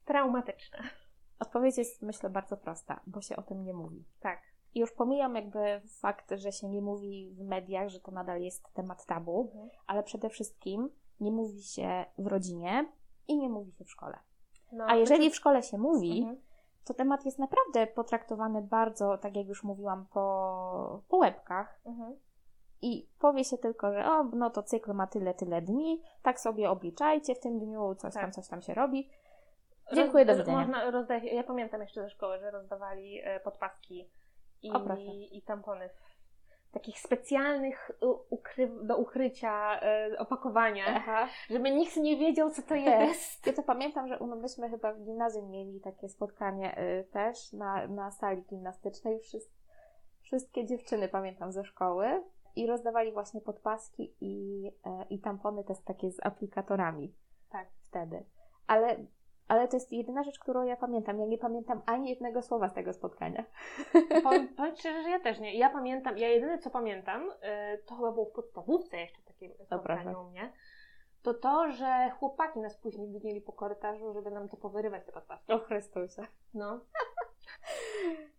traumatyczne. 0.05 0.77
Odpowiedź 1.39 1.77
jest, 1.77 2.01
myślę, 2.01 2.29
bardzo 2.29 2.57
prosta, 2.57 2.99
bo 3.07 3.21
się 3.21 3.35
o 3.35 3.41
tym 3.41 3.63
nie 3.63 3.73
mówi. 3.73 4.03
Tak. 4.19 4.39
I 4.75 4.79
już 4.79 4.91
pomijam 4.91 5.35
jakby 5.35 5.81
fakt, 5.87 6.31
że 6.35 6.51
się 6.51 6.69
nie 6.69 6.81
mówi 6.81 7.31
w 7.37 7.43
mediach, 7.43 7.89
że 7.89 7.99
to 7.99 8.11
nadal 8.11 8.41
jest 8.41 8.73
temat 8.73 9.05
tabu, 9.05 9.51
ale 9.87 10.03
przede 10.03 10.29
wszystkim 10.29 10.89
nie 11.19 11.31
mówi 11.31 11.63
się 11.63 12.05
w 12.17 12.27
rodzinie 12.27 12.85
i 13.27 13.37
nie 13.37 13.49
mówi 13.49 13.71
się 13.71 13.85
w 13.85 13.91
szkole. 13.91 14.17
No, 14.71 14.85
A 14.87 14.95
jeżeli 14.95 15.29
w 15.29 15.35
szkole 15.35 15.63
się 15.63 15.77
mówi, 15.77 16.19
Mhm. 16.19 16.41
to 16.85 16.93
temat 16.93 17.25
jest 17.25 17.39
naprawdę 17.39 17.87
potraktowany 17.87 18.61
bardzo, 18.61 19.17
tak 19.17 19.35
jak 19.35 19.47
już 19.47 19.63
mówiłam, 19.63 20.05
po, 20.13 21.01
po 21.09 21.17
łebkach. 21.17 21.79
Mhm. 21.85 22.15
I 22.81 23.07
powie 23.19 23.43
się 23.43 23.57
tylko, 23.57 23.93
że 23.93 24.05
o, 24.05 24.23
no 24.23 24.49
to 24.49 24.63
cykl 24.63 24.93
ma 24.93 25.07
tyle, 25.07 25.33
tyle 25.33 25.61
dni, 25.61 26.01
tak 26.23 26.39
sobie 26.39 26.69
obliczajcie 26.69 27.35
w 27.35 27.39
tym 27.39 27.59
dniu, 27.59 27.95
coś 27.95 28.13
tam, 28.13 28.23
Tak. 28.23 28.33
coś 28.35 28.47
tam 28.47 28.61
się 28.61 28.73
robi. 28.73 29.09
Dziękuję, 29.93 30.25
do 30.25 30.31
Roz- 30.33 30.39
widzenia. 30.39 30.57
Można 30.57 30.91
rozdać, 30.91 31.23
ja 31.23 31.43
pamiętam 31.43 31.81
jeszcze 31.81 32.01
ze 32.01 32.09
szkoły, 32.09 32.39
że 32.39 32.51
rozdawali 32.51 33.21
e, 33.23 33.39
podpaski 33.39 34.09
i, 34.61 34.71
O, 34.71 34.95
i 35.31 35.41
tampony 35.41 35.89
w 35.89 36.71
takich 36.71 36.99
specjalnych 36.99 37.91
ukry, 38.29 38.71
do 38.83 38.97
ukrycia 38.97 39.79
e, 39.81 40.17
opakowaniach, 40.17 40.95
Aha. 40.95 41.27
żeby 41.49 41.71
nikt 41.71 41.97
nie 41.97 42.17
wiedział, 42.17 42.49
co 42.51 42.61
to 42.61 42.75
jest. 42.75 43.45
Ja 43.47 43.53
to 43.53 43.63
pamiętam, 43.63 44.07
że 44.07 44.19
myśmy 44.19 44.69
chyba 44.69 44.93
w 44.93 45.01
gimnazjum 45.01 45.51
mieli 45.51 45.81
takie 45.81 46.09
spotkanie 46.09 46.79
y, 46.79 47.03
też 47.03 47.53
na, 47.53 47.87
na 47.87 48.11
sali 48.11 48.41
gimnastycznej. 48.41 49.19
Wszys- 49.19 49.51
wszystkie 50.21 50.65
dziewczyny 50.65 51.07
pamiętam 51.07 51.51
ze 51.51 51.65
szkoły 51.65 52.23
i 52.55 52.67
rozdawali 52.67 53.11
właśnie 53.11 53.41
podpaski 53.41 54.15
i, 54.21 54.65
e, 54.85 55.05
i 55.09 55.19
tampony 55.19 55.63
też 55.63 55.77
takie 55.85 56.11
z 56.11 56.25
aplikatorami. 56.25 57.13
Tak. 57.49 57.67
Wtedy. 57.81 58.25
Ale, 58.67 58.95
ale 59.47 59.67
to 59.67 59.75
jest 59.77 59.91
jedyna 59.91 60.23
rzecz, 60.23 60.39
którą 60.39 60.63
ja 60.63 60.77
pamiętam. 60.77 61.19
Ja 61.19 61.25
nie 61.25 61.37
pamiętam 61.37 61.81
ani 61.85 62.09
jednego 62.09 62.41
słowa 62.41 62.69
z 62.69 62.73
tego 62.73 62.93
spotkania. 62.93 63.43
Powiem, 64.23 64.47
powiem 64.57 64.75
szczerze, 64.75 65.03
że 65.03 65.09
ja 65.09 65.19
też 65.19 65.39
nie. 65.39 65.57
Ja 65.57 65.69
pamiętam, 65.69 66.17
ja 66.17 66.27
jedyne 66.27 66.59
co 66.59 66.69
pamiętam, 66.69 67.31
e, 67.41 67.77
to 67.77 67.95
chyba 67.95 68.11
było 68.11 68.25
w 68.25 68.31
podstawówce 68.31 68.97
jeszcze 68.97 69.21
takie 69.21 69.49
spotkanie 69.65 70.03
proszę. 70.03 70.19
u 70.19 70.23
mnie, 70.29 70.53
to 71.21 71.33
to, 71.33 71.71
że 71.71 72.09
chłopaki 72.19 72.59
nas 72.59 72.77
później 72.77 73.11
widzieli 73.11 73.41
po 73.41 73.51
korytarzu, 73.53 74.13
żeby 74.13 74.31
nam 74.31 74.49
to 74.49 74.57
powyrywać 74.57 75.05
te 75.05 75.11
podpaski. 75.11 75.53
O 75.53 75.59
Chrystusie. 75.59 76.21
No. 76.53 76.79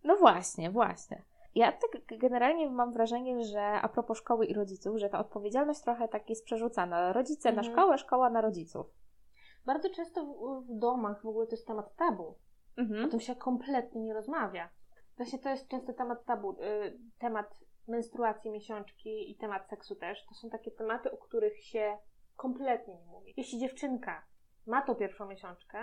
No 0.03 0.15
właśnie, 0.15 0.71
właśnie. 0.71 1.23
Ja 1.55 1.71
tak 1.71 2.19
generalnie 2.19 2.69
mam 2.69 2.91
wrażenie, 2.93 3.43
że 3.45 3.61
a 3.61 3.89
propos 3.89 4.17
szkoły 4.17 4.45
i 4.45 4.53
rodziców, 4.53 4.97
że 4.97 5.09
ta 5.09 5.19
odpowiedzialność 5.19 5.81
trochę 5.81 6.07
tak 6.07 6.29
jest 6.29 6.45
przerzucana. 6.45 7.13
Rodzice 7.13 7.51
na 7.51 7.61
Mhm. 7.61 7.73
szkołę, 7.75 7.97
szkoła 7.97 8.29
na 8.29 8.41
rodziców. 8.41 8.87
Bardzo 9.67 9.89
często 9.89 10.25
w, 10.25 10.63
w 10.67 10.79
domach 10.79 11.21
w 11.21 11.25
ogóle 11.27 11.47
to 11.47 11.51
jest 11.55 11.67
temat 11.67 11.95
tabu. 11.95 12.23
O 12.77 12.81
Mhm. 12.81 13.09
tym 13.09 13.19
się 13.19 13.35
kompletnie 13.35 14.01
nie 14.01 14.13
rozmawia. 14.13 14.69
Właśnie 15.17 15.39
to 15.39 15.49
jest 15.49 15.67
często 15.67 15.93
temat 15.93 16.25
tabu. 16.25 16.51
Y, 16.51 16.99
temat 17.19 17.59
menstruacji, 17.87 18.51
miesiączki 18.51 19.31
i 19.31 19.35
temat 19.35 19.69
seksu 19.69 19.95
też. 19.95 20.25
To 20.25 20.35
są 20.35 20.49
takie 20.49 20.71
tematy, 20.71 21.11
o 21.11 21.17
których 21.17 21.63
się 21.63 21.97
kompletnie 22.35 22.95
nie 22.95 23.05
mówi. 23.05 23.33
Jeśli 23.37 23.59
dziewczynka 23.59 24.25
ma 24.67 24.81
tą 24.81 24.95
pierwszą 24.95 25.25
miesiączkę, 25.25 25.77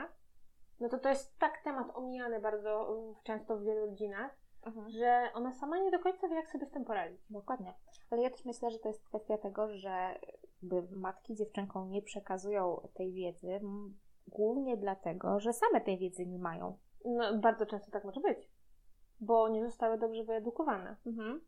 no 0.80 0.88
to 0.88 0.98
to 0.98 1.08
jest 1.08 1.38
tak 1.38 1.62
temat 1.64 1.86
omijany 1.94 2.40
bardzo 2.40 2.96
często 3.24 3.56
w 3.56 3.64
wielu 3.64 3.86
rodzinach, 3.86 4.36
Mhm. 4.62 4.90
że 4.90 5.30
ona 5.34 5.52
sama 5.52 5.78
nie 5.78 5.90
do 5.90 5.98
końca 5.98 6.28
wie, 6.28 6.34
jak 6.34 6.48
sobie 6.50 6.66
z 6.66 6.70
tym 6.70 6.84
poradzić. 6.84 7.20
Dokładnie. 7.30 7.74
Ale 8.10 8.22
ja 8.22 8.30
też 8.30 8.44
myślę, 8.44 8.70
że 8.70 8.78
to 8.78 8.88
jest 8.88 9.04
kwestia 9.08 9.38
tego, 9.38 9.68
że 9.78 10.18
jakby 10.72 10.96
matki 10.96 11.34
dziewczynkom 11.34 11.90
nie 11.90 12.02
przekazują 12.02 12.88
tej 12.94 13.12
wiedzy, 13.12 13.60
głównie 14.28 14.76
dlatego, 14.76 15.40
że 15.40 15.52
same 15.52 15.80
tej 15.80 15.98
wiedzy 15.98 16.26
nie 16.26 16.38
mają. 16.38 16.78
No, 17.04 17.38
bardzo 17.38 17.66
często 17.66 17.90
tak 17.90 18.04
może 18.04 18.20
być, 18.20 18.50
bo 19.20 19.48
nie 19.48 19.64
zostały 19.64 19.98
dobrze 19.98 20.24
wyedukowane. 20.24 20.96
Mhm. 21.06 21.40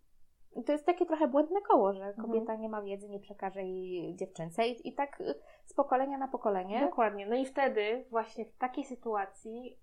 I 0.57 0.65
to 0.65 0.73
jest 0.73 0.87
takie 0.87 1.07
trochę 1.07 1.29
błędne 1.29 1.61
koło, 1.61 1.93
że 1.93 2.15
kobieta 2.15 2.57
nie 2.57 2.69
ma 2.69 2.83
wiedzy, 2.83 3.09
nie 3.09 3.21
przekaże 3.21 3.63
jej 3.63 4.17
dziewczynce 4.17 4.69
i, 4.69 4.89
i 4.89 4.95
tak 4.95 5.21
y, 5.21 5.35
z 5.65 5.75
pokolenia 5.75 6.19
na 6.19 6.29
pokolenie. 6.29 6.81
Dokładnie. 6.81 7.27
No 7.27 7.37
i 7.37 7.47
wtedy 7.47 8.05
właśnie 8.11 8.45
w 8.45 8.57
takiej 8.57 8.85
sytuacji 8.85 9.79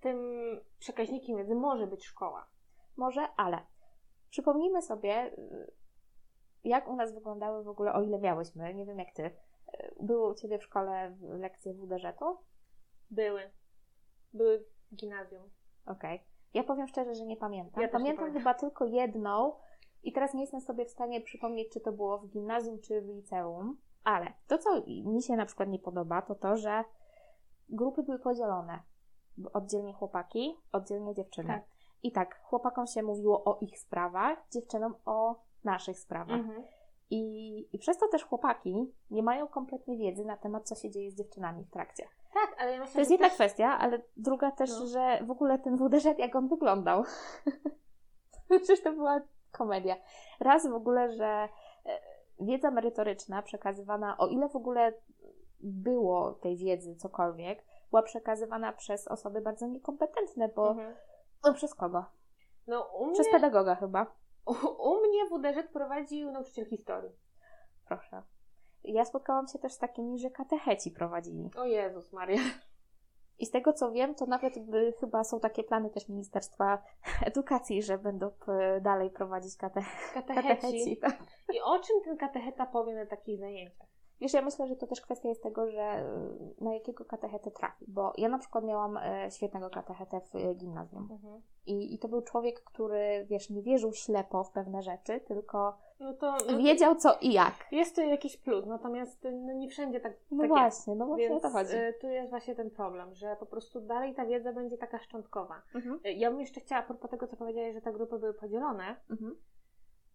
tym 0.00 0.18
przekaźnikiem 0.78 1.36
wiedzy 1.36 1.54
może 1.54 1.86
być 1.86 2.04
szkoła. 2.04 2.46
Może, 2.96 3.28
ale 3.36 3.58
przypomnijmy 4.30 4.82
sobie, 4.82 5.32
y, 5.38 5.72
jak 6.64 6.88
u 6.88 6.96
nas 6.96 7.14
wyglądały 7.14 7.64
w 7.64 7.68
ogóle, 7.68 7.92
o 7.92 8.02
ile 8.02 8.18
miałyśmy, 8.18 8.74
nie 8.74 8.86
wiem 8.86 8.98
jak 8.98 9.12
ty, 9.14 9.22
y, 9.22 9.94
były 10.00 10.30
u 10.30 10.34
ciebie 10.34 10.58
w 10.58 10.64
szkole 10.64 11.16
lekcje 11.20 11.74
WDŻ-u? 11.74 12.38
Były. 13.10 13.50
Były 14.32 14.64
w 14.92 14.94
gimnazjum. 14.94 15.50
Okej. 15.86 16.24
Ja 16.54 16.64
powiem 16.64 16.88
szczerze, 16.88 17.14
że 17.14 17.26
nie 17.26 17.36
pamiętam. 17.36 17.82
Ja 17.82 17.86
nie 17.86 17.92
pamiętam 17.92 18.16
pamiętam. 18.16 18.40
chyba 18.40 18.54
tylko 18.54 18.84
jedną 18.84 19.52
i 20.02 20.12
teraz 20.12 20.34
nie 20.34 20.40
jestem 20.40 20.60
sobie 20.60 20.84
w 20.84 20.90
stanie 20.90 21.20
przypomnieć, 21.20 21.72
czy 21.72 21.80
to 21.80 21.92
było 21.92 22.18
w 22.18 22.28
gimnazjum, 22.28 22.80
czy 22.80 23.02
w 23.02 23.08
liceum, 23.08 23.78
ale 24.04 24.32
to, 24.46 24.58
co 24.58 24.82
mi 24.86 25.22
się 25.22 25.36
na 25.36 25.46
przykład 25.46 25.68
nie 25.68 25.78
podoba, 25.78 26.22
to 26.22 26.34
to, 26.34 26.56
że 26.56 26.84
grupy 27.68 28.02
były 28.02 28.18
podzielone. 28.18 28.82
Oddzielnie 29.52 29.92
chłopaki, 29.92 30.56
oddzielnie 30.72 31.14
dziewczyny. 31.14 31.48
Tak. 31.48 31.62
I 32.02 32.12
tak, 32.12 32.40
chłopakom 32.42 32.86
się 32.86 33.02
mówiło 33.02 33.44
o 33.44 33.58
ich 33.60 33.78
sprawach, 33.78 34.38
dziewczynom 34.52 34.94
o 35.04 35.42
naszych 35.64 35.98
sprawach. 35.98 36.40
Mhm. 36.40 36.64
I, 37.10 37.68
I 37.72 37.78
przez 37.78 37.98
to 37.98 38.08
też 38.08 38.24
chłopaki 38.24 38.92
nie 39.10 39.22
mają 39.22 39.48
kompletnie 39.48 39.98
wiedzy 39.98 40.24
na 40.24 40.36
temat, 40.36 40.68
co 40.68 40.74
się 40.74 40.90
dzieje 40.90 41.10
z 41.10 41.14
dziewczynami 41.14 41.64
w 41.64 41.70
trakcie. 41.70 42.08
Tak, 42.34 42.56
ale 42.58 42.72
ja 42.72 42.78
myślę, 42.80 42.92
To 42.92 42.98
jest 42.98 43.10
jedna 43.10 43.26
też... 43.26 43.34
kwestia, 43.34 43.78
ale 43.78 44.00
druga 44.16 44.50
też, 44.50 44.70
No. 44.80 44.86
że 44.86 45.24
w 45.24 45.30
ogóle 45.30 45.58
ten 45.58 45.76
WDŻ, 45.76 46.18
jak 46.18 46.36
on 46.36 46.48
wyglądał. 46.48 47.02
Przecież 48.48 48.82
to 48.82 48.92
była 48.92 49.20
komedia. 49.52 49.96
Raz 50.40 50.66
w 50.68 50.74
ogóle, 50.74 51.12
że 51.12 51.48
e, 51.86 51.98
wiedza 52.40 52.70
merytoryczna 52.70 53.42
przekazywana, 53.42 54.18
o 54.18 54.26
ile 54.26 54.48
w 54.48 54.56
ogóle 54.56 54.92
było 55.60 56.32
tej 56.32 56.56
wiedzy 56.56 56.96
cokolwiek, 56.96 57.64
była 57.90 58.02
przekazywana 58.02 58.72
przez 58.72 59.08
osoby 59.08 59.40
bardzo 59.40 59.66
niekompetentne, 59.66 60.48
bo 60.48 60.70
Mhm. 60.70 60.94
no, 61.44 61.54
przez 61.54 61.74
kogo? 61.74 62.04
No 62.66 62.82
u 62.98 63.04
mnie, 63.06 63.14
Przez 63.14 63.30
pedagoga 63.30 63.74
chyba. 63.74 64.06
U, 64.50 64.66
u 64.92 65.00
mnie 65.00 65.24
WDŻ 65.26 65.72
prowadził 65.72 66.30
nauczyciel 66.32 66.66
historii. 66.66 67.10
Proszę. 67.88 68.22
Ja 68.84 69.04
spotkałam 69.04 69.46
się 69.46 69.58
też 69.58 69.72
z 69.72 69.78
takimi, 69.78 70.18
że 70.18 70.30
katecheci 70.30 70.90
prowadzili. 70.90 71.50
O 71.56 71.64
Jezus 71.64 72.12
Maria. 72.12 72.40
I 73.38 73.46
z 73.46 73.50
tego 73.50 73.72
co 73.72 73.92
wiem, 73.92 74.14
to 74.14 74.26
nawet 74.26 74.58
by, 74.58 74.92
chyba 75.00 75.24
są 75.24 75.40
takie 75.40 75.64
plany 75.64 75.90
też 75.90 76.08
Ministerstwa 76.08 76.82
Edukacji, 77.26 77.82
że 77.82 77.98
będą 77.98 78.30
p- 78.30 78.80
dalej 78.82 79.10
prowadzić 79.10 79.56
kate- 79.56 79.82
Katecheci. 80.14 80.48
katecheci. 80.48 80.96
Tak. 81.02 81.18
I 81.54 81.60
o 81.60 81.78
czym 81.78 81.96
ten 82.04 82.16
katecheta 82.16 82.66
powie 82.66 82.94
na 82.94 83.06
takich 83.06 83.38
zajęciach? 83.38 83.86
Wiesz, 84.20 84.32
ja 84.34 84.42
myślę, 84.42 84.66
że 84.66 84.76
to 84.76 84.86
też 84.86 85.00
kwestia 85.00 85.28
jest 85.28 85.42
tego, 85.42 85.70
że 85.70 86.04
y, 86.60 86.64
na 86.64 86.74
jakiego 86.74 87.04
katechetę 87.04 87.50
trafi, 87.50 87.84
bo 87.88 88.12
ja 88.18 88.28
na 88.28 88.38
przykład 88.38 88.64
miałam 88.64 88.96
e, 88.96 89.30
świetnego 89.30 89.70
katechetę 89.70 90.20
w 90.20 90.34
e, 90.36 90.54
gimnazjum 90.54 91.08
Mhm. 91.12 91.42
I, 91.70 91.94
i 91.94 91.98
to 91.98 92.08
był 92.08 92.22
człowiek, 92.22 92.60
który, 92.64 93.26
wiesz, 93.28 93.50
nie 93.50 93.62
wierzył 93.62 93.92
ślepo 93.92 94.44
w 94.44 94.50
pewne 94.50 94.82
rzeczy, 94.82 95.20
tylko 95.20 95.78
No 96.00 96.14
to 96.14 96.36
no, 96.50 96.58
wiedział 96.58 96.94
co 96.96 97.18
i 97.20 97.32
jak. 97.32 97.54
jest 97.72 97.96
to 97.96 98.02
jakiś 98.02 98.36
plus, 98.36 98.66
natomiast 98.66 99.26
no, 99.32 99.52
nie 99.52 99.68
wszędzie 99.68 100.00
tak, 100.00 100.12
No 100.30 100.38
tak 100.42 100.50
jest. 100.50 100.60
właśnie, 100.60 100.94
no 100.94 101.06
właśnie 101.06 101.28
Więc 101.28 101.44
o 101.44 101.48
to 101.48 101.54
chodzi. 101.54 101.76
y, 101.76 101.94
tu 102.00 102.08
jest 102.08 102.30
właśnie 102.30 102.54
ten 102.54 102.70
problem, 102.70 103.14
że 103.14 103.36
po 103.40 103.46
prostu 103.46 103.80
dalej 103.80 104.14
ta 104.14 104.26
wiedza 104.26 104.52
będzie 104.52 104.78
taka 104.78 104.98
szczątkowa. 104.98 105.62
Mhm. 105.74 106.00
Y, 106.06 106.12
Ja 106.12 106.30
bym 106.30 106.40
jeszcze 106.40 106.60
chciała, 106.60 106.80
a 106.80 106.84
propos 106.84 107.10
tego, 107.10 107.26
co 107.26 107.36
powiedziałeś, 107.36 107.74
że 107.74 107.80
te 107.80 107.92
grupy 107.92 108.18
były 108.18 108.34
podzielone. 108.34 108.96
Mhm. 109.10 109.36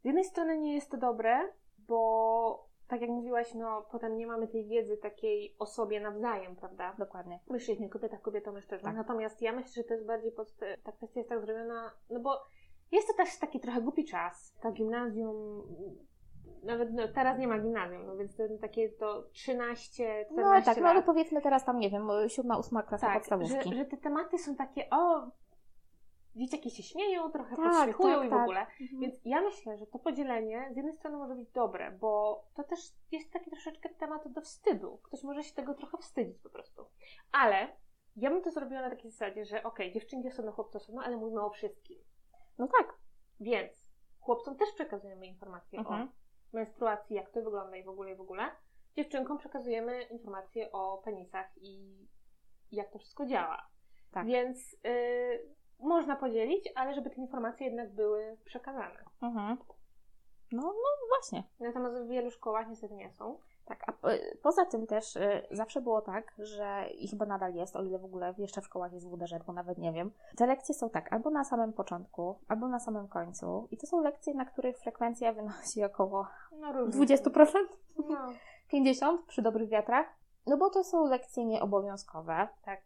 Z 0.02 0.06
jednej 0.06 0.24
strony 0.24 0.58
nie 0.58 0.76
jest 0.76 0.92
to 0.92 0.98
dobre, 0.98 1.40
bo 1.78 2.68
tak 2.88 3.02
jak 3.02 3.10
mówiłaś, 3.10 3.54
no 3.54 3.86
potem 3.92 4.18
nie 4.18 4.28
mamy 4.28 4.48
tej 4.48 4.66
wiedzy 4.66 4.98
takiej 4.98 5.56
o 5.60 5.66
sobie 5.66 6.00
nawzajem, 6.00 6.56
prawda? 6.56 6.96
Dokładnie. 7.00 7.40
Mężczyźnie, 7.50 7.90
kobieta, 7.90 8.18
kobieta, 8.18 8.52
mężczyzna. 8.52 8.90
Tak. 8.90 8.98
Natomiast 8.98 9.42
ja 9.42 9.52
myślę, 9.52 9.72
że 9.76 9.84
to 9.84 9.94
jest 9.94 10.06
bardziej 10.06 10.32
pod, 10.32 10.56
ta 10.84 10.92
kwestia 10.92 11.20
jest 11.20 11.30
tak 11.30 11.42
zrobiona, 11.42 11.92
no 12.10 12.20
bo 12.20 12.42
jest 12.92 13.08
to 13.08 13.14
też 13.14 13.40
taki 13.40 13.60
trochę 13.60 13.82
głupi 13.82 14.06
czas. 14.06 14.56
To 14.62 14.72
gimnazjum, 14.72 15.64
nawet 16.64 16.94
no, 16.94 17.08
teraz 17.08 17.40
nie 17.40 17.48
ma 17.48 17.60
gimnazjum, 17.60 18.06
no 18.06 18.18
więc 18.18 18.36
to 18.36 18.44
takie 18.62 18.90
to 18.90 19.24
13, 19.32 20.26
14 20.26 20.36
No 20.36 20.66
tak, 20.66 20.78
no 20.78 20.88
ale 20.88 20.96
lat. 21.00 21.06
powiedzmy 21.06 21.42
teraz 21.42 21.66
tam, 21.66 21.80
nie 21.80 21.90
wiem, 21.90 22.08
siódma, 22.28 22.58
ósma 22.58 22.84
klasa 22.84 23.08
tak, 23.08 23.18
podstawówki. 23.18 23.70
że, 23.70 23.76
że 23.76 23.86
te 23.86 23.98
tematy 23.98 24.38
są 24.38 24.56
takie, 24.56 24.90
o, 24.92 25.32
dzieciaki 26.36 26.72
się 26.72 26.84
śmieją, 26.84 27.32
trochę 27.32 27.56
Tak, 27.56 27.66
podśmiechują 27.66 28.16
tak, 28.16 28.26
i 28.26 28.28
w 28.28 28.32
tak. 28.32 28.42
ogóle. 28.42 28.60
Mhm. 28.60 29.00
Więc 29.02 29.16
ja 29.26 29.42
myślę, 29.42 29.78
że 29.78 29.88
to 29.88 30.00
podzielenie 30.00 30.70
z 30.74 30.76
jednej 30.76 30.94
strony 30.94 31.18
może 31.18 31.36
być 31.36 31.50
dobre, 31.52 31.92
bo 31.92 32.44
to 32.54 32.64
też 32.64 32.80
jest 33.12 33.32
taki 33.34 33.50
troszeczkę 33.52 33.90
temat 33.90 34.28
do 34.28 34.42
wstydu. 34.42 35.00
Ktoś 35.04 35.24
może 35.24 35.44
się 35.44 35.54
tego 35.54 35.74
trochę 35.74 35.98
wstydzić 35.98 36.40
po 36.40 36.50
prostu. 36.50 36.86
Ale 37.32 37.68
ja 38.16 38.30
bym 38.30 38.42
to 38.42 38.52
zrobiła 38.52 38.82
na 38.82 38.90
takiej 38.90 39.12
zasadzie, 39.12 39.46
że 39.46 39.64
okej, 39.64 39.94
dziewczynki 39.94 40.28
osobno, 40.28 40.52
chłopcy 40.52 40.78
osobno, 40.78 41.02
ale 41.04 41.18
mówimy 41.18 41.42
o 41.42 41.50
wszystkim. 41.50 42.00
No 42.58 42.68
tak. 42.80 42.98
Więc 43.40 43.86
chłopcom 44.20 44.56
też 44.56 44.72
przekazujemy 44.72 45.28
informacje 45.28 45.80
Mhm. 45.80 46.04
o 46.04 46.12
menstruacji, 46.54 47.16
jak 47.16 47.30
to 47.32 47.42
wygląda 47.42 47.78
i 47.78 47.84
w 47.84 47.90
ogóle, 47.90 48.12
i 48.12 48.16
w 48.16 48.22
ogóle. 48.22 48.44
Dziewczynkom 48.96 49.38
przekazujemy 49.38 50.04
informacje 50.04 50.72
o 50.72 50.98
penisach 50.98 51.58
i 51.58 51.98
jak 52.72 52.92
to 52.92 53.00
wszystko 53.00 53.26
działa. 53.26 53.70
Tak. 54.12 54.26
Więc 54.26 54.74
y, 54.86 55.56
można 55.80 56.16
podzielić, 56.16 56.70
ale 56.76 56.94
żeby 56.94 57.10
te 57.10 57.16
informacje 57.16 57.68
jednak 57.68 57.94
były 57.94 58.38
przekazane. 58.46 59.04
Mhm. 59.22 59.58
No, 60.52 60.62
no 60.62 61.08
właśnie. 61.10 61.44
Natomiast 61.60 61.96
w 61.98 62.08
wielu 62.08 62.32
szkołach 62.32 62.68
niestety 62.70 62.94
nie 62.94 63.12
są. 63.12 63.38
Tak, 63.66 63.84
a 63.88 63.92
po- 63.92 64.08
poza 64.42 64.66
tym 64.66 64.88
też 64.88 65.16
y, 65.16 65.48
zawsze 65.52 65.82
było 65.82 66.02
tak, 66.02 66.34
że 66.38 66.86
i 66.98 67.08
chyba 67.08 67.26
nadal 67.26 67.54
jest, 67.54 67.76
o 67.76 67.84
ile 67.84 68.00
w 68.00 68.06
ogóle 68.06 68.34
jeszcze 68.38 68.62
w 68.62 68.66
szkołach 68.66 68.94
jest 68.94 69.10
WDŻ, 69.10 69.44
bo 69.48 69.54
nawet 69.54 69.78
nie 69.78 69.92
wiem. 69.94 70.12
Te 70.38 70.48
lekcje 70.48 70.76
są 70.76 70.90
tak, 70.90 71.14
albo 71.14 71.30
na 71.30 71.44
samym 71.44 71.74
początku, 71.74 72.36
albo 72.48 72.68
na 72.68 72.80
samym 72.80 73.08
końcu. 73.08 73.68
I 73.72 73.78
to 73.78 73.88
są 73.88 74.02
lekcje, 74.02 74.34
na 74.34 74.46
których 74.46 74.78
frekwencja 74.78 75.34
wynosi 75.34 75.84
około 75.84 76.28
No 76.52 76.74
różnie. 76.74 77.06
20%, 77.06 77.48
No, 78.10 78.28
50% 78.74 79.18
przy 79.28 79.42
dobrych 79.42 79.70
wiatrach. 79.70 80.08
No 80.48 80.58
bo 80.58 80.70
to 80.70 80.84
są 80.84 81.06
lekcje 81.08 81.46
nieobowiązkowe. 81.46 82.48
Tak. 82.66 82.82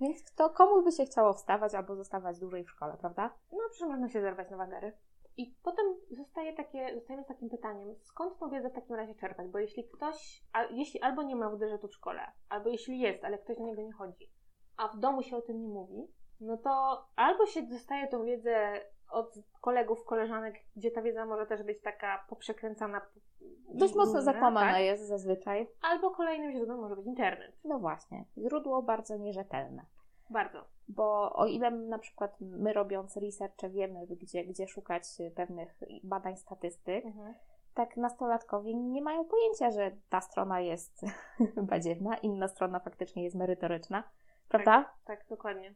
Więc 0.00 0.22
kto, 0.22 0.50
komu 0.50 0.82
by 0.82 0.92
się 0.92 1.04
chciało 1.04 1.32
wstawać 1.32 1.74
albo 1.74 1.96
zostawać 1.96 2.38
dłużej 2.38 2.64
w 2.64 2.70
szkole, 2.70 2.96
prawda? 3.00 3.34
no 3.52 3.58
przecież 3.70 3.88
można 3.88 4.08
się 4.08 4.20
zerwać 4.20 4.50
na 4.50 4.56
wagery. 4.56 4.92
I 5.36 5.54
potem 5.62 5.86
zostaje 6.10 6.52
takie, 6.52 6.94
zostajemy 6.94 7.24
z 7.24 7.28
takim 7.28 7.50
pytaniem, 7.50 7.94
skąd 8.02 8.38
tą 8.38 8.50
wiedzę 8.50 8.70
w 8.70 8.74
takim 8.74 8.96
razie 8.96 9.14
czerpać? 9.14 9.48
Bo 9.48 9.58
jeśli 9.58 9.88
ktoś, 9.88 10.44
a, 10.52 10.64
jeśli 10.64 11.00
albo 11.00 11.22
nie 11.22 11.36
ma 11.36 11.50
WDŻ-u 11.50 11.88
w 11.88 11.94
szkole, 11.94 12.32
albo 12.48 12.70
jeśli 12.70 13.00
jest, 13.00 13.24
ale 13.24 13.38
ktoś 13.38 13.56
do 13.56 13.64
niego 13.64 13.82
nie 13.82 13.92
chodzi, 13.92 14.30
a 14.76 14.88
w 14.88 14.98
domu 14.98 15.22
się 15.22 15.36
o 15.36 15.42
tym 15.42 15.60
nie 15.60 15.68
mówi, 15.68 16.12
no 16.40 16.56
to 16.56 17.04
albo 17.16 17.46
się 17.46 17.62
dostaje 17.62 18.08
tą 18.08 18.24
wiedzę 18.24 18.80
od 19.10 19.34
kolegów, 19.60 20.04
koleżanek, 20.04 20.54
gdzie 20.76 20.90
ta 20.90 21.02
wiedza 21.02 21.26
może 21.26 21.46
też 21.46 21.62
być 21.62 21.80
taka 21.80 22.24
poprzekręcana. 22.28 23.00
Dość 23.74 23.94
mocno 23.94 24.22
zakłamana 24.22 24.72
tak? 24.72 24.82
jest 24.82 25.08
zazwyczaj. 25.08 25.68
Albo 25.82 26.10
kolejnym 26.10 26.52
źródłem 26.52 26.78
może 26.78 26.96
być 26.96 27.06
internet. 27.06 27.52
No 27.64 27.78
właśnie, 27.78 28.24
źródło 28.38 28.82
bardzo 28.82 29.16
nierzetelne. 29.16 29.84
Bardzo. 30.30 30.64
Bo 30.88 31.32
o 31.32 31.46
ile 31.46 31.70
na 31.70 31.98
przykład 31.98 32.36
my 32.40 32.72
robiąc 32.72 33.16
researche 33.16 33.70
wiemy, 33.70 34.06
gdzie, 34.06 34.44
gdzie 34.44 34.68
szukać 34.68 35.02
pewnych 35.34 35.80
badań 36.02 36.36
statystyk, 36.36 37.04
tak 37.74 37.96
nastolatkowie 37.96 38.74
nie 38.74 39.02
mają 39.02 39.24
pojęcia, 39.24 39.70
że 39.70 39.90
ta 40.08 40.20
strona 40.20 40.60
jest 40.60 41.04
badziewna, 41.70 42.16
inna 42.16 42.48
strona 42.48 42.80
faktycznie 42.80 43.24
jest 43.24 43.36
merytoryczna. 43.36 44.04
Prawda? 44.48 44.94
Tak, 45.04 45.26
dokładnie. 45.28 45.74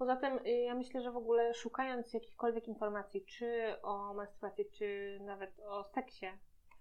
Poza 0.00 0.16
tym 0.16 0.38
y, 0.46 0.50
ja 0.50 0.74
myślę, 0.74 1.00
że 1.02 1.10
w 1.12 1.16
ogóle 1.16 1.54
szukając 1.54 2.14
jakichkolwiek 2.14 2.68
informacji, 2.68 3.24
czy 3.24 3.74
o 3.82 4.14
menstruacji, 4.14 4.64
czy 4.70 5.18
nawet 5.24 5.60
o 5.68 5.84
seksie, 5.84 6.26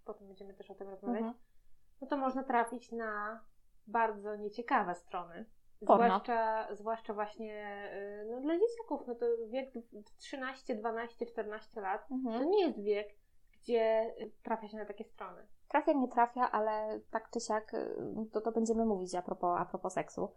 potem 0.06 0.28
będziemy 0.28 0.54
też 0.54 0.72
o 0.72 0.76
tym 0.76 0.90
rozmawiać, 0.90 1.22
Mhm. 1.22 1.38
no 2.02 2.08
to 2.08 2.18
można 2.18 2.44
trafić 2.44 2.92
na 2.92 3.44
bardzo 3.88 4.36
nieciekawe 4.36 4.96
strony. 4.96 5.46
Porno. 5.88 6.06
Zwłaszcza, 6.06 6.68
zwłaszcza 6.76 7.14
właśnie 7.14 7.90
y, 8.24 8.26
no, 8.32 8.42
dla 8.42 8.54
dzieciaków, 8.60 9.08
no 9.08 9.16
to 9.16 9.26
wiek 9.50 9.70
13, 10.18 10.76
12, 10.76 11.26
14 11.26 11.82
lat 11.82 12.08
to 12.08 12.14
Mhm. 12.16 12.50
nie 12.50 12.66
jest 12.66 12.84
wiek, 12.84 13.08
gdzie 13.52 14.14
trafia 14.44 14.68
się 14.68 14.78
na 14.78 14.86
takie 14.86 15.04
strony. 15.04 15.48
Trafia, 15.68 15.94
nie 15.94 16.08
trafia, 16.08 16.52
ale 16.52 17.00
tak 17.12 17.30
czy 17.30 17.40
siak 17.40 17.74
y, 17.74 17.96
to, 18.32 18.42
to 18.42 18.52
będziemy 18.52 18.86
mówić 18.86 19.16
a 19.16 19.22
propos, 19.22 19.60
a 19.60 19.66
propos 19.66 19.94
seksu, 19.94 20.32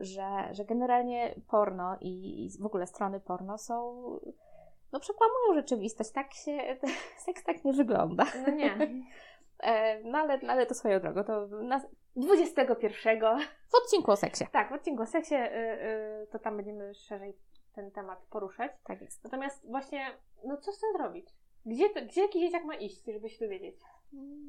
że, 0.00 0.48
że 0.52 0.64
generalnie 0.64 1.34
porno 1.48 1.96
i, 2.00 2.44
i 2.44 2.62
w 2.62 2.66
ogóle 2.66 2.86
strony 2.86 3.20
porno 3.20 3.58
są, 3.58 4.02
no 4.92 5.00
przekłamują 5.00 5.54
rzeczywistość. 5.54 6.10
Tak 6.10 6.34
się, 6.34 6.58
seks 7.26 7.44
tak 7.44 7.64
nie 7.64 7.72
wygląda. 7.72 8.24
No 8.46 8.54
nie. 8.54 8.76
E, 9.62 10.00
no 10.04 10.18
ale, 10.18 10.38
no 10.42 10.52
ale 10.52 10.66
to 10.66 10.74
swoją 10.74 11.00
drogą, 11.00 11.24
to 11.24 11.46
na, 11.46 11.80
21 12.16 13.20
w 13.68 13.74
odcinku 13.74 14.10
o 14.10 14.16
seksie. 14.16 14.44
Tak, 14.52 14.70
w 14.70 14.72
odcinku 14.72 15.02
o 15.02 15.06
seksie 15.06 15.34
y, 15.34 16.22
y, 16.22 16.26
to 16.32 16.38
tam 16.38 16.56
będziemy 16.56 16.94
szerzej 16.94 17.36
ten 17.74 17.90
temat 17.90 18.18
poruszać. 18.30 18.72
Tak 18.84 19.00
jest. 19.00 19.24
Natomiast 19.24 19.70
właśnie, 19.70 20.06
no 20.44 20.56
co 20.56 20.72
z 20.72 20.80
tym 20.80 20.92
zrobić? 20.92 21.28
Gdzie, 21.66 21.90
to, 21.90 22.00
gdzie 22.02 22.22
jakiś 22.22 22.42
dzieciak 22.42 22.64
ma 22.64 22.74
iść, 22.74 23.04
żeby 23.04 23.28
się 23.28 23.44
dowiedzieć? 23.44 23.76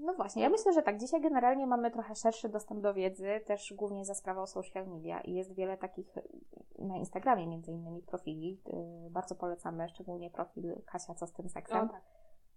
No 0.03 0.13
właśnie, 0.13 0.43
ja 0.43 0.49
myślę, 0.49 0.73
że 0.73 0.81
tak, 0.83 0.97
dzisiaj 0.99 1.21
generalnie 1.21 1.67
mamy 1.67 1.91
trochę 1.91 2.15
szerszy 2.15 2.49
dostęp 2.49 2.81
do 2.81 2.93
wiedzy, 2.93 3.41
też 3.45 3.73
głównie 3.77 4.05
za 4.05 4.15
sprawą 4.15 4.45
social 4.47 4.87
media 4.87 5.21
i 5.21 5.33
jest 5.33 5.53
wiele 5.55 5.77
takich 5.77 6.17
y, 6.17 6.23
na 6.79 6.97
Instagramie 6.97 7.47
między 7.47 7.71
innymi 7.71 8.01
profili. 8.01 8.61
y, 9.07 9.09
Bardzo 9.09 9.35
polecamy, 9.35 9.89
szczególnie 9.89 10.29
profil 10.29 10.75
Kasia, 10.85 11.13
co 11.15 11.27
z 11.27 11.33
tym 11.33 11.49
seksem. 11.49 11.89
tak. 11.89 12.01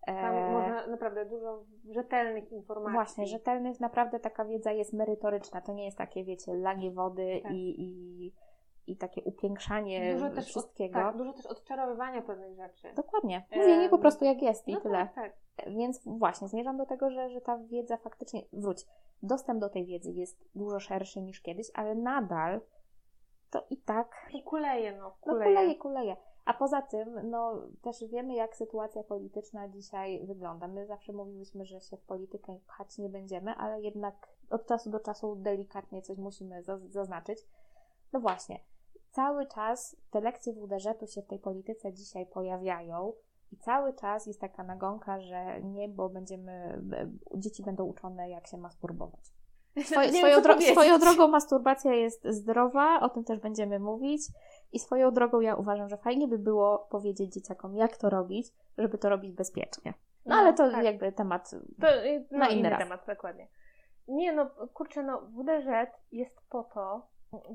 Tam 0.07 0.35
E, 0.35 0.53
można 0.53 0.87
naprawdę 0.87 1.25
dużo 1.27 1.65
rzetelnych 1.91 2.53
informacji. 2.53 2.95
Właśnie, 2.95 3.27
rzetelnych, 3.27 3.81
naprawdę 3.81 4.21
taka 4.21 4.45
wiedza 4.45 4.73
jest 4.73 4.93
merytoryczna. 4.93 5.61
To 5.61 5.73
nie 5.73 5.85
jest 5.85 5.99
takie, 5.99 6.25
wiecie, 6.25 6.55
lanie 6.55 6.91
wody 6.91 7.41
Tak. 7.43 7.53
i, 7.53 7.81
i, 7.83 8.33
i 8.87 8.97
takie 8.97 9.23
upiększanie 9.23 10.15
dużo 10.15 10.31
też 10.31 10.47
wszystkiego. 10.47 10.99
Od, 10.99 11.05
tak, 11.05 11.17
dużo 11.17 11.33
też 11.33 11.47
odczarowywania 11.47 12.23
pewnych 12.23 12.57
rzeczy. 12.57 12.93
Dokładnie. 12.97 13.47
Mówienie 13.57 13.89
po 13.89 13.99
prostu 13.99 14.25
jak 14.25 14.43
jest 14.43 14.69
i 14.69 14.73
no 14.73 14.81
tyle. 14.81 15.09
tak, 15.15 15.15
tak. 15.57 15.67
Więc 15.67 16.01
właśnie, 16.07 16.49
zmierzam 16.49 16.77
do 16.77 16.87
tego, 16.87 17.11
że, 17.11 17.31
że 17.31 17.41
ta 17.41 17.59
wiedza 17.59 17.97
faktycznie, 17.97 18.43
wróć, 18.53 18.87
dostęp 19.23 19.61
do 19.61 19.69
tej 19.69 19.87
wiedzy 19.87 20.13
jest 20.13 20.45
dużo 20.55 20.81
szerszy 20.81 21.23
niż 21.23 21.41
kiedyś, 21.41 21.71
ale 21.75 21.95
nadal 21.95 22.61
to 23.51 23.67
i 23.71 23.77
tak 23.77 24.27
I 24.33 24.43
kuleje, 24.43 24.93
no. 24.93 25.03
no 25.03 25.15
Kuleje. 25.21 25.55
kuleje, 25.55 25.75
kuleje. 25.75 26.17
A 26.45 26.55
poza 26.55 26.83
tym, 26.83 27.31
no 27.31 27.63
też 27.83 28.05
wiemy, 28.11 28.35
jak 28.35 28.57
sytuacja 28.57 29.03
polityczna 29.05 29.69
dzisiaj 29.69 30.27
wygląda. 30.27 30.69
My 30.69 30.87
zawsze 30.87 31.13
mówiliśmy, 31.13 31.65
że 31.65 31.81
się 31.81 31.97
w 31.97 32.03
politykę 32.05 32.59
pchać 32.67 32.99
nie 32.99 33.09
będziemy, 33.09 33.55
ale 33.55 33.81
jednak 33.81 34.29
od 34.51 34.67
czasu 34.67 34.91
do 34.91 35.01
czasu 35.01 35.37
delikatnie 35.37 36.03
coś 36.03 36.19
musimy 36.19 36.63
zaz- 36.63 36.91
zaznaczyć. 36.91 37.39
No 38.13 38.21
właśnie, 38.21 38.61
cały 39.15 39.47
czas 39.47 39.97
te 40.11 40.21
lekcje 40.21 40.53
WDŻ-u 40.53 41.07
się 41.07 41.23
w 41.23 41.27
tej 41.27 41.39
polityce 41.39 41.93
dzisiaj 41.93 42.27
pojawiają 42.27 43.13
i 43.53 43.57
cały 43.57 43.95
czas 43.95 44.27
jest 44.27 44.41
taka 44.41 44.63
nagonka, 44.63 45.21
że 45.21 45.63
nie, 45.63 45.89
bo 45.89 46.09
będziemy, 46.09 46.83
dzieci 47.35 47.63
będą 47.63 47.85
uczone, 47.85 48.31
jak 48.31 48.47
się 48.47 48.57
masturbować. 48.57 49.21
Swoje, 49.85 50.13
swoją, 50.13 50.41
dro- 50.41 50.73
swoją 50.73 50.99
drogą 50.99 51.29
masturbacja 51.29 51.95
jest 51.95 52.25
zdrowa, 52.29 53.01
o 53.01 53.09
tym 53.09 53.25
też 53.25 53.41
będziemy 53.41 53.79
mówić. 53.79 54.23
I 54.73 54.79
swoją 54.79 55.11
drogą 55.11 55.41
ja 55.41 55.55
uważam, 55.55 55.89
że 55.89 55.97
fajnie 55.97 56.29
by 56.29 56.39
było 56.39 56.79
powiedzieć 56.79 57.33
dzieciakom, 57.35 57.77
jak 57.77 57.97
to 57.97 58.11
robić, 58.11 58.53
żeby 58.79 58.99
to 58.99 59.09
robić 59.09 59.33
bezpiecznie. 59.33 59.95
No, 60.27 60.35
No, 60.37 60.41
ale 60.41 60.53
to 60.55 60.71
tak. 60.71 60.85
jakby 60.85 61.13
temat. 61.13 61.51
To 61.51 61.87
no, 62.31 62.39
Na 62.39 62.49
inny, 62.49 62.71
temat, 62.79 63.07
dokładnie. 63.07 63.49
Nie 64.09 64.33
no, 64.33 64.51
kurczę, 64.75 65.03
no 65.03 65.21
WDŻ 65.21 65.69
jest 66.13 66.41
po 66.51 66.65
to, 66.65 67.07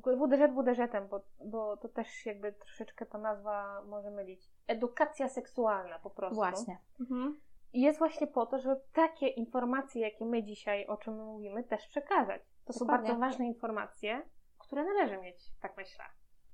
WDŻ 0.03 0.47
WDŻ-em, 0.53 1.07
bo, 1.07 1.21
bo 1.45 1.77
to 1.77 1.89
też 1.89 2.25
jakby 2.25 2.53
troszeczkę 2.53 3.05
ta 3.05 3.17
nazwa 3.17 3.81
może 3.81 4.11
mylić. 4.11 4.49
Edukacja 4.67 5.29
seksualna 5.29 5.99
po 5.99 6.09
prostu. 6.09 6.35
Właśnie. 6.35 6.77
Mhm. 6.99 7.39
jest 7.73 7.99
właśnie 7.99 8.27
po 8.27 8.45
to, 8.45 8.59
żeby 8.59 8.81
takie 8.93 9.27
informacje, 9.27 10.01
jakie 10.01 10.25
my 10.25 10.43
dzisiaj, 10.43 10.87
o 10.87 10.97
czym 10.97 11.15
my 11.15 11.23
mówimy, 11.23 11.63
też 11.63 11.87
przekazać. 11.87 12.41
To 12.65 12.73
są 12.73 12.79
Dokładnie. 12.79 13.07
bardzo 13.07 13.19
ważne 13.19 13.45
informacje, 13.45 14.21
które 14.57 14.83
należy 14.83 15.17
mieć, 15.17 15.37
tak 15.61 15.77
myślę. 15.77 16.05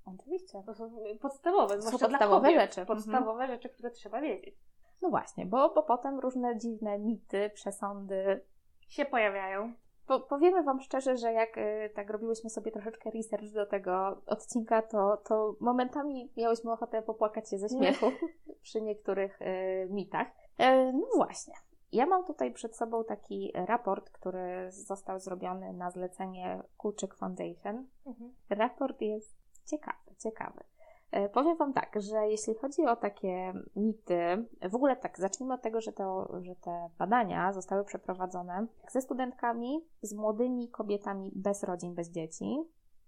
Oczywiście. 0.05 0.63
To 0.65 0.73
są 0.73 0.95
podstawowe, 1.21 1.81
zwłaszcza 1.81 2.07
podstawowe 2.07 2.47
kobiet, 2.47 2.61
rzeczy. 2.61 2.85
Podstawowe 2.85 3.47
rzeczy, 3.47 3.69
które 3.69 3.91
trzeba 3.91 4.21
wiedzieć. 4.21 4.55
No 5.01 5.09
właśnie, 5.09 5.45
bo, 5.45 5.73
bo 5.73 5.83
potem 5.83 6.19
różne 6.19 6.57
dziwne 6.57 6.99
mity, 6.99 7.51
przesądy. 7.53 8.45
Się 8.87 9.05
pojawiają. 9.05 9.73
Po, 10.07 10.19
powiemy 10.19 10.63
Wam 10.63 10.81
szczerze, 10.81 11.17
że 11.17 11.33
jak 11.33 11.57
y, 11.57 11.89
tak 11.95 12.09
robiłyśmy 12.09 12.49
sobie 12.49 12.71
troszeczkę 12.71 13.11
research 13.11 13.53
do 13.53 13.65
tego 13.65 14.21
odcinka, 14.25 14.81
to, 14.81 15.17
to 15.17 15.55
momentami 15.59 16.31
miałyśmy 16.37 16.71
ochotę 16.71 17.01
popłakać 17.01 17.49
się 17.49 17.57
ze 17.57 17.69
śmiechu 17.69 18.05
przy 18.63 18.81
niektórych 18.81 19.41
y, 19.41 19.87
mitach. 19.89 20.27
E, 20.57 20.93
no 20.93 21.07
właśnie. 21.15 21.53
Ja 21.91 22.05
mam 22.05 22.25
tutaj 22.25 22.53
przed 22.53 22.75
sobą 22.75 23.03
taki 23.03 23.51
raport, 23.55 24.09
który 24.09 24.71
został 24.71 25.19
zrobiony 25.19 25.73
na 25.73 25.91
zlecenie 25.91 26.63
Kulczyk 26.77 27.15
Foundation. 27.15 27.87
Mhm. 28.05 28.33
Raport 28.49 29.01
jest 29.01 29.35
ciekawy, 29.65 30.15
ciekawy. 30.23 30.63
E, 31.11 31.29
Powiem 31.29 31.57
Wam 31.57 31.73
tak, 31.73 31.95
że 32.01 32.27
jeśli 32.27 32.55
chodzi 32.55 32.85
o 32.85 32.95
takie 32.95 33.53
mity, 33.75 34.47
w 34.69 34.75
ogóle 34.75 34.95
tak, 34.95 35.19
zacznijmy 35.19 35.53
od 35.53 35.61
tego, 35.61 35.81
że, 35.81 35.93
to, 35.93 36.27
że 36.41 36.55
te 36.55 36.89
badania 36.97 37.53
zostały 37.53 37.83
przeprowadzone 37.83 38.67
ze 38.91 39.01
studentkami, 39.01 39.85
z 40.01 40.13
młodymi 40.13 40.69
kobietami 40.69 41.31
bez 41.35 41.63
rodzin, 41.63 41.93
bez 41.95 42.09
dzieci, 42.11 42.57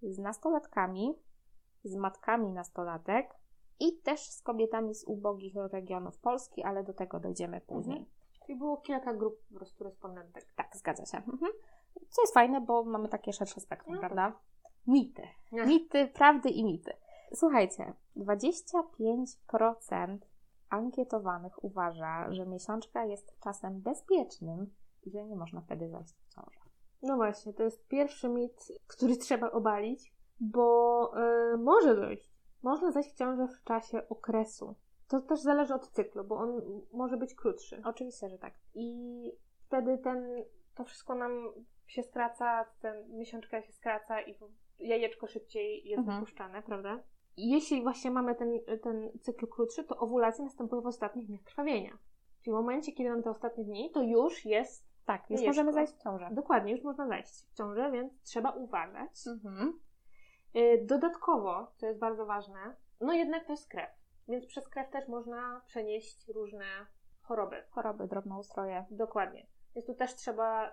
z 0.02 0.20
nastolatkami, 0.20 1.14
z 1.84 1.96
matkami 1.96 2.52
nastolatek 2.52 3.36
i 3.80 3.98
też 4.02 4.20
z 4.22 4.42
kobietami 4.42 4.96
z 4.96 5.04
ubogich 5.04 5.56
regionów 5.56 6.18
Polski, 6.20 6.64
ale 6.64 6.84
do 6.84 6.94
tego 6.94 7.20
dojdziemy 7.20 7.62
później. 7.62 8.10
Czyli 8.46 8.58
było 8.60 8.78
kilka 8.78 9.14
grup 9.14 9.36
po 9.50 9.56
prostu 9.56 9.84
respondentek. 9.84 10.46
Tak, 10.56 10.78
zgadza 10.78 11.06
się. 11.06 11.18
Mhm. 11.18 11.52
Co 12.10 12.22
jest 12.22 12.34
fajne, 12.34 12.62
bo 12.62 12.84
mamy 12.84 13.10
takie 13.10 13.34
szersze 13.34 13.62
spektrum, 13.62 13.94
No. 13.96 14.00
prawda? 14.00 14.40
Mity. 14.88 15.24
Ech. 15.54 15.68
Mity, 15.68 16.08
prawdy 16.08 16.50
i 16.50 16.64
mity. 16.66 16.94
Słuchajcie, 17.34 17.94
25% 18.18 20.18
ankietowanych 20.70 21.64
uważa, 21.64 22.32
że 22.32 22.46
miesiączka 22.46 23.06
jest 23.06 23.40
czasem 23.40 23.82
bezpiecznym 23.82 24.74
i 25.04 25.12
że 25.12 25.26
nie 25.26 25.36
można 25.36 25.62
wtedy 25.62 25.90
zajść 25.90 26.14
w 26.14 26.36
ciążę. 26.36 26.60
No 27.02 27.16
właśnie, 27.16 27.54
to 27.54 27.64
jest 27.64 27.88
pierwszy 27.88 28.30
mit, 28.30 28.72
który 28.88 29.18
trzeba 29.26 29.52
obalić, 29.52 30.14
bo 30.40 31.12
y, 31.54 31.58
może 31.58 31.96
dojść. 31.96 32.32
Można 32.64 32.92
zajść 32.92 33.12
w 33.12 33.18
ciążę 33.18 33.48
w 33.48 33.64
czasie 33.64 34.10
okresu. 34.10 34.76
To 35.08 35.22
też 35.22 35.42
zależy 35.42 35.74
od 35.74 35.90
cyklu, 35.90 36.24
bo 36.24 36.36
on 36.36 36.62
może 36.94 37.18
być 37.18 37.36
krótszy. 37.36 37.82
Oczywiście, 37.86 38.30
że 38.30 38.38
tak. 38.38 38.54
I 38.74 39.32
wtedy 39.66 39.98
ten, 39.98 40.44
to 40.76 40.84
wszystko 40.84 41.16
nam 41.16 41.32
się 41.88 42.04
skraca, 42.04 42.66
ten 42.82 43.18
miesiączka 43.18 43.62
się 43.62 43.74
skraca 43.74 44.22
i 44.22 44.36
jajeczko 44.80 45.28
szybciej 45.28 45.88
jest 45.88 46.00
Mhm. 46.00 46.20
wypuszczane, 46.20 46.62
prawda? 46.62 47.00
Jeśli 47.38 47.82
właśnie 47.84 48.12
mamy 48.12 48.36
ten, 48.36 48.60
ten 48.84 49.12
cykl 49.22 49.48
krótszy, 49.48 49.84
to 49.84 49.98
owulacja 49.98 50.44
następuje 50.44 50.82
w 50.82 50.86
ostatnich 50.88 51.28
dniach 51.28 51.44
krwawienia. 51.44 51.98
Czyli 52.44 52.54
w 52.54 52.58
momencie, 52.58 52.92
kiedy 52.92 53.10
mamy 53.10 53.24
te 53.24 53.30
ostatnie 53.30 53.64
dni, 53.64 53.92
to 53.92 54.02
już 54.02 54.46
jest, 54.46 54.88
Tak, 55.06 55.30
już 55.30 55.42
możemy 55.42 55.74
zajść 55.74 55.94
w 55.94 56.04
ciążę. 56.04 56.30
dokładnie, 56.32 56.72
już 56.72 56.84
można 56.84 57.08
zajść 57.08 57.46
w 57.50 57.54
ciążę, 57.54 57.92
więc 57.92 58.22
trzeba 58.22 58.52
uważać. 58.52 59.12
Mhm. 59.28 59.80
Y, 60.56 60.86
Dodatkowo, 60.86 61.72
co 61.76 61.88
jest 61.88 62.00
bardzo 62.00 62.26
ważne, 62.26 62.76
no 63.02 63.14
jednak 63.14 63.46
to 63.46 63.54
jest 63.54 63.70
krew, 63.70 63.90
więc 64.28 64.46
przez 64.46 64.70
krew 64.70 64.90
też 64.90 65.08
można 65.08 65.62
przenieść 65.68 66.28
różne 66.28 66.66
choroby. 67.22 67.64
Choroby, 67.70 68.08
drobnoustroje. 68.08 68.86
Dokładnie. 68.92 69.48
Więc 69.76 69.88
tu 69.88 69.94
też 69.96 70.16
trzeba, 70.16 70.72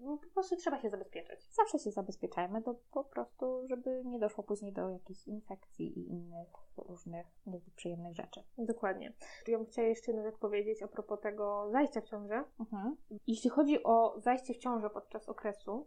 po 0.00 0.34
prostu 0.34 0.56
trzeba 0.56 0.78
się 0.78 0.90
zabezpieczać. 0.90 1.44
Zawsze 1.44 1.78
się 1.78 1.90
zabezpieczajmy, 1.90 2.62
to 2.62 2.74
po 2.92 3.04
prostu, 3.04 3.66
żeby 3.68 4.02
nie 4.04 4.18
doszło 4.18 4.44
później 4.44 4.72
do 4.72 4.88
jakichś 4.88 5.28
infekcji 5.28 5.98
i 5.98 6.10
innych 6.10 6.48
różnych 6.76 7.26
niezbyt 7.46 7.74
przyjemnych 7.74 8.14
rzeczy. 8.14 8.42
Dokładnie. 8.58 9.12
Ja 9.48 9.58
bym 9.58 9.66
chciała 9.66 9.88
jeszcze 9.88 10.12
jedną 10.12 10.30
rzecz 10.30 10.38
powiedzieć 10.38 10.82
a 10.82 10.88
propos 10.88 11.20
tego 11.20 11.70
zajścia 11.70 12.00
w 12.00 12.04
ciążę. 12.04 12.44
Mhm. 12.60 12.96
Jeśli 13.26 13.50
chodzi 13.50 13.82
o 13.82 14.20
zajście 14.20 14.54
w 14.54 14.58
ciążę 14.58 14.90
podczas 14.90 15.28
okresu, 15.28 15.86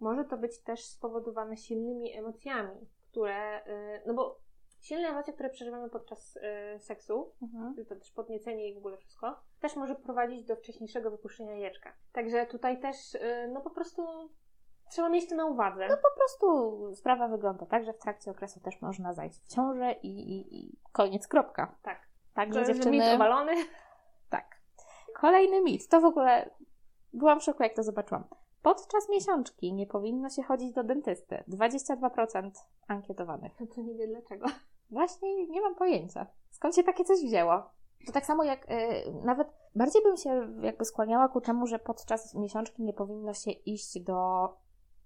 może 0.00 0.24
to 0.24 0.36
być 0.36 0.58
też 0.58 0.84
spowodowane 0.84 1.56
silnymi 1.56 2.16
emocjami, 2.16 2.86
które, 3.10 3.66
y, 3.66 4.02
no 4.06 4.14
bo 4.14 4.43
silne 4.84 5.08
emocje, 5.08 5.32
które 5.32 5.50
przeżywamy 5.50 5.90
podczas 5.90 6.36
y, 6.36 6.40
seksu, 6.80 7.32
Mhm. 7.42 7.74
to 7.88 7.96
też 7.96 8.10
podniecenie 8.12 8.68
i 8.70 8.74
w 8.74 8.78
ogóle 8.78 8.96
wszystko, 8.96 9.40
też 9.60 9.76
może 9.76 9.94
prowadzić 9.94 10.44
do 10.44 10.56
wcześniejszego 10.56 11.10
wypuszczenia 11.10 11.52
jajeczka. 11.52 11.92
Także 12.12 12.46
tutaj 12.46 12.80
też, 12.80 13.14
y, 13.14 13.50
no 13.52 13.60
po 13.60 13.70
prostu 13.70 14.02
trzeba 14.90 15.08
mieć 15.08 15.28
to 15.28 15.34
na 15.34 15.46
uwadze. 15.46 15.88
No 15.88 15.96
po 15.96 16.16
prostu 16.18 16.94
sprawa 16.94 17.28
wygląda 17.28 17.66
tak, 17.66 17.84
że 17.84 17.92
w 17.92 17.98
trakcie 17.98 18.30
okresu 18.30 18.60
też 18.60 18.80
można 18.82 19.12
zajść 19.12 19.40
w 19.44 19.48
ciążę 19.54 19.92
i, 19.92 20.08
i, 20.08 20.58
i 20.64 20.78
koniec, 20.92 21.28
kropka. 21.28 21.76
Tak. 21.82 22.00
Także 22.34 22.60
Że- 22.60 22.66
że 22.66 22.72
dziewczyny... 22.74 22.96
mit 22.98 23.14
obalony. 23.14 23.52
Tak. 24.30 24.56
Kolejny 25.14 25.62
mit. 25.62 25.88
To 25.88 26.00
w 26.00 26.04
ogóle 26.04 26.50
byłam 27.12 27.40
w 27.40 27.42
szoku, 27.42 27.62
jak 27.62 27.74
to 27.74 27.82
zobaczyłam. 27.82 28.24
Podczas 28.62 29.08
miesiączki 29.08 29.72
nie 29.72 29.86
powinno 29.86 30.30
się 30.30 30.42
chodzić 30.42 30.72
do 30.72 30.84
dentysty. 30.84 31.44
22% 31.48 32.50
ankietowanych. 32.88 33.52
No 33.60 33.66
to 33.74 33.80
nie 33.80 33.94
wiem 33.94 34.10
dlaczego. 34.10 34.46
Właśnie 34.94 35.46
nie 35.46 35.60
mam 35.60 35.74
pojęcia. 35.74 36.26
Skąd 36.50 36.76
się 36.76 36.82
takie 36.82 37.04
coś 37.04 37.20
wzięło? 37.24 37.62
To 38.06 38.12
tak 38.12 38.26
samo 38.26 38.44
jak 38.44 38.70
y, 38.70 38.74
nawet 39.24 39.48
bardziej 39.74 40.02
bym 40.02 40.16
się 40.16 40.54
jakby 40.62 40.84
skłaniała 40.84 41.28
ku 41.28 41.40
temu, 41.40 41.66
że 41.66 41.78
podczas 41.78 42.34
miesiączki 42.34 42.82
nie 42.82 42.92
powinno 42.92 43.34
się 43.34 43.50
iść 43.50 44.00
do, 44.00 44.48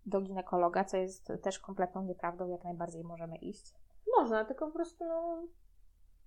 do 0.07 0.21
ginekologa, 0.21 0.85
co 0.85 0.97
jest 0.97 1.33
też 1.43 1.59
kompletną 1.59 2.03
nieprawdą, 2.03 2.49
jak 2.49 2.65
najbardziej 2.65 3.05
możemy 3.05 3.37
iść. 3.37 3.75
Można, 4.17 4.45
tylko 4.45 4.67
po 4.67 4.73
prostu 4.73 5.05
no, 5.05 5.43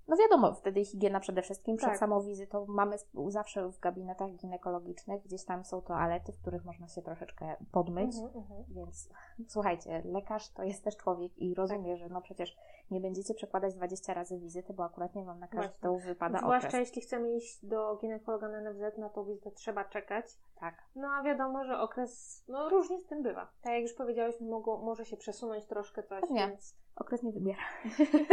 No 0.08 0.18
wiadomo, 0.18 0.54
wtedy 0.54 0.86
higiena 0.86 1.20
przede 1.20 1.42
wszystkim. 1.42 1.78
Przed 1.78 1.90
Tak. 1.90 2.00
samą 2.00 2.22
wizytą 2.22 2.66
mamy 2.70 2.96
zawsze 3.28 3.70
w 3.70 3.80
gabinetach 3.80 4.32
ginekologicznych, 4.32 5.24
gdzieś 5.24 5.46
tam 5.46 5.66
są 5.66 5.82
toalety, 5.82 6.32
w 6.32 6.42
których 6.42 6.66
można 6.66 6.88
się 6.88 7.02
troszeczkę 7.02 7.56
podmyć. 7.72 8.16
Mhm, 8.16 8.44
mhm. 8.44 8.64
Więc 8.70 9.10
słuchajcie, 9.48 10.02
lekarz 10.06 10.50
to 10.50 10.64
jest 10.64 10.84
też 10.84 10.98
człowiek 10.98 11.38
i 11.38 11.56
rozumie, 11.56 11.98
że 11.98 12.10
no 12.10 12.22
przecież 12.22 12.58
nie 12.92 13.02
będziecie 13.02 13.34
przekładać 13.34 13.74
20 13.74 14.14
razy 14.14 14.40
wizyty, 14.40 14.74
bo 14.74 14.84
akurat 14.84 15.16
nie 15.16 15.26
wam 15.26 15.40
na 15.40 15.48
każdą 15.48 15.98
wypada 15.98 16.38
Zwłaszcza 16.38 16.68
okres. 16.68 16.80
jeśli 16.88 17.02
chcemy 17.02 17.36
iść 17.36 17.66
do 17.66 17.96
ginekologa 17.96 18.48
na 18.48 18.62
NFZ, 18.72 18.98
na 18.98 19.10
tą 19.10 19.26
wizytę 19.26 19.52
trzeba 19.52 19.86
czekać. 19.86 20.26
Tak. 20.60 20.76
No 20.96 21.08
a 21.08 21.24
wiadomo, 21.24 21.66
że 21.66 21.80
okres, 21.80 22.44
no 22.48 22.70
różnie 22.70 23.00
z 23.00 23.06
tym 23.06 23.24
bywa. 23.24 23.52
Tak 23.62 23.74
jak 23.74 23.82
już 23.82 23.94
powiedziałyśmy, 23.94 24.48
mogło, 24.48 24.78
może 24.78 25.06
się 25.06 25.18
przesunąć 25.18 25.66
troszkę 25.66 26.04
coś, 26.04 26.22
Pewnie. 26.22 26.48
więc... 26.48 26.76
Okres 26.96 27.24
nie 27.24 27.32
wybiera. 27.32 27.64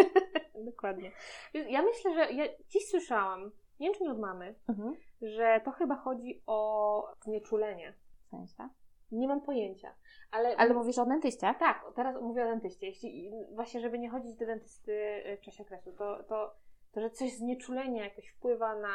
Dokładnie. 0.71 1.13
Ja 1.55 1.83
myślę, 1.83 2.15
że 2.15 2.33
ja 2.33 2.45
dziś 2.69 2.89
słyszałam, 2.91 3.51
nie 3.81 3.87
wiem 3.89 3.95
czy 3.99 4.05
nie 4.05 4.11
od 4.11 4.19
mamy, 4.19 4.55
Mhm. 4.69 4.95
że 5.23 5.61
to 5.65 5.71
chyba 5.71 5.97
chodzi 5.97 6.43
o 6.47 7.13
znieczulenie. 7.25 7.95
W 8.27 8.29
sensie? 8.31 8.69
Nie 9.13 9.29
mam 9.29 9.41
pojęcia. 9.41 9.95
Ale, 10.31 10.57
Ale 10.57 10.75
mówisz 10.75 10.99
o 10.99 11.07
dentyście? 11.07 11.55
tak, 11.59 11.85
teraz 11.97 12.23
mówię 12.23 12.45
o 12.45 12.47
dentyście. 12.49 12.87
Jeśli 12.87 13.31
właśnie, 13.55 13.81
żeby 13.81 13.99
nie 13.99 14.11
chodzić 14.11 14.35
do 14.37 14.47
dentysty 14.47 14.93
y, 14.93 15.37
w 15.37 15.41
czasie 15.41 15.63
okresu, 15.63 15.93
to, 15.93 16.23
to, 16.23 16.55
to 16.93 17.01
że 17.01 17.11
coś 17.11 17.33
znieczulenie 17.33 18.01
jakoś 18.05 18.29
wpływa 18.29 18.75
na, 18.75 18.91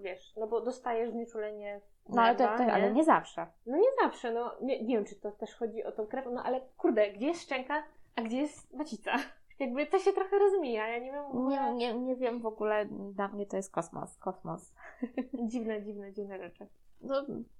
wiesz, 0.00 0.36
no 0.36 0.46
bo 0.46 0.60
dostajesz 0.60 1.10
znieczulenie 1.10 1.80
w 2.08 2.14
No 2.14 2.22
ale, 2.22 2.36
to, 2.36 2.44
to, 2.44 2.72
ale 2.72 2.92
nie 2.92 3.04
zawsze. 3.04 3.46
No 3.66 3.76
nie 3.76 3.88
zawsze, 4.02 4.32
no 4.32 4.56
nie, 4.62 4.82
nie 4.84 4.96
wiem, 4.96 5.04
czy 5.04 5.20
to 5.20 5.30
też 5.32 5.54
chodzi 5.54 5.84
o 5.84 5.92
tą 5.92 6.06
krew, 6.06 6.26
no 6.32 6.42
ale 6.44 6.60
kurde, 6.76 7.10
gdzie 7.12 7.26
jest 7.26 7.42
szczęka, 7.42 7.82
a 8.16 8.22
gdzie 8.22 8.36
jest 8.36 8.72
macica? 8.72 9.12
Jakby 9.58 9.86
to 9.86 9.98
się 9.98 10.12
trochę 10.12 10.38
rozmija, 10.38 10.88
ja 10.88 10.98
nie 10.98 11.12
wiem, 11.12 11.24
w 11.24 11.36
ogóle... 11.36 11.74
Nie, 11.74 11.94
nie, 11.94 12.00
nie 12.00 12.16
wiem 12.16 12.40
w 12.40 12.46
ogóle, 12.46 12.86
dla 12.86 13.28
mnie 13.28 13.46
to 13.46 13.56
jest 13.56 13.72
kosmos, 13.72 14.18
kosmos. 14.18 14.74
Dziwne, 15.50 15.82
dziwne, 15.82 16.12
dziwne 16.12 16.38
rzeczy. 16.38 16.66
No, 17.00 17.14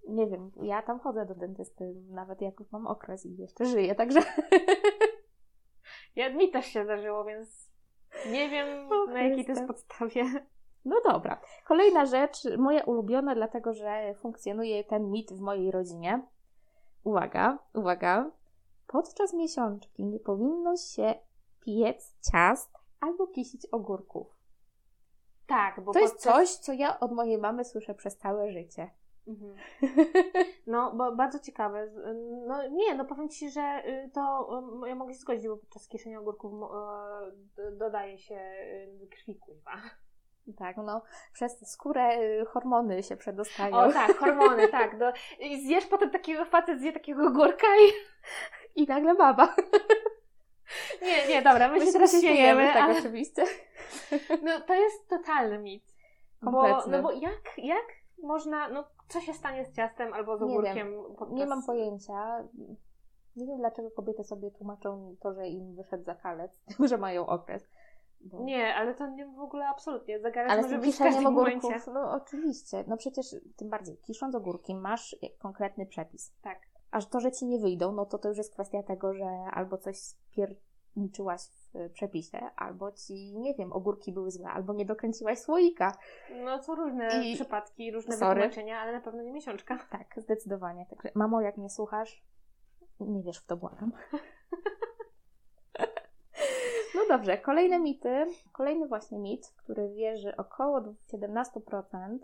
nie 0.09 0.27
wiem, 0.27 0.51
ja 0.63 0.83
tam 0.83 1.01
chodzę 1.01 1.27
do 1.27 1.35
dentysty, 1.35 1.95
nawet 2.11 2.41
jak 2.41 2.61
już 2.61 2.73
mam 2.73 2.87
okres 2.87 3.27
i 3.27 3.37
jeszcze 3.37 3.67
żyję, 3.67 3.95
także... 3.95 4.21
Ja, 6.17 6.31
mi 6.31 6.51
też 6.51 6.67
się 6.67 6.85
zdarzyło, 6.85 7.25
więc 7.25 7.71
nie 8.31 8.49
wiem 8.49 8.93
O 8.93 9.07
na 9.07 9.23
jakiej 9.23 9.45
to 9.45 9.53
jest 9.53 9.67
podstawie. 9.67 10.25
No 10.85 10.97
dobra. 11.05 11.41
Kolejna 11.65 12.07
rzecz, 12.07 12.39
moja 12.59 12.85
ulubiona, 12.85 13.35
dlatego 13.35 13.73
że 13.73 14.15
funkcjonuje 14.15 14.85
ten 14.85 15.11
mit 15.11 15.33
w 15.33 15.41
mojej 15.41 15.71
rodzinie. 15.71 16.23
Uwaga, 17.05 17.59
uwaga. 17.75 18.31
Podczas 18.93 19.33
miesiączki 19.35 20.05
nie 20.05 20.21
powinno 20.21 20.77
się 20.77 21.15
piec 21.61 22.17
ciast 22.33 22.71
albo 23.01 23.27
kisić 23.27 23.67
ogórków. 23.67 24.27
Tak, 25.47 25.81
bo 25.85 25.93
To 25.93 25.99
jest 25.99 26.15
podczas- 26.15 26.35
coś, 26.35 26.49
co 26.49 26.73
ja 26.73 27.01
od 27.01 27.13
mojej 27.13 27.39
mamy 27.39 27.65
słyszę 27.65 27.95
przez 27.95 28.19
całe 28.19 28.53
życie. 28.53 28.91
Mhm. 29.29 29.57
No, 30.67 30.93
bo 30.97 31.17
bardzo 31.17 31.39
ciekawe. 31.39 31.91
No 32.47 32.69
nie, 32.69 32.95
no 32.95 33.05
powiem 33.05 33.29
Ci, 33.29 33.51
że 33.51 33.83
y, 33.87 34.11
to 34.15 34.49
y, 34.85 34.89
ja 34.89 34.95
mogę 34.95 35.15
się 35.15 35.19
zgodzić, 35.21 35.49
bo 35.49 35.57
podczas 35.57 35.89
kieszenia 35.89 36.21
ogórków 36.21 36.53
y, 37.59 37.77
dodaje 37.77 38.19
się 38.19 38.41
krwi 39.11 39.37
kuźwa. 39.39 39.73
Tak, 40.59 40.77
no 40.77 41.03
przez 41.33 41.71
skórę 41.73 42.19
hormony 42.45 43.03
się 43.03 43.17
przedostają. 43.17 43.77
O 43.77 43.93
tak, 43.93 44.17
hormony, 44.17 44.69
tak. 44.69 44.99
No, 44.99 45.13
i 45.41 45.67
zjesz 45.67 45.87
potem 45.87 46.11
takiego 46.11 46.45
facet, 46.45 46.81
zje 46.81 46.93
takiego 46.93 47.31
górka 47.31 47.67
i, 47.67 47.93
I 48.75 48.87
nagle 48.87 49.15
baba. 49.15 49.55
Nie, 51.03 51.29
nie, 51.29 51.43
dobra, 51.43 51.69
my, 51.69 51.79
My 51.79 51.87
się 51.87 51.93
teraz 51.93 52.21
śmiejemy, 52.21 52.67
tak 52.67 52.77
ale 52.77 52.99
oczywiście. 52.99 53.45
no, 54.45 54.61
to 54.61 54.75
jest 54.75 55.09
totalny 55.09 55.59
mit. 55.59 55.85
Bo, 56.43 56.51
Kompletny. 56.51 56.93
no 56.93 57.03
bo 57.03 57.13
jak, 57.13 57.43
jak 57.59 57.87
można, 58.23 58.69
no 58.69 58.85
co 59.09 59.21
się 59.21 59.33
stanie 59.35 59.65
z 59.65 59.73
ciastem 59.77 60.13
albo 60.13 60.37
z 60.37 60.41
Nie 60.41 60.47
ogórkiem 60.47 60.95
podczas... 61.19 61.39
Nie 61.39 61.47
mam 61.47 61.63
pojęcia. 61.63 62.45
Nie 63.37 63.47
wiem, 63.47 63.59
dlaczego 63.59 63.91
kobiety 63.91 64.25
sobie 64.25 64.51
tłumaczą 64.51 65.17
to, 65.21 65.33
że 65.35 65.49
im 65.49 65.77
wyszedł 65.77 66.05
zakalec, 66.05 66.65
że 66.91 66.99
mają 66.99 67.27
okres. 67.27 67.69
Bo... 68.21 68.45
Nie, 68.45 68.75
ale 68.75 68.95
to 68.95 69.07
nie 69.07 69.27
w 69.27 69.41
ogóle 69.41 69.69
absolutnie. 69.69 70.21
Zagarać 70.21 70.53
Ale 70.53 70.63
może 70.63 70.79
być 70.79 70.97
w 70.97 70.99
każdym 70.99 71.27
ogórków, 71.27 71.63
momencie. 71.63 71.91
no 71.91 72.13
oczywiście. 72.13 72.85
No 72.87 72.97
przecież 72.97 73.27
tym 73.57 73.71
bardziej, 73.71 73.99
kisząc 73.99 74.35
ogórki 74.35 74.75
masz 74.75 75.17
konkretny 75.39 75.87
przepis. 75.87 76.33
Tak. 76.43 76.72
Aż 76.93 77.07
to, 77.07 77.21
że 77.21 77.33
ci 77.33 77.47
nie 77.47 77.59
wyjdą, 77.59 77.93
no 77.93 78.07
to 78.07 78.19
to 78.19 78.29
już 78.29 78.39
jest 78.39 78.53
kwestia 78.53 78.83
tego, 78.83 79.15
że 79.15 79.25
albo 79.53 79.79
coś 79.79 79.97
spierniczyłaś 79.99 81.41
w 81.43 81.77
y, 81.77 81.91
przepisie, 81.91 82.39
albo 82.57 82.93
ci, 82.93 83.39
nie 83.39 83.55
wiem, 83.55 83.73
ogórki 83.73 84.13
były 84.13 84.31
złe, 84.31 84.49
albo 84.49 84.73
nie 84.73 84.85
dokręciłaś 84.85 85.39
słoika. 85.39 85.93
No 86.45 86.59
co 86.59 86.75
różne 86.75 87.25
I- 87.25 87.35
przypadki, 87.35 87.91
różne 87.93 88.17
Sorry. 88.17 88.35
wytłumaczenia, 88.41 88.79
ale 88.79 88.93
na 88.93 89.01
pewno 89.01 89.23
nie 89.23 89.33
miesiączka. 89.33 89.79
Tak, 89.91 90.15
zdecydowanie. 90.17 90.87
Także, 90.87 91.11
mamo, 91.15 91.41
jak 91.41 91.57
mnie 91.57 91.71
słuchasz, 91.71 92.23
nie 93.01 93.23
wiesz 93.23 93.39
w 93.39 93.47
to, 93.47 93.57
błagam. 93.57 93.93
No 96.95 97.01
dobrze, 97.09 97.39
kolejne 97.39 97.81
mity. 97.81 98.27
Kolejny 98.53 98.89
właśnie 98.89 99.19
mit, 99.19 99.47
w 99.47 99.57
który 99.57 99.89
wierzy 99.89 100.37
około 100.37 100.81
17% 100.81 102.19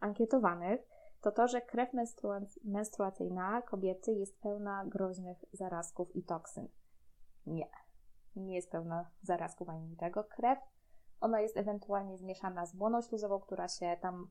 ankietowanych, 0.00 0.80
to 1.20 1.32
to, 1.32 1.48
że 1.48 1.60
krew 1.60 1.94
menstrua- 1.94 2.58
menstruacyjna 2.64 3.62
kobiety 3.62 4.12
jest 4.12 4.40
pełna 4.40 4.84
groźnych 4.86 5.44
zarazków 5.52 6.16
i 6.16 6.22
toksyn. 6.22 6.68
Nie. 7.46 7.70
Nie 8.36 8.54
jest 8.54 8.70
pełna 8.70 9.10
zarazków 9.22 9.68
ani 9.68 9.84
niczego. 9.86 10.24
Krew, 10.24 10.58
ona 11.20 11.40
jest 11.40 11.56
ewentualnie 11.56 12.18
zmieszana 12.18 12.66
z 12.66 12.76
błoną 12.76 13.02
śluzową, 13.02 13.40
która 13.40 13.68
się 13.68 13.96
tam 14.00 14.30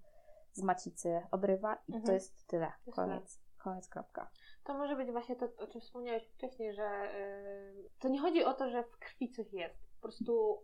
z 0.54 0.64
macicy 0.64 1.22
odrywa 1.32 1.76
i 1.88 1.92
to 1.92 1.98
Mhm. 1.98 2.14
jest 2.14 2.48
tyle. 2.48 2.72
Koniec. 2.92 3.40
Koniec, 3.58 3.88
kropka. 3.90 4.30
To 4.64 4.74
może 4.74 4.96
być 4.96 5.12
właśnie 5.12 5.36
to, 5.36 5.46
o 5.58 5.68
czym 5.68 5.82
wspomniałeś 5.82 6.28
wcześniej, 6.28 6.74
że 6.74 7.12
yy, 7.74 7.90
to 8.00 8.08
nie 8.10 8.20
chodzi 8.22 8.44
o 8.44 8.54
to, 8.54 8.70
że 8.70 8.84
w 8.84 8.98
krwi 8.98 9.32
coś 9.32 9.54
jest. 9.54 9.76
Po 9.96 10.02
prostu 10.02 10.64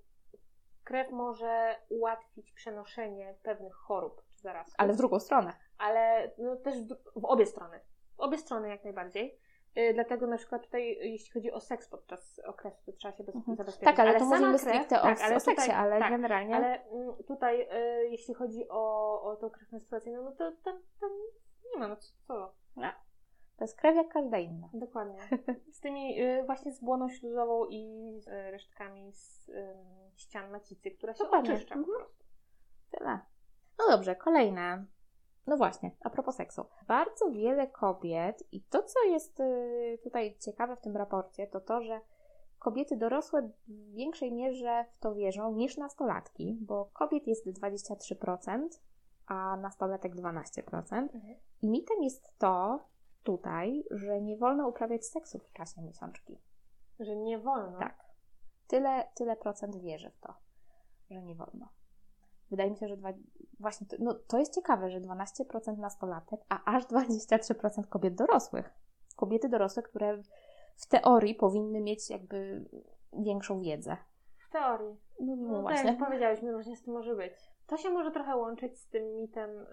krew 0.84 1.11
może 1.11 1.76
ułatwić 1.89 2.51
przenoszenie 2.51 3.36
pewnych 3.43 3.73
chorób 3.76 4.21
czy 4.36 4.41
zarazków. 4.41 4.76
Ale 4.78 4.93
w 4.93 4.97
drugą 4.97 5.19
stronę. 5.19 5.53
Ale 5.78 6.32
no, 6.38 6.55
też 6.55 6.76
w, 7.15 7.26
obie 7.26 7.45
strony. 7.45 7.80
W 8.17 8.19
obie 8.19 8.38
strony 8.38 8.69
jak 8.69 8.84
najbardziej. 8.84 9.39
Yy, 9.76 9.93
dlatego 9.93 10.28
na 10.28 10.38
przykład 10.38 10.63
tutaj, 10.63 10.91
y, 10.91 11.07
jeśli 11.07 11.32
chodzi 11.34 11.51
o 11.51 11.59
seks 11.59 11.88
podczas 11.89 12.39
okresu, 12.45 12.86
to 12.86 12.91
trzeba 12.91 13.11
się 13.17 13.23
bez, 13.23 13.36
Mhm. 13.36 13.57
zabezpieczyć. 13.57 13.86
Tak, 13.97 13.99
ale, 13.99 14.13
to 14.13 14.19
sama 14.19 14.36
mówimy 14.36 14.53
krew- 14.57 14.61
stricte 14.61 15.01
o, 15.01 15.03
tak, 15.03 15.21
ale 15.21 15.36
o 15.36 15.39
seksie, 15.39 15.61
tutaj- 15.61 15.76
ale 15.76 15.99
tak, 15.99 16.09
generalnie... 16.11 16.55
Ale 16.55 16.84
mm, 16.86 17.15
tutaj, 17.28 17.61
y, 17.61 18.09
jeśli 18.09 18.34
chodzi 18.34 18.69
o, 18.69 19.21
o 19.21 19.36
tą 19.36 19.49
krew 19.49 19.71
menstruacyjną, 19.71 20.23
no 20.23 20.32
to 20.32 20.51
tam, 20.63 20.82
tam 21.01 21.09
nie 21.73 21.80
ma, 21.80 21.88
no 21.88 21.95
co? 21.95 22.13
co? 22.28 22.53
To 23.57 23.63
jest 23.63 23.78
krew 23.80 23.95
jak 23.95 24.09
każda 24.09 24.38
inna. 24.38 24.69
Dokładnie. 24.73 25.19
Z 25.76 25.80
tymi 25.80 26.21
y, 26.23 26.43
właśnie 26.45 26.71
z 26.71 26.80
błoną 26.82 27.09
śluzową 27.09 27.65
i 27.69 28.13
z 28.19 28.28
y, 28.28 28.51
resztkami 28.51 29.13
z 29.13 29.51
ścian 30.15 30.51
macicy, 30.51 30.91
która 30.91 31.13
się 31.13 31.23
Dokładnie. 31.23 31.53
oczyszcza 31.53 31.76
po 31.76 31.80
Mhm. 31.80 31.97
prostu. 31.97 32.23
Tyle. 32.91 33.19
No 33.80 33.86
dobrze, 33.89 34.15
kolejne. 34.15 34.86
No 35.48 35.58
właśnie, 35.58 35.91
a 36.02 36.10
propos 36.10 36.36
seksu. 36.36 36.66
Bardzo 36.88 37.32
wiele 37.32 37.68
kobiet, 37.68 38.43
i 38.52 38.62
to 38.62 38.84
co 38.84 39.04
jest 39.04 39.39
y, 39.39 40.00
tutaj 40.04 40.38
ciekawe 40.39 40.76
w 40.76 40.82
tym 40.82 40.98
raporcie, 40.98 41.48
to 41.48 41.62
to, 41.62 41.82
że 41.82 42.02
kobiety 42.60 42.98
dorosłe 42.98 43.41
w 43.68 43.93
większej 43.93 44.34
mierze 44.34 44.86
w 44.91 44.98
to 44.98 45.16
wierzą 45.16 45.52
niż 45.54 45.78
nastolatki, 45.78 46.58
bo 46.62 46.89
kobiet 46.93 47.28
jest 47.28 47.48
23%, 47.48 48.68
a 49.28 49.58
nastolatek 49.58 50.16
12%. 50.16 51.08
I 51.62 51.70
mitem 51.70 52.04
jest 52.04 52.38
to 52.38 52.80
tutaj, 53.24 53.84
że 53.91 54.22
nie 54.22 54.38
wolno 54.38 54.68
uprawiać 54.68 55.06
seksu 55.06 55.39
w 55.39 55.54
czasie 55.54 55.82
miesiączki. 55.82 56.38
Że 57.00 57.16
nie 57.16 57.39
wolno. 57.39 57.80
Tak. 57.80 58.06
Tyle, 58.68 59.08
tyle 59.16 59.36
procent 59.36 59.76
wierzy 59.76 60.10
w 60.10 60.20
to, 60.20 60.34
że 61.10 61.22
nie 61.22 61.36
wolno. 61.36 61.70
Wydaje 62.56 62.72
mi 62.72 62.78
się, 62.78 62.88
że 62.88 62.97
dwa, 62.97 63.10
właśnie 63.60 63.88
to, 63.88 63.95
no, 63.99 64.14
to 64.14 64.39
jest 64.39 64.56
ciekawe, 64.56 64.89
że 64.89 65.01
12% 65.01 65.78
nastolatek, 65.78 66.41
a 66.49 66.76
aż 66.76 66.84
23% 66.84 67.88
kobiet 67.89 68.16
dorosłych. 68.16 68.74
Kobiety 69.16 69.49
dorosłe, 69.49 69.84
które 69.84 70.22
w 70.76 70.88
teorii 70.88 71.36
powinny 71.36 71.82
mieć 71.82 72.10
jakby 72.10 72.66
większą 73.14 73.62
wiedzę. 73.62 73.97
W 74.38 74.49
teorii. 74.49 74.97
No, 75.20 75.36
no 75.36 75.47
No 75.47 75.53
tak 75.53 75.62
właśnie. 75.62 75.89
jak 75.89 75.99
powiedziałyśmy, 75.99 76.51
różnie 76.51 76.76
z 76.78 76.82
tym 76.84 76.93
może 76.93 77.16
być. 77.16 77.34
To 77.68 77.78
się 77.78 77.89
może 77.89 78.12
trochę 78.12 78.36
łączyć 78.36 78.80
z 78.80 78.88
tym 78.88 79.16
mitem 79.16 79.49
y, 79.49 79.66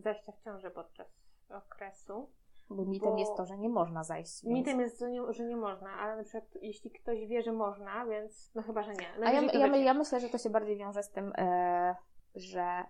zajścia 0.00 0.32
w 0.32 0.44
ciążę 0.44 0.70
podczas 0.70 1.06
okresu. 1.48 2.30
Bo 2.72 2.84
mitem 2.84 3.12
bo- 3.12 3.18
jest 3.18 3.36
to, 3.36 3.46
że 3.46 3.58
nie 3.58 3.68
można 3.68 4.04
zajść. 4.04 4.44
Więc... 4.44 4.54
Mitem 4.54 4.80
jest, 4.80 4.98
że 4.98 5.10
nie, 5.10 5.20
że 5.32 5.44
nie 5.44 5.56
można, 5.56 5.90
ale 5.90 6.16
na 6.16 6.22
przykład 6.22 6.44
jeśli 6.62 6.90
ktoś 6.90 7.26
wie, 7.26 7.42
że 7.42 7.52
można, 7.52 8.06
więc 8.06 8.52
no 8.54 8.62
chyba, 8.62 8.82
że 8.82 8.92
nie. 8.92 9.26
A 9.26 9.32
ja, 9.32 9.40
ja, 9.40 9.68
wyciek. 9.68 9.84
ja 9.84 9.94
myślę, 9.94 10.20
że 10.20 10.28
to 10.28 10.38
się 10.38 10.50
bardziej 10.50 10.76
wiąże 10.76 11.02
z 11.02 11.10
tym, 11.10 11.32
e, 11.38 11.96
że 12.34 12.84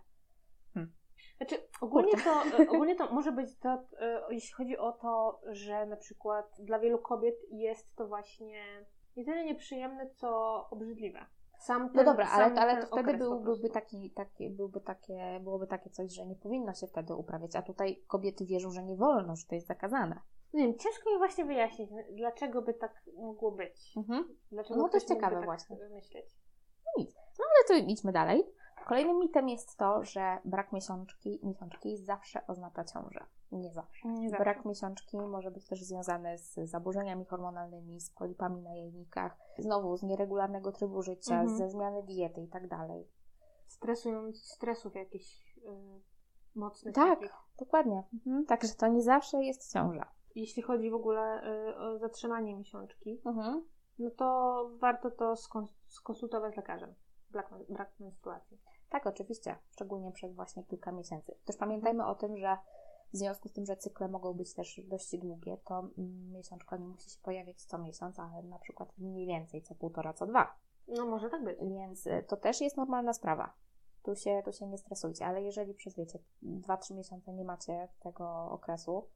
Znaczy, 1.42 1.68
ogólnie 1.80 2.12
to, 2.12 2.58
e, 2.58 2.68
ogólnie 2.68 2.96
to 2.96 3.12
może 3.12 3.32
być 3.32 3.58
to, 3.58 3.68
e, 4.00 4.22
jeśli 4.30 4.52
chodzi 4.52 4.78
o 4.78 4.92
to, 4.92 5.40
że 5.46 5.86
na 5.86 5.96
przykład 5.96 6.56
dla 6.58 6.78
wielu 6.78 6.98
kobiet 6.98 7.34
jest 7.50 7.96
to 7.96 8.06
właśnie 8.06 8.82
nie 9.16 9.24
tyle 9.24 9.44
nieprzyjemne, 9.44 10.10
co 10.10 10.28
obrzydliwe. 10.70 11.26
Sam 11.62 11.88
ten, 11.88 11.96
No 11.96 12.04
dobra, 12.04 12.28
ale, 12.28 12.60
ale 12.60 12.86
wtedy 12.86 13.18
był, 13.18 13.40
byłby, 13.40 13.70
taki, 13.70 14.10
taki, 14.10 14.50
byłby 14.50 14.80
takie, 14.80 15.40
byłoby 15.40 15.66
takie 15.66 15.90
coś, 15.90 16.12
że 16.12 16.26
nie 16.26 16.36
powinno 16.36 16.74
się 16.74 16.86
wtedy 16.86 17.14
uprawiać, 17.14 17.56
a 17.56 17.62
tutaj 17.62 18.02
kobiety 18.06 18.46
wierzą, 18.46 18.70
że 18.70 18.82
nie 18.82 18.96
wolno, 18.96 19.36
że 19.36 19.46
to 19.46 19.54
jest 19.54 19.66
zakazane. 19.66 20.20
Nie 20.54 20.62
wiem, 20.62 20.78
ciężko 20.78 21.10
mi 21.10 21.18
właśnie 21.18 21.44
wyjaśnić, 21.44 21.90
dlaczego 22.12 22.62
by 22.62 22.74
tak 22.74 23.02
mogło 23.16 23.52
być. 23.52 23.94
Dlaczego 24.52 24.80
No 24.80 24.88
to 24.88 24.96
jest 24.96 25.08
ciekawe 25.08 25.30
mógłby 25.30 25.46
właśnie. 25.46 25.76
Tak 25.76 25.90
myśleć. 25.90 26.26
Ale 27.38 27.64
to 27.68 27.74
idźmy 27.74 28.12
dalej. 28.12 28.44
Kolejnym 28.88 29.18
mitem 29.18 29.48
jest 29.48 29.76
to, 29.76 30.04
że 30.04 30.38
brak 30.44 30.72
miesiączki, 30.72 31.40
miesiączki 31.42 31.96
zawsze 31.96 32.46
oznacza 32.46 32.84
ciążę. 32.84 33.26
Nie 33.52 33.70
zawsze. 33.72 34.08
Nie 34.08 34.30
Brak 34.30 34.64
miesiączki 34.64 35.16
może 35.16 35.50
być 35.50 35.66
też 35.68 35.84
związany 35.84 36.38
z 36.38 36.54
zaburzeniami 36.54 37.24
hormonalnymi, 37.24 38.00
z 38.00 38.10
polipami 38.10 38.62
na 38.62 38.74
jajnikach, 38.74 39.38
znowu 39.58 39.96
z 39.96 40.02
nieregularnego 40.02 40.72
trybu 40.72 41.02
życia, 41.02 41.40
Mhm. 41.40 41.58
ze 41.58 41.70
zmiany 41.70 42.02
diety 42.02 42.40
i 42.42 42.48
tak 42.48 42.68
dalej. 42.68 43.08
Stresując, 43.66 44.44
stresów 44.44 44.94
jakichś 44.94 45.56
y, 45.58 46.00
mocnych 46.54 46.94
Tak. 46.94 47.18
takich. 47.18 47.32
Dokładnie. 47.58 48.02
Mhm. 48.14 48.46
Także 48.46 48.68
to 48.74 48.88
nie 48.88 49.02
zawsze 49.02 49.42
jest 49.42 49.72
ciąża. 49.72 50.12
Jeśli 50.34 50.62
chodzi 50.62 50.90
w 50.90 50.94
ogóle 50.94 51.42
y, 51.70 51.76
o 51.76 51.98
zatrzymanie 51.98 52.56
miesiączki, 52.56 53.20
Mhm. 53.24 53.64
no 53.98 54.10
to 54.10 54.70
warto 54.78 55.10
to 55.10 55.32
skon- 55.36 55.66
skonsultować 55.88 56.54
z 56.54 56.56
lekarzem. 56.56 56.94
Brak, 57.30 57.54
brak 57.68 58.00
menstruacji. 58.00 58.58
Tak, 58.90 59.06
oczywiście, 59.06 59.56
szczególnie 59.70 60.12
przez 60.12 60.34
właśnie 60.34 60.64
kilka 60.64 60.92
miesięcy. 60.92 61.34
Też 61.44 61.56
pamiętajmy 61.56 62.06
o 62.06 62.14
tym, 62.14 62.36
że 62.36 62.56
w 63.12 63.16
związku 63.16 63.48
z 63.48 63.52
tym, 63.52 63.66
że 63.66 63.76
cykle 63.76 64.08
mogą 64.08 64.34
być 64.34 64.54
też 64.54 64.80
dość 64.84 65.16
długie, 65.16 65.56
to 65.64 65.78
mm, 65.78 66.32
miesiączka 66.32 66.76
nie 66.76 66.88
musi 66.88 67.10
się 67.10 67.18
pojawiać 67.22 67.62
co 67.62 67.78
miesiąc, 67.78 68.18
ale 68.18 68.42
na 68.42 68.58
przykład 68.58 68.98
mniej 68.98 69.26
więcej 69.26 69.62
co 69.62 69.74
półtora, 69.74 70.12
co 70.12 70.26
dwa. 70.26 70.56
No 70.88 71.06
może 71.06 71.30
tak 71.30 71.44
być. 71.44 71.58
Więc 71.60 72.06
y, 72.06 72.24
to 72.28 72.36
też 72.36 72.60
jest 72.60 72.76
normalna 72.76 73.12
sprawa. 73.12 73.52
Tu 74.02 74.16
się, 74.16 74.42
tu 74.44 74.52
się 74.52 74.66
nie 74.66 74.78
stresujcie, 74.78 75.26
ale 75.26 75.42
jeżeli 75.42 75.74
przez 75.74 75.96
wiecie, 75.96 76.18
2-3 76.42 76.94
miesiące 76.94 77.32
nie 77.32 77.44
macie 77.44 77.88
tego 78.00 78.50
okresu, 78.50 79.08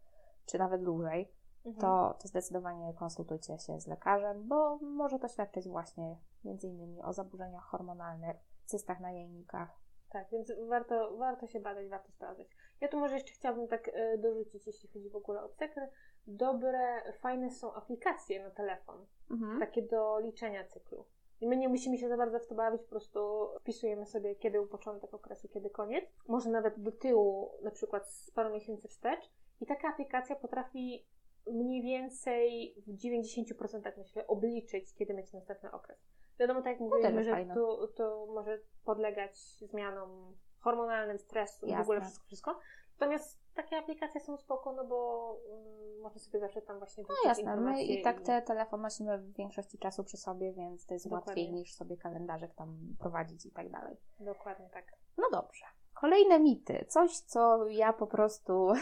czy 0.46 0.58
nawet 0.58 0.84
dłużej, 0.84 1.32
Mhm. 1.66 1.80
to, 1.80 2.18
to 2.22 2.28
zdecydowanie 2.28 2.94
konsultujcie 2.94 3.58
się 3.58 3.80
z 3.80 3.86
lekarzem, 3.86 4.48
bo 4.48 4.76
może 4.76 5.18
to 5.18 5.28
świadczyć 5.28 5.68
właśnie 5.68 6.16
między 6.44 6.68
innymi 6.68 7.02
o 7.02 7.12
zaburzeniach 7.12 7.64
hormonalnych, 7.64 8.36
cystach 8.64 9.00
na 9.00 9.12
jajnikach. 9.12 9.80
Tak, 10.10 10.30
więc 10.32 10.52
warto, 10.68 11.16
warto 11.16 11.46
się 11.46 11.60
badać, 11.60 11.88
warto 11.88 12.12
sprawdzać. 12.12 12.46
Ja 12.80 12.88
tu 12.88 12.98
może 12.98 13.14
jeszcze 13.14 13.32
chciałabym 13.32 13.68
tak 13.68 13.90
e, 13.92 14.18
dorzucić, 14.18 14.66
jeśli 14.66 14.88
chodzi 14.88 15.10
w 15.10 15.16
ogóle 15.16 15.42
o 15.42 15.48
cykl. 15.48 15.80
Dobre, 16.26 17.12
fajne 17.20 17.50
są 17.50 17.74
aplikacje 17.74 18.42
na 18.42 18.50
telefon, 18.50 19.06
Mhm. 19.30 19.60
takie 19.60 19.82
do 19.82 20.18
liczenia 20.18 20.64
cyklu. 20.64 21.04
I 21.40 21.48
my 21.48 21.56
nie 21.56 21.68
musimy 21.68 21.98
się 21.98 22.08
za 22.08 22.16
bardzo 22.16 22.38
w 22.38 22.46
to 22.46 22.54
bawić, 22.54 22.82
po 22.82 22.88
prostu 22.88 23.48
wpisujemy 23.60 24.06
sobie, 24.06 24.34
kiedy 24.34 24.58
był 24.58 24.66
początek 24.68 25.14
okresu, 25.14 25.48
kiedy 25.48 25.70
koniec. 25.70 26.04
Może 26.28 26.50
nawet 26.50 26.82
do 26.82 26.92
tyłu, 26.92 27.50
na 27.62 27.70
przykład 27.70 28.10
z 28.10 28.30
paru 28.30 28.50
miesięcy 28.50 28.88
wstecz. 28.88 29.30
I 29.60 29.66
taka 29.66 29.88
aplikacja 29.88 30.36
potrafi 30.36 31.06
mniej 31.46 31.82
więcej 31.82 32.74
w 32.86 32.96
90% 32.96 33.92
myślę 33.98 34.26
obliczyć, 34.26 34.94
kiedy 34.94 35.14
mieć 35.14 35.32
następny 35.32 35.70
okres. 35.72 35.98
Wiadomo, 36.38 36.62
tak 36.62 36.66
jak 36.66 36.78
też 36.78 36.88
mówiliśmy, 36.88 37.24
jest 37.24 37.48
że 37.48 37.54
to, 37.54 37.88
to 37.88 38.26
może 38.26 38.58
podlegać 38.84 39.36
zmianom 39.38 40.36
hormonalnym, 40.60 41.18
stresu 41.18 41.66
i 41.66 41.68
w 41.68 41.72
Jasne. 41.72 41.82
ogóle 41.82 42.00
wszystko, 42.00 42.26
wszystko. 42.26 42.58
Natomiast 43.00 43.38
takie 43.54 43.78
aplikacje 43.78 44.20
są 44.20 44.36
spoko, 44.36 44.72
no 44.72 44.84
bo 44.84 45.38
mm, 45.50 46.00
można 46.00 46.20
sobie 46.20 46.40
zawsze 46.40 46.62
tam 46.62 46.78
właśnie 46.78 47.04
No 47.08 47.14
jasne, 47.24 47.56
my 47.56 47.82
i 47.82 48.02
tak 48.02 48.20
te 48.20 48.42
telefon 48.42 48.80
nosimy 48.80 49.18
w 49.18 49.32
większości 49.32 49.78
czasu 49.78 50.04
przy 50.04 50.16
sobie, 50.16 50.52
więc 50.52 50.86
to 50.86 50.94
jest 50.94 51.06
Dokładnie. 51.06 51.30
łatwiej 51.30 51.52
niż 51.52 51.74
sobie 51.74 51.96
kalendarzek 51.96 52.54
tam 52.54 52.78
prowadzić 52.98 53.46
i 53.46 53.50
tak 53.50 53.70
dalej. 53.70 53.96
Dokładnie 54.20 54.70
tak. 54.70 54.84
No 55.18 55.30
dobrze. 55.32 55.66
Kolejne 55.94 56.40
mity. 56.40 56.84
Coś, 56.88 57.18
co 57.18 57.66
ja 57.66 57.92
po 57.92 58.06
prostu 58.06 58.72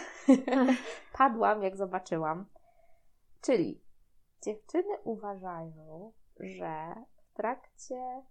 padłam, 1.19 1.63
jak 1.63 1.77
zobaczyłam. 1.77 2.47
Czyli 3.41 3.81
dziewczyny 4.43 4.99
uważają, 5.05 6.13
że 6.41 6.95
w 7.17 7.37
trakcie 7.37 8.23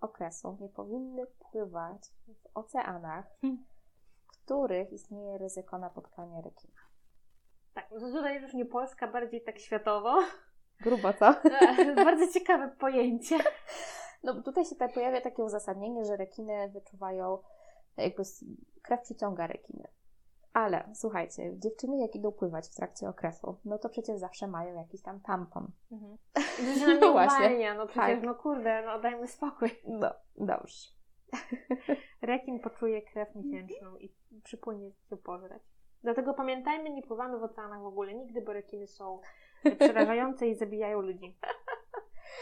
okresu 0.00 0.56
nie 0.60 0.68
powinny 0.68 1.26
pływać 1.26 2.02
w 2.28 2.56
oceanach, 2.56 3.24
Hmm. 3.40 3.64
w 4.32 4.44
których 4.44 4.92
istnieje 4.92 5.38
ryzyko 5.38 5.78
napotkania 5.78 6.40
rekina. 6.40 6.80
Tak, 7.74 7.90
no 7.90 8.00
to 8.00 8.06
tutaj 8.06 8.42
już 8.42 8.54
nie 8.54 8.66
Polska, 8.66 9.08
bardziej 9.08 9.42
tak 9.44 9.58
światowo. 9.58 10.18
Grubo, 10.80 11.12
co? 11.12 11.34
Bardzo 12.04 12.32
ciekawe 12.32 12.68
pojęcie. 12.68 13.38
No 14.22 14.42
tutaj 14.42 14.64
się 14.64 14.76
tak 14.76 14.92
pojawia 14.94 15.20
takie 15.20 15.42
uzasadnienie, 15.44 16.04
że 16.04 16.16
rekiny 16.16 16.68
wyczuwają, 16.68 17.38
jakby 17.96 18.20
s- 18.22 18.44
krew 18.82 19.00
przyciąga 19.02 19.46
rekiny. 19.46 19.88
Ale 20.58 20.88
słuchajcie, 20.94 21.58
dziewczyny 21.58 21.98
jak 21.98 22.14
idą 22.14 22.32
pływać 22.32 22.68
w 22.68 22.74
trakcie 22.74 23.08
okresu, 23.08 23.56
no 23.64 23.78
to 23.78 23.88
przecież 23.88 24.18
zawsze 24.18 24.46
mają 24.46 24.74
jakiś 24.74 25.02
tam 25.02 25.20
tampon. 25.20 25.70
I 26.60 26.80
na 26.80 26.86
mnie 26.86 26.98
No 27.00 27.12
właśnie. 27.12 27.46
uwalnia, 27.46 27.74
no 27.74 27.86
przecież, 27.86 28.14
Tak. 28.14 28.22
no 28.22 28.34
kurde, 28.34 28.82
no 28.86 28.98
dajmy 29.00 29.26
spokój. 29.28 29.70
No, 29.86 30.10
dobrze. 30.36 30.88
Rekin 32.22 32.60
poczuje 32.60 33.02
krew 33.02 33.28
miesięczną 33.34 33.96
i 33.96 34.12
przypłynie 34.44 34.90
się 35.10 35.16
pożreć. 35.16 35.62
Dlatego 36.02 36.34
pamiętajmy, 36.34 36.90
nie 36.90 37.02
pływamy 37.02 37.38
w 37.38 37.42
oceanach 37.42 37.80
w 37.80 37.86
ogóle 37.86 38.14
nigdy, 38.14 38.42
bo 38.42 38.52
rekiny 38.52 38.86
są 38.86 39.20
przerażające 39.78 40.46
i 40.48 40.54
zabijają 40.54 41.00
ludzi. 41.00 41.38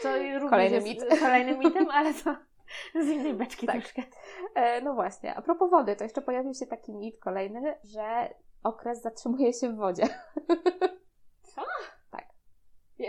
Co 0.01 0.13
również 0.17 0.49
Kolejny 0.49 0.75
jest 0.75 0.87
mit. 0.87 1.19
kolejnym 1.19 1.59
mitem, 1.59 1.89
ale 1.91 2.13
to 2.13 2.35
z 3.05 3.07
innej 3.07 3.33
beczki 3.33 3.67
Tak. 3.67 3.75
troszkę. 3.75 4.01
E, 4.55 4.81
no 4.81 4.93
właśnie, 4.93 5.35
a 5.35 5.41
propos 5.41 5.71
wody, 5.71 5.95
to 5.95 6.03
jeszcze 6.03 6.21
pojawił 6.21 6.53
się 6.53 6.65
taki 6.65 6.93
mit 6.95 7.19
kolejny, 7.19 7.75
że 7.83 8.33
okres 8.63 9.01
zatrzymuje 9.01 9.53
się 9.53 9.69
w 9.69 9.75
wodzie. 9.75 10.03
Co? 11.55 11.61
Tak. 12.11 12.25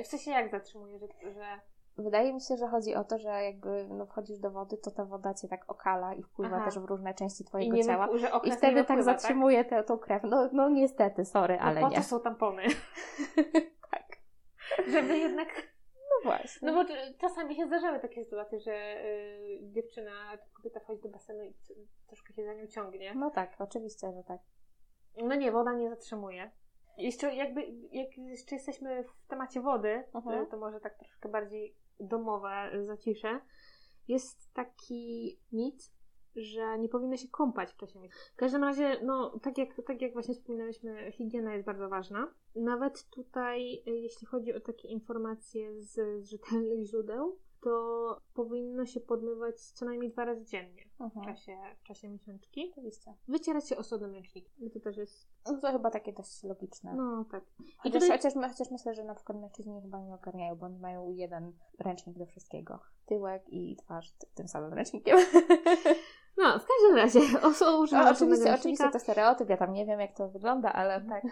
W 0.04 0.06
sensie 0.06 0.30
jak 0.30 0.50
zatrzymuje, 0.50 0.98
że... 0.98 1.06
że... 1.32 1.60
Wydaje 1.98 2.32
mi 2.32 2.40
się, 2.40 2.56
że 2.56 2.68
chodzi 2.68 2.94
o 2.94 3.04
to, 3.04 3.18
że 3.18 3.28
jakby 3.44 3.86
no, 3.88 4.06
wchodzisz 4.06 4.38
do 4.38 4.50
wody, 4.50 4.76
to 4.76 4.90
ta 4.90 5.04
woda 5.04 5.34
cię 5.34 5.48
tak 5.48 5.70
okala 5.70 6.14
i 6.14 6.22
wpływa 6.22 6.56
Aha. 6.56 6.64
też 6.64 6.78
w 6.78 6.84
różne 6.84 7.14
części 7.14 7.42
I 7.42 7.46
twojego 7.46 7.76
nie 7.76 7.84
ciała. 7.84 8.08
że 8.18 8.30
I 8.44 8.52
wtedy 8.52 8.74
nie 8.74 8.84
tak 8.84 8.96
wypływa, 8.96 9.02
zatrzymuje 9.02 9.64
tę 9.64 9.84
tą 9.84 9.98
krew. 9.98 10.22
No, 10.24 10.48
no 10.52 10.68
niestety, 10.68 11.24
sorry, 11.24 11.56
Tak? 11.56 11.66
ale 11.66 11.80
No 11.80 11.86
po 11.86 11.92
nie. 11.92 11.96
to 11.96 12.02
są 12.02 12.20
tampony. 12.20 12.62
Tak. 13.90 14.06
Żeby 14.88 15.18
jednak... 15.18 15.48
No 16.24 16.30
właśnie. 16.30 16.72
No 16.72 16.84
bo 16.84 16.90
czasami 17.20 17.56
się 17.56 17.66
zdarzały 17.66 18.00
takie 18.00 18.24
sytuacje, 18.24 18.60
że 18.60 19.04
y, 19.04 19.58
dziewczyna, 19.62 20.38
kobieta 20.56 20.80
wchodzi 20.80 21.02
do 21.02 21.08
basenu 21.08 21.44
i 21.44 21.54
troszkę 22.06 22.34
się 22.34 22.44
za 22.44 22.54
nią 22.54 22.66
ciągnie. 22.66 23.14
No 23.14 23.30
tak, 23.30 23.56
oczywiście, 23.58 24.12
że 24.12 24.22
tak. 24.24 24.40
No 25.16 25.34
nie, 25.34 25.52
woda 25.52 25.72
nie 25.72 25.90
zatrzymuje. 25.90 26.50
Jeszcze 26.98 27.34
jakby, 27.34 27.60
jak 27.92 28.18
jeszcze 28.18 28.54
jesteśmy 28.54 29.04
w 29.04 29.26
temacie 29.28 29.60
wody, 29.60 30.04
Mhm. 30.14 30.46
to 30.46 30.56
może 30.56 30.80
tak 30.80 30.98
troszkę 30.98 31.28
bardziej 31.28 31.76
domowe 32.00 32.70
y, 32.74 32.86
zaciszę. 32.86 33.40
Jest 34.08 34.52
taki 34.54 35.38
mit, 35.52 35.92
że 36.42 36.78
nie 36.78 36.88
powinno 36.88 37.16
się 37.16 37.28
kąpać 37.28 37.72
w 37.72 37.76
czasie 37.76 37.98
miesiąca. 37.98 38.24
W 38.32 38.36
każdym 38.36 38.64
razie, 38.64 39.00
no 39.04 39.38
tak 39.42 39.58
jak, 39.58 39.68
tak 39.86 40.02
jak 40.02 40.12
właśnie 40.12 40.34
wspominałyśmy, 40.34 41.12
higiena 41.12 41.54
jest 41.54 41.66
bardzo 41.66 41.88
ważna. 41.88 42.34
Nawet 42.56 43.10
tutaj, 43.10 43.82
y, 43.88 43.90
jeśli 43.90 44.26
chodzi 44.26 44.54
o 44.54 44.60
takie 44.60 44.88
informacje 44.88 45.80
z, 45.82 45.92
z 46.24 46.30
rzetelnych 46.30 46.84
źródeł, 46.86 47.36
to 47.60 48.20
powinno 48.34 48.86
się 48.86 49.00
podmywać 49.00 49.60
co 49.60 49.84
najmniej 49.84 50.10
dwa 50.10 50.24
razy 50.24 50.44
dziennie 50.44 50.82
w 50.98 51.02
Mhm. 51.02 51.26
czasie, 51.26 51.56
w 51.80 51.82
czasie 51.82 52.08
miesiączki. 52.08 52.68
Oczywiście. 52.72 53.14
Wycierać 53.28 53.68
się 53.68 53.76
osobnym 53.76 54.14
ręcznikiem. 54.14 54.70
To 54.70 54.80
też 54.80 54.96
jest 54.96 55.28
No 55.46 55.58
to 55.60 55.72
chyba 55.72 55.90
takie 55.90 56.12
dość 56.12 56.42
logiczne. 56.44 56.94
no 56.94 57.24
tak. 57.30 57.44
I 57.60 57.72
Chociaż, 57.78 58.02
tutaj, 58.02 58.18
chociaż, 58.18 58.34
chociaż 58.50 58.70
myślę, 58.70 58.94
że 58.94 59.04
na 59.04 59.14
przykład 59.14 59.38
mężczyźni 59.40 59.82
chyba 59.82 60.00
nie 60.00 60.14
ogarniają, 60.14 60.56
bo 60.56 60.66
oni 60.66 60.78
mają 60.78 61.10
jeden 61.10 61.52
ręcznik 61.78 62.18
do 62.18 62.26
wszystkiego. 62.26 62.78
Tyłek 63.06 63.42
i 63.48 63.76
twarz 63.76 64.12
tym 64.34 64.48
samym 64.48 64.72
ręcznikiem. 64.72 65.18
no, 66.38 66.58
w 66.58 66.66
każdym 66.66 66.96
razie 66.96 67.20
oso 67.48 67.80
używam 67.80 68.04
No, 68.04 68.10
osobnego 68.10 68.42
oczywiście, 68.42 68.60
oczywiście 68.60 68.90
to 68.90 68.98
stereotyp, 68.98 69.48
ja 69.48 69.56
tam 69.56 69.72
nie 69.72 69.86
wiem 69.86 70.00
jak 70.00 70.16
to 70.16 70.28
wygląda, 70.28 70.72
ale 70.72 71.00
tak. 71.00 71.24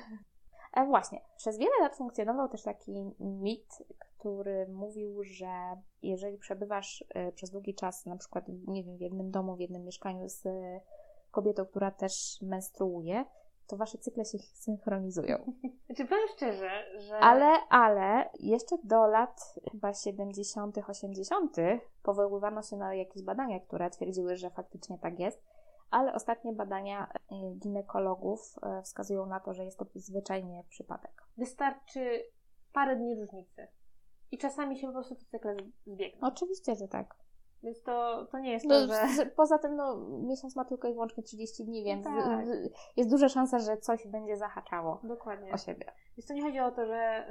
E, 0.72 0.86
właśnie, 0.86 1.20
przez 1.36 1.58
wiele 1.58 1.80
lat 1.80 1.96
funkcjonował 1.96 2.48
też 2.48 2.62
taki 2.62 3.10
mit, 3.20 3.82
który 4.18 4.68
mówił, 4.68 5.24
że 5.24 5.50
jeżeli 6.02 6.38
przebywasz 6.38 7.04
e, 7.08 7.32
przez 7.32 7.50
długi 7.50 7.74
czas, 7.74 8.06
na 8.06 8.16
przykład, 8.16 8.44
nie 8.66 8.84
wiem, 8.84 8.96
w 8.96 9.00
jednym 9.00 9.30
domu, 9.30 9.56
w 9.56 9.60
jednym 9.60 9.84
mieszkaniu 9.84 10.28
z 10.28 10.42
kobietą, 11.30 11.66
która 11.66 11.90
też 11.90 12.38
menstruuje, 12.42 13.24
to 13.66 13.76
wasze 13.76 13.98
cykle 13.98 14.24
się 14.24 14.38
synchronizują. 14.38 15.52
Znaczy 15.86 16.04
powiem 16.04 16.28
szczerze, 16.36 16.70
że... 16.98 17.18
Ale, 17.18 17.46
ale 17.68 18.30
jeszcze 18.40 18.76
do 18.84 19.06
lat 19.06 19.54
chyba 19.72 19.94
70., 19.94 20.78
80. 20.88 21.56
powoływano 22.02 22.62
się 22.62 22.76
na 22.76 22.94
jakieś 22.94 23.22
badania, 23.22 23.60
które 23.60 23.90
twierdziły, 23.90 24.36
że 24.36 24.50
faktycznie 24.50 24.98
tak 24.98 25.18
jest. 25.18 25.42
Ale 25.90 26.14
ostatnie 26.14 26.52
badania 26.52 27.06
e, 27.30 27.54
ginekologów 27.58 28.54
e, 28.62 28.82
wskazują 28.82 29.26
na 29.26 29.40
to, 29.40 29.54
że 29.54 29.64
jest 29.64 29.78
to 29.78 29.86
zwyczajnie 29.94 30.64
przypadek. 30.68 31.22
Wystarczy 31.36 32.22
parę 32.72 32.96
dni 32.96 33.20
różnicy. 33.20 33.68
I 34.30 34.38
czasami 34.38 34.78
się 34.78 34.86
po 34.86 34.92
prostu 34.92 35.14
te 35.14 35.24
cykle 35.24 35.56
zbiegną. 35.86 36.28
Oczywiście, 36.28 36.74
że 36.74 36.88
tak. 36.88 37.25
Więc 37.62 37.82
to, 37.82 38.26
to 38.32 38.38
nie 38.38 38.52
jest 38.52 38.66
No, 38.66 38.86
to, 38.86 38.94
że... 38.94 39.26
Poza 39.26 39.58
tym, 39.58 39.76
no, 39.76 39.96
miesiąc 40.22 40.56
ma 40.56 40.64
tylko 40.64 40.88
i 40.88 40.92
wyłącznie 40.92 41.22
30 41.22 41.64
dni, 41.64 41.84
więc 41.84 42.04
tak. 42.04 42.46
jest 42.96 43.10
duża 43.10 43.28
szansa, 43.28 43.58
że 43.58 43.76
coś 43.76 44.06
będzie 44.06 44.36
zahaczało 44.36 45.00
Dokładnie. 45.02 45.52
o 45.52 45.56
siebie. 45.56 45.92
Więc 46.16 46.26
to 46.26 46.34
nie 46.34 46.42
chodzi 46.42 46.60
o 46.60 46.70
to, 46.70 46.86
że 46.86 47.26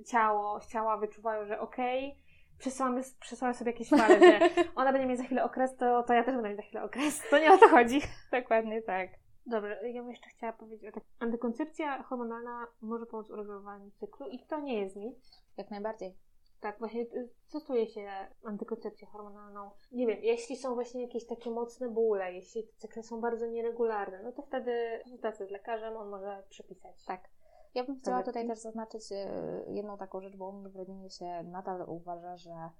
y, 0.00 0.04
ciało, 0.04 0.60
ciała 0.60 0.96
wyczuwają, 0.96 1.46
że 1.46 1.60
okej, 1.60 2.16
przesyłamy, 2.58 3.02
przesyłamy 3.20 3.54
sobie 3.54 3.70
jakieś 3.70 3.88
fale, 3.88 4.20
że 4.20 4.40
ona 4.76 4.92
będzie 4.92 5.08
mieć 5.08 5.18
za 5.18 5.24
chwilę 5.24 5.44
okres, 5.44 5.76
to, 5.76 6.02
to 6.02 6.12
ja 6.12 6.24
też 6.24 6.34
będę 6.34 6.48
mieć 6.48 6.56
za 6.56 6.62
chwilę 6.62 6.82
okres. 6.82 7.22
To 7.30 7.38
nie 7.38 7.52
o 7.52 7.58
to 7.58 7.68
chodzi. 7.68 8.00
Dokładnie 8.40 8.82
tak. 8.82 9.10
Dobra, 9.46 9.82
ja 9.82 10.02
bym 10.02 10.10
jeszcze 10.10 10.28
chciała 10.28 10.52
powiedzieć 10.52 10.88
o 10.88 10.92
tak. 10.92 11.04
Antykoncepcja 11.18 12.02
hormonalna 12.02 12.66
może 12.80 13.06
pomóc 13.06 13.30
uregulowaniu 13.30 13.90
cyklu 13.90 14.28
i 14.28 14.46
to 14.46 14.60
nie 14.60 14.80
jest 14.80 14.96
mit. 14.96 15.16
Jak 15.56 15.70
najbardziej. 15.70 16.16
Tak, 16.60 16.78
właśnie 16.78 17.02
y, 17.02 17.28
stosuje 17.48 17.86
się 17.86 18.10
antykoncepcję 18.44 19.06
hormonalną. 19.06 19.70
Nie 19.92 20.06
wiem, 20.06 20.18
jeśli 20.22 20.56
są 20.56 20.74
właśnie 20.74 21.02
jakieś 21.02 21.26
takie 21.26 21.50
mocne 21.50 21.88
bóle, 21.88 22.32
jeśli 22.32 22.64
te 22.64 22.72
cykle 22.76 23.02
są 23.02 23.20
bardzo 23.20 23.46
nieregularne, 23.46 24.22
no 24.22 24.32
to 24.32 24.42
wtedy 24.42 25.00
konsultacja 25.02 25.46
z 25.46 25.50
lekarzem 25.50 25.96
on 25.96 26.08
może 26.08 26.42
przepisać. 26.48 27.04
Tak. 27.04 27.28
Ja 27.74 27.84
bym 27.84 27.96
chciała 28.00 28.22
tutaj 28.22 28.46
też 28.46 28.58
zaznaczyć 28.58 29.12
e, 29.12 29.64
jedną 29.68 29.98
taką 29.98 30.20
rzecz, 30.20 30.36
bo 30.36 30.48
u 30.48 30.52
mnie 30.52 30.68
w 30.68 30.76
rodzinie 30.76 31.10
się 31.10 31.42
nadal 31.42 31.84
uważa, 31.88 32.36
że 32.36 32.70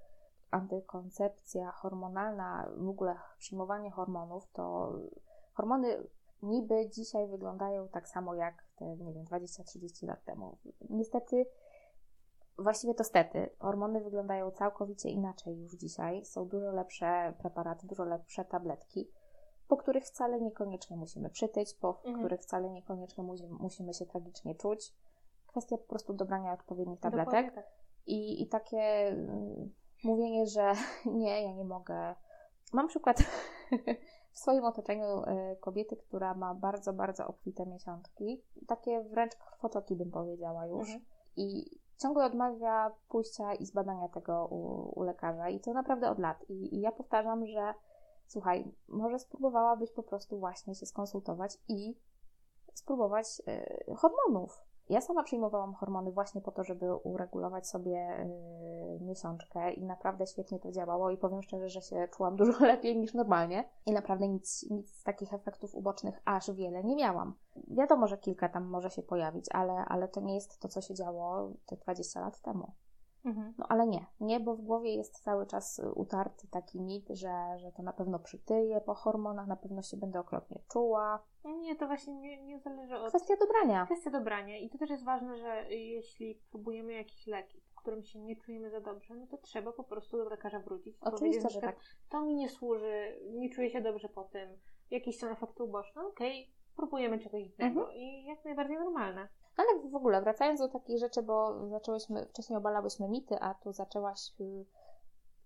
antykoncepcja 0.50 1.70
hormonalna, 1.70 2.70
w 2.76 2.88
ogóle 2.88 3.16
przyjmowanie 3.38 3.90
hormonów, 3.90 4.50
to 4.52 4.92
hormony 5.54 6.06
niby 6.42 6.88
dzisiaj 6.88 7.28
wyglądają 7.28 7.88
tak 7.88 8.08
samo 8.08 8.34
jak 8.34 8.64
te, 8.76 8.96
nie 8.96 9.12
wiem, 9.12 9.24
20-30 9.24 10.06
lat 10.06 10.24
temu. 10.24 10.56
Niestety, 10.90 11.46
właściwie 12.58 12.94
to 12.94 13.04
stety, 13.04 13.50
hormony 13.58 14.00
wyglądają 14.00 14.50
całkowicie 14.50 15.08
inaczej 15.08 15.58
już 15.58 15.72
dzisiaj. 15.76 16.24
Są 16.24 16.48
dużo 16.48 16.70
lepsze 16.72 17.34
preparaty, 17.38 17.86
dużo 17.86 18.04
lepsze 18.04 18.44
tabletki, 18.44 19.10
po 19.68 19.76
których 19.76 20.04
wcale 20.04 20.40
niekoniecznie 20.40 20.96
musimy 20.96 21.30
przytyć, 21.30 21.74
po 21.74 21.88
Mhm. 21.98 22.18
których 22.18 22.40
wcale 22.40 22.70
niekoniecznie 22.70 23.24
musi, 23.24 23.46
musimy 23.46 23.94
się 23.94 24.06
tragicznie 24.06 24.54
czuć. 24.54 24.94
Kwestia 25.46 25.78
po 25.78 25.84
prostu 25.84 26.12
dobrania 26.12 26.52
odpowiednich 26.52 27.00
tabletek. 27.00 27.54
tak. 27.54 27.64
I, 28.06 28.42
I 28.42 28.48
takie 28.48 28.78
mm, 29.08 29.72
mówienie, 30.04 30.46
że 30.46 30.72
nie, 31.20 31.42
ja 31.42 31.52
nie 31.52 31.64
mogę. 31.64 32.14
Mam 32.72 32.88
przykład 32.88 33.18
w 34.32 34.38
swoim 34.38 34.64
otoczeniu 34.64 35.04
e, 35.26 35.56
kobiety, 35.56 35.96
która 35.96 36.34
ma 36.34 36.54
bardzo, 36.54 36.92
bardzo 36.92 37.26
obfite 37.26 37.66
miesiączki. 37.66 38.42
Takie 38.66 39.02
wręcz 39.02 39.36
krwotoki 39.36 39.96
bym 39.96 40.10
powiedziała 40.10 40.66
już. 40.66 40.88
Mhm. 40.88 41.04
I 41.36 41.70
ciągle 42.02 42.24
odmawia 42.24 42.90
pójścia 43.08 43.54
i 43.54 43.66
zbadania 43.66 44.08
tego 44.08 44.46
u, 44.46 45.00
u 45.00 45.02
lekarza. 45.02 45.48
I 45.48 45.60
to 45.60 45.72
naprawdę 45.72 46.10
od 46.10 46.18
lat. 46.18 46.50
I, 46.50 46.74
I 46.74 46.80
ja 46.80 46.92
powtarzam, 46.92 47.46
że 47.46 47.74
słuchaj, 48.26 48.74
może 48.88 49.18
spróbowałabyś 49.18 49.92
po 49.92 50.02
prostu 50.02 50.38
właśnie 50.38 50.74
się 50.74 50.86
skonsultować 50.86 51.58
i 51.68 51.96
spróbować 52.74 53.26
e, 53.46 53.94
hormonów. 53.94 54.64
Ja 54.90 55.00
sama 55.00 55.22
przyjmowałam 55.22 55.74
hormony 55.74 56.12
właśnie 56.12 56.40
po 56.40 56.52
to, 56.52 56.64
żeby 56.64 56.94
uregulować 56.94 57.68
sobie 57.68 57.90
yy, 57.90 59.06
miesiączkę 59.06 59.72
i 59.72 59.84
naprawdę 59.84 60.26
świetnie 60.26 60.58
to 60.58 60.72
działało 60.72 61.10
i 61.10 61.16
powiem 61.16 61.42
szczerze, 61.42 61.68
że 61.68 61.82
się 61.82 62.08
czułam 62.16 62.36
dużo 62.42 62.64
lepiej 62.64 62.96
niż 62.96 63.14
normalnie 63.14 63.64
i 63.86 63.92
naprawdę 63.92 64.28
nic, 64.28 64.70
nic 64.70 64.90
z 64.90 65.02
takich 65.02 65.34
efektów 65.34 65.74
ubocznych 65.74 66.20
aż 66.24 66.50
wiele 66.50 66.84
nie 66.84 66.96
miałam. 66.96 67.34
Wiadomo, 67.68 68.06
że 68.06 68.18
kilka 68.18 68.48
tam 68.48 68.64
może 68.64 68.90
się 68.90 69.02
pojawić, 69.02 69.46
ale, 69.50 69.72
ale 69.72 70.08
to 70.08 70.20
nie 70.20 70.34
jest 70.34 70.60
to, 70.60 70.68
co 70.68 70.80
się 70.80 70.94
działo 70.94 71.52
te 71.66 71.76
20 71.76 72.20
lat 72.20 72.40
temu. 72.40 72.72
Mhm. 73.24 73.54
No 73.58 73.66
ale 73.68 73.86
nie, 73.86 74.06
nie, 74.20 74.40
bo 74.40 74.56
w 74.56 74.60
głowie 74.60 74.94
jest 74.94 75.22
cały 75.22 75.46
czas 75.46 75.78
y, 75.78 75.92
utarty 75.92 76.48
taki 76.48 76.80
mit, 76.80 77.08
że, 77.08 77.58
że 77.58 77.72
to 77.72 77.82
na 77.82 77.92
pewno 77.92 78.18
przytyje 78.18 78.80
po 78.80 78.94
hormonach, 78.94 79.46
na 79.46 79.56
pewno 79.56 79.82
się 79.82 79.96
będę 79.96 80.20
okropnie 80.20 80.60
czuła. 80.72 81.22
Nie, 81.44 81.76
to 81.76 81.86
właśnie 81.86 82.14
nie, 82.14 82.42
nie 82.42 82.58
zależy 82.58 82.96
od... 82.96 83.08
Kwestia 83.08 83.36
dobrania. 83.36 83.84
Kwestia 83.84 84.10
dobrania. 84.10 84.58
I 84.58 84.70
to 84.70 84.78
też 84.78 84.90
jest 84.90 85.04
ważne, 85.04 85.38
że 85.38 85.74
jeśli 85.74 86.34
próbujemy 86.50 86.92
jakiś 86.92 87.26
leki, 87.26 87.60
po 87.74 87.80
którym 87.80 88.02
się 88.04 88.18
nie 88.18 88.36
czujemy 88.36 88.70
za 88.70 88.80
dobrze, 88.80 89.14
no 89.14 89.26
to 89.26 89.36
trzeba 89.38 89.72
po 89.72 89.84
prostu 89.84 90.16
do 90.16 90.24
lekarza 90.28 90.58
wrócić. 90.58 90.96
Oczywiście, 91.00 91.48
że 91.48 91.60
tak. 91.60 91.76
To 92.08 92.20
mi 92.22 92.34
nie 92.34 92.48
służy, 92.48 93.20
nie 93.30 93.50
czuję 93.50 93.70
się 93.70 93.80
dobrze 93.80 94.08
po 94.08 94.24
tym, 94.24 94.58
jakieś 94.90 95.18
są 95.18 95.28
efekty 95.28 95.62
uboczne, 95.64 96.02
okej, 96.06 96.50
próbujemy 96.76 97.18
czegoś 97.18 97.42
innego 97.42 97.80
Mhm. 97.80 97.98
i 97.98 98.24
jak 98.24 98.44
najbardziej 98.44 98.76
normalne. 98.76 99.28
Ale 99.60 99.90
w 99.90 99.96
ogóle, 99.96 100.22
wracając 100.22 100.60
do 100.60 100.68
takich 100.68 100.98
rzeczy, 100.98 101.22
bo 101.22 101.68
zaczęłyśmy, 101.68 102.26
wcześniej 102.26 102.56
obalałyśmy 102.56 103.08
mity, 103.08 103.40
a 103.40 103.54
tu 103.54 103.72
zaczęłaś 103.72 104.32
y, 104.40 104.64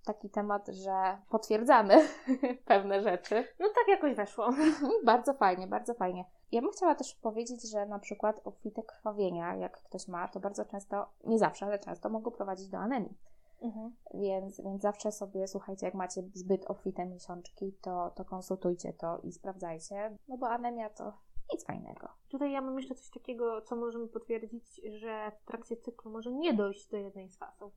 taki 0.04 0.30
temat, 0.30 0.68
że 0.68 1.18
potwierdzamy 1.28 2.08
pewne 2.66 3.02
rzeczy. 3.02 3.44
No 3.60 3.68
tak 3.68 3.88
jakoś 3.88 4.14
weszło. 4.14 4.50
bardzo 5.04 5.34
fajnie, 5.34 5.66
bardzo 5.66 5.94
fajnie. 5.94 6.24
Ja 6.52 6.60
bym 6.60 6.70
chciała 6.70 6.94
też 6.94 7.14
powiedzieć, 7.14 7.70
że 7.70 7.86
na 7.86 7.98
przykład 7.98 8.40
obfite 8.44 8.82
krwawienia, 8.82 9.56
jak 9.56 9.82
ktoś 9.82 10.08
ma, 10.08 10.28
to 10.28 10.40
bardzo 10.40 10.64
często, 10.64 11.06
nie 11.24 11.38
zawsze, 11.38 11.66
ale 11.66 11.78
często 11.78 12.08
mogą 12.08 12.30
prowadzić 12.30 12.68
do 12.68 12.78
anemii. 12.78 13.18
Mhm. 13.62 13.94
Więc, 14.14 14.60
więc 14.60 14.82
zawsze 14.82 15.12
sobie, 15.12 15.48
słuchajcie, 15.48 15.86
jak 15.86 15.94
macie 15.94 16.22
zbyt 16.34 16.64
obfite 16.66 17.06
miesiączki, 17.06 17.72
to, 17.80 18.10
to 18.14 18.24
konsultujcie 18.24 18.92
to 18.92 19.18
i 19.18 19.32
sprawdzajcie, 19.32 20.16
no 20.28 20.36
bo 20.36 20.48
anemia 20.48 20.90
to 20.90 21.12
nic 21.52 21.66
fajnego. 21.66 22.08
Tutaj 22.28 22.52
ja 22.52 22.60
mam 22.60 22.78
jeszcze 22.78 22.94
coś 22.94 23.10
takiego, 23.10 23.62
co 23.62 23.76
możemy 23.76 24.08
potwierdzić, 24.08 24.80
że 24.98 25.32
w 25.40 25.44
trakcie 25.44 25.76
cyklu 25.76 26.10
może 26.10 26.32
nie 26.32 26.54
dojść 26.54 26.90
do 26.90 26.96
jednej 26.96 27.28
z 27.28 27.38
fazów. 27.38 27.72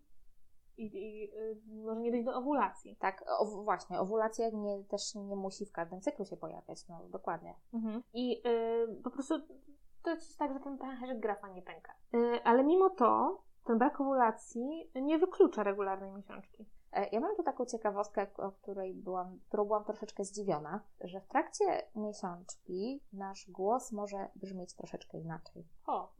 I, 0.77 0.85
i 0.85 1.35
y, 1.35 1.57
może 1.83 2.01
nie 2.01 2.11
dojść 2.11 2.25
do 2.25 2.35
owulacji. 2.35 2.95
Tak, 2.95 3.23
o, 3.39 3.45
właśnie, 3.63 3.99
owulacja 3.99 4.49
nie, 4.49 4.83
też 4.83 5.15
nie 5.15 5.35
musi 5.35 5.65
w 5.65 5.71
każdym 5.71 6.01
cyklu 6.01 6.25
się 6.25 6.37
pojawiać, 6.37 6.87
no 6.87 6.99
dokładnie. 7.09 7.55
I 8.13 8.41
y, 8.47 9.01
po 9.03 9.11
prostu 9.11 9.35
to 10.03 10.09
jest 10.09 10.37
tak, 10.37 10.53
że 10.53 10.59
ten 10.59 10.77
pęcherzyk 10.77 11.19
grafa 11.19 11.49
nie 11.49 11.61
pęka. 11.61 11.93
Y, 12.13 12.43
ale 12.43 12.63
mimo 12.63 12.89
to 12.89 13.41
ten 13.63 13.77
brak 13.77 14.01
owulacji 14.01 14.91
nie 14.95 15.19
wyklucza 15.19 15.63
regularnej 15.63 16.11
miesiączki. 16.11 16.65
E, 16.93 17.07
Ja 17.11 17.19
mam 17.19 17.35
tu 17.35 17.43
taką 17.43 17.65
ciekawostkę, 17.65 18.27
o 18.37 18.51
której 18.51 18.93
byłam, 18.93 19.39
którą 19.47 19.65
byłam 19.65 19.83
troszeczkę 19.83 20.23
zdziwiona, 20.23 20.79
że 21.01 21.21
w 21.21 21.27
trakcie 21.27 21.65
miesiączki 21.95 23.01
nasz 23.13 23.49
głos 23.51 23.91
może 23.91 24.29
brzmieć 24.35 24.73
troszeczkę 24.73 25.17
inaczej. 25.17 25.67
O, 25.85 26.13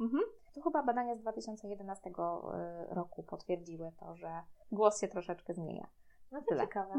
Tu 0.53 0.61
chyba 0.61 0.83
badania 0.83 1.15
z 1.15 1.19
2011 1.19 2.09
y, 2.09 2.13
roku 2.95 3.23
potwierdziły 3.23 3.91
to, 3.99 4.15
że 4.15 4.43
głos 4.71 5.01
się 5.01 5.07
troszeczkę 5.07 5.53
zmienia. 5.53 5.87
no 6.31 6.39
to 6.41 6.45
Tyle. 6.47 6.61
ciekawe. 6.63 6.93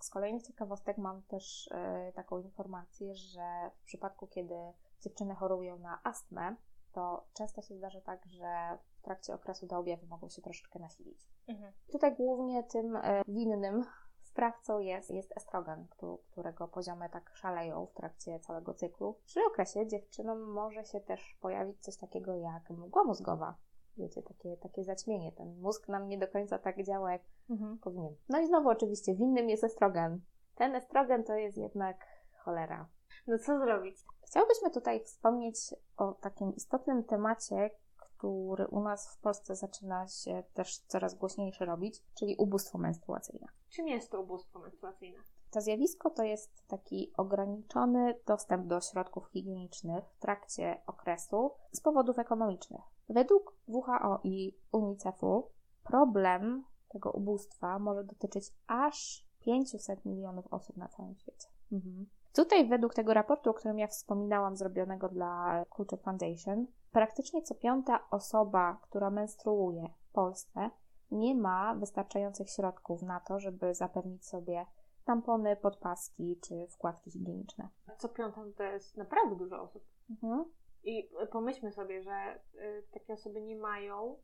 Z 0.00 0.10
kolejnych 0.10 0.42
ciekawostek 0.42 0.98
mam 0.98 1.22
też 1.22 1.66
y, 1.66 2.12
taką 2.12 2.38
informację, 2.38 3.14
że 3.14 3.70
w 3.80 3.84
przypadku, 3.84 4.26
kiedy 4.26 4.54
dziewczyny 5.00 5.34
chorują 5.34 5.78
na 5.78 6.00
astmę, 6.04 6.56
to 6.94 7.24
często 7.34 7.62
się 7.62 7.76
zdarza 7.76 8.00
tak, 8.00 8.26
że 8.26 8.78
w 8.98 9.02
trakcie 9.02 9.34
okresu 9.34 9.66
te 9.66 9.78
objawy 9.78 10.06
mogą 10.06 10.28
się 10.28 10.42
troszeczkę 10.42 10.78
nasilić. 10.78 11.28
Mhm. 11.48 11.72
Tutaj 11.92 12.16
głównie 12.16 12.62
tym 12.62 12.96
e, 12.96 13.22
winnym 13.28 13.84
sprawcą 14.22 14.78
jest, 14.78 15.10
jest 15.10 15.36
estrogen, 15.36 15.86
któ- 15.90 16.18
którego 16.30 16.68
poziomy 16.68 17.08
tak 17.10 17.30
szaleją 17.36 17.86
w 17.86 17.94
trakcie 17.94 18.40
całego 18.40 18.74
cyklu. 18.74 19.18
Przy 19.24 19.40
okresie 19.50 19.86
dziewczynom 19.86 20.40
może 20.52 20.84
się 20.84 21.00
też 21.00 21.38
pojawić 21.40 21.80
coś 21.80 21.96
takiego 21.96 22.34
jak 22.34 22.70
mgła 22.70 23.04
mózgowa. 23.04 23.54
Wiecie, 23.96 24.22
takie, 24.22 24.56
takie 24.56 24.84
zaćmienie. 24.84 25.32
Ten 25.32 25.60
mózg 25.60 25.88
nam 25.88 26.08
nie 26.08 26.18
do 26.18 26.28
końca 26.28 26.58
tak 26.58 26.82
działa, 26.84 27.12
jak 27.12 27.22
Mhm. 27.50 27.78
powinien. 27.78 28.14
No 28.28 28.40
i 28.40 28.46
znowu 28.46 28.68
oczywiście 28.68 29.14
winnym 29.14 29.50
jest 29.50 29.64
estrogen. 29.64 30.20
Ten 30.54 30.74
estrogen 30.74 31.24
to 31.24 31.34
jest 31.34 31.56
jednak 31.58 32.06
cholera. 32.38 32.88
No 33.26 33.38
co 33.38 33.58
zrobić? 33.58 33.96
Chciałbyśmy 34.26 34.70
tutaj 34.70 35.04
wspomnieć 35.04 35.56
o 35.96 36.12
takim 36.12 36.54
istotnym 36.54 37.04
temacie, 37.04 37.70
który 37.96 38.66
u 38.66 38.82
nas 38.82 39.14
w 39.14 39.18
Polsce 39.18 39.56
zaczyna 39.56 40.08
się 40.08 40.42
też 40.54 40.78
coraz 40.78 41.14
głośniejszy 41.14 41.64
robić, 41.64 42.02
czyli 42.14 42.36
ubóstwo 42.36 42.78
menstruacyjne. 42.78 43.46
Czym 43.70 43.88
jest 43.88 44.10
to 44.10 44.20
ubóstwo 44.20 44.58
menstruacyjne? 44.58 45.18
To 45.50 45.60
zjawisko 45.60 46.10
to 46.10 46.22
jest 46.22 46.66
taki 46.68 47.12
ograniczony 47.16 48.14
dostęp 48.26 48.66
do 48.66 48.80
środków 48.80 49.28
higienicznych 49.28 50.04
w 50.04 50.18
trakcie 50.18 50.82
okresu 50.86 51.50
z 51.72 51.80
powodów 51.80 52.18
ekonomicznych. 52.18 52.82
Według 53.08 53.56
WHO 53.68 54.20
i 54.24 54.56
UNICEF-u 54.72 55.50
problem 55.84 56.64
tego 56.88 57.10
ubóstwa 57.10 57.78
może 57.78 58.04
dotyczyć 58.04 58.44
aż 58.66 59.26
500 59.40 60.04
milionów 60.04 60.52
osób 60.52 60.76
na 60.76 60.88
całym 60.88 61.14
świecie. 61.16 61.48
Mhm. 61.72 62.06
Tutaj 62.34 62.68
według 62.68 62.94
tego 62.94 63.14
raportu, 63.14 63.50
o 63.50 63.54
którym 63.54 63.78
ja 63.78 63.86
wspominałam, 63.86 64.56
zrobionego 64.56 65.08
dla 65.08 65.64
Culture 65.76 66.00
Foundation, 66.00 66.66
praktycznie 66.92 67.42
co 67.42 67.54
piąta 67.54 68.10
osoba, 68.10 68.78
która 68.82 69.10
menstruuje 69.10 69.88
w 70.08 70.12
Polsce, 70.12 70.70
nie 71.10 71.34
ma 71.34 71.74
wystarczających 71.74 72.50
środków 72.50 73.02
na 73.02 73.20
to, 73.20 73.40
żeby 73.40 73.74
zapewnić 73.74 74.26
sobie 74.26 74.66
tampony, 75.04 75.56
podpaski 75.56 76.40
czy 76.42 76.66
wkładki 76.70 77.10
higieniczne. 77.10 77.68
Co 77.98 78.08
piątą 78.08 78.52
to 78.52 78.62
jest 78.62 78.96
naprawdę 78.96 79.36
dużo 79.36 79.62
osób. 79.62 79.84
Mhm. 80.10 80.44
I 80.84 81.10
pomyślmy 81.32 81.72
sobie, 81.72 82.02
że 82.02 82.40
y, 82.54 82.84
takie 82.92 83.12
osoby 83.12 83.40
nie 83.40 83.56
mają 83.56 84.16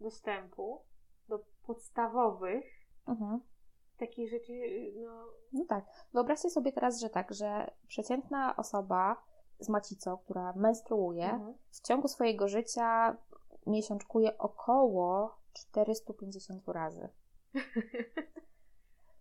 dostępu 0.00 0.84
do 1.28 1.44
podstawowych 1.66 2.80
Mhm. 3.06 3.40
Takich 4.00 4.30
rzeczy, 4.30 4.52
y, 4.52 4.92
no, 5.04 5.24
No 5.52 5.64
tak. 5.68 5.84
Wyobraźcie 6.12 6.50
sobie 6.50 6.72
teraz, 6.72 7.00
że 7.00 7.10
tak, 7.10 7.34
że 7.34 7.70
przeciętna 7.88 8.56
osoba 8.56 9.16
z 9.58 9.68
macicą, 9.68 10.16
która 10.16 10.52
menstruuje, 10.56 11.24
Mhm. 11.24 11.54
w 11.70 11.80
ciągu 11.80 12.08
swojego 12.08 12.48
życia 12.48 13.16
miesiączkuje 13.66 14.38
około 14.38 15.36
450 15.52 16.68
razy. 16.68 17.08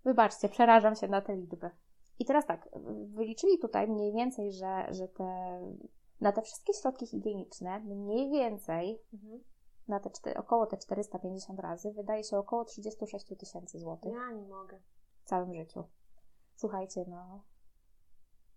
Wybaczcie, 0.06 0.50
przerażam 0.50 0.96
się 0.96 1.08
na 1.08 1.22
te 1.22 1.36
liczby. 1.36 1.70
I 2.20 2.26
teraz 2.26 2.46
tak, 2.46 2.70
wyliczyli 3.06 3.60
tutaj 3.60 3.88
mniej 3.88 4.14
więcej, 4.14 4.52
że, 4.52 4.88
że 4.94 5.08
te, 5.08 5.60
na 6.22 6.32
te 6.32 6.42
wszystkie 6.42 6.74
środki 6.74 7.08
higieniczne 7.08 7.80
mniej 7.80 8.32
więcej 8.32 9.02
Mhm. 9.14 9.44
Na 9.90 10.00
te 10.00 10.10
czty, 10.10 10.38
około 10.38 10.66
te 10.66 10.78
450 10.78 11.60
razy 11.60 11.92
wydaje 11.92 12.24
się 12.24 12.38
około 12.38 12.66
36 12.66 13.26
tysięcy 13.40 13.80
złotych 13.80 14.14
ja 14.14 14.32
nie 14.32 14.48
mogę. 14.48 14.80
w 15.22 15.24
całym 15.24 15.54
życiu. 15.54 15.84
Słuchajcie, 16.56 17.06
no, 17.08 17.44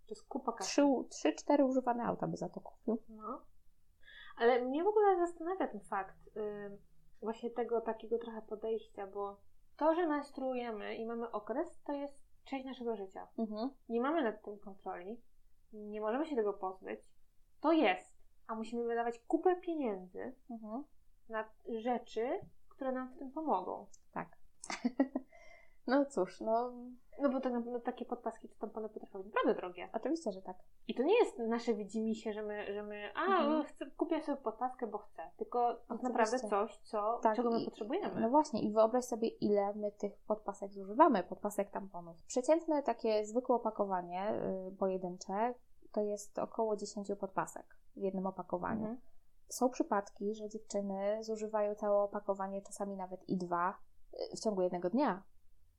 To 0.07 0.09
jest 0.09 0.23
kupa 0.27 0.51
kasy. 0.51 0.69
trzy, 0.69 0.81
trzy, 1.09 1.33
cztery 1.33 1.65
używane 1.65 2.03
auta 2.03 2.27
by 2.27 2.37
za 2.37 2.49
to 2.49 2.61
kupił. 2.61 2.97
No. 3.09 3.41
Ale 4.37 4.61
mnie 4.61 4.83
w 4.83 4.87
ogóle 4.87 5.17
zastanawia 5.27 5.67
ten 5.67 5.79
fakt 5.81 6.27
y, 6.37 6.77
właśnie 7.21 7.49
tego 7.49 7.81
takiego 7.81 8.17
trochę 8.19 8.41
podejścia, 8.41 9.07
bo 9.07 9.37
to, 9.77 9.95
że 9.95 10.07
menstruujemy 10.07 10.95
i 10.95 11.05
mamy 11.05 11.31
okres, 11.31 11.81
to 11.83 11.93
jest 11.93 12.23
część 12.43 12.65
naszego 12.65 12.95
życia. 12.95 13.27
Mhm. 13.37 13.69
Nie 13.89 14.01
mamy 14.01 14.23
nad 14.23 14.43
tym 14.43 14.59
kontroli, 14.59 15.21
nie 15.73 16.01
możemy 16.01 16.25
się 16.25 16.35
tego 16.35 16.53
pozbyć. 16.53 16.99
To 17.61 17.71
jest, 17.71 18.13
a 18.47 18.55
musimy 18.55 18.83
wydawać 18.83 19.19
kupę 19.19 19.55
pieniędzy 19.55 20.35
Mhm. 20.49 20.83
Na 21.29 21.45
rzeczy, 21.79 22.39
które 22.69 22.91
nam 22.91 23.09
w 23.13 23.17
tym 23.17 23.31
pomogą. 23.31 23.85
Tak. 24.13 24.27
no 25.87 26.05
cóż, 26.05 26.41
no 26.41 26.71
No 27.21 27.29
bo 27.29 27.41
tak 27.41 27.53
naprawdę 27.53 27.79
takie 27.81 28.05
podpaski 28.05 28.49
czy 28.49 28.57
tampony 28.59 28.89
potrafią 28.89 29.19
być 29.19 29.27
naprawdę 29.33 29.55
drogie. 29.61 29.89
oczywiście, 29.93 30.31
że 30.31 30.41
tak. 30.41 30.57
I 30.87 30.95
to 30.95 31.03
nie 31.03 31.17
jest 31.19 31.39
nasze 31.39 31.73
widzimisię, 31.73 32.33
że 32.33 32.43
my, 32.43 32.73
że 32.73 32.83
my 32.83 33.11
a, 33.15 33.21
Mhm. 33.25 33.63
chcę, 33.63 33.85
kupię 33.97 34.21
sobie 34.23 34.37
podpaskę, 34.41 34.87
bo 34.87 34.97
chcę. 34.97 35.29
Tylko 35.37 35.75
to 35.87 35.95
naprawdę 35.95 36.39
coś, 36.39 36.77
co, 36.77 37.19
Tak, 37.23 37.35
czego 37.35 37.51
my 37.51 37.61
i- 37.61 37.65
potrzebujemy. 37.65 38.21
No 38.21 38.29
właśnie, 38.29 38.61
i 38.61 38.71
wyobraź 38.71 39.05
sobie, 39.05 39.27
ile 39.27 39.73
my 39.73 39.91
tych 39.91 40.17
podpasek 40.27 40.73
zużywamy, 40.73 41.23
podpasek 41.23 41.69
tamponów. 41.71 42.23
Przeciętne 42.23 42.83
takie 42.83 43.25
zwykłe 43.25 43.55
opakowanie 43.55 44.33
y, 44.71 44.75
pojedyncze 44.77 45.53
to 45.91 46.01
jest 46.01 46.39
około 46.39 46.75
10 46.75 47.07
podpasek 47.19 47.65
w 47.95 48.01
jednym 48.01 48.27
opakowaniu. 48.27 48.79
Mhm. 48.87 48.97
Są 49.53 49.69
przypadki, 49.69 50.35
że 50.35 50.49
dziewczyny 50.49 51.23
zużywają 51.23 51.75
całe 51.75 51.97
opakowanie, 51.97 52.61
czasami 52.61 52.95
nawet 52.95 53.29
i 53.29 53.37
dwa 53.37 53.77
y, 54.13 54.35
w 54.37 54.39
ciągu 54.39 54.61
jednego 54.61 54.89
dnia. 54.89 55.23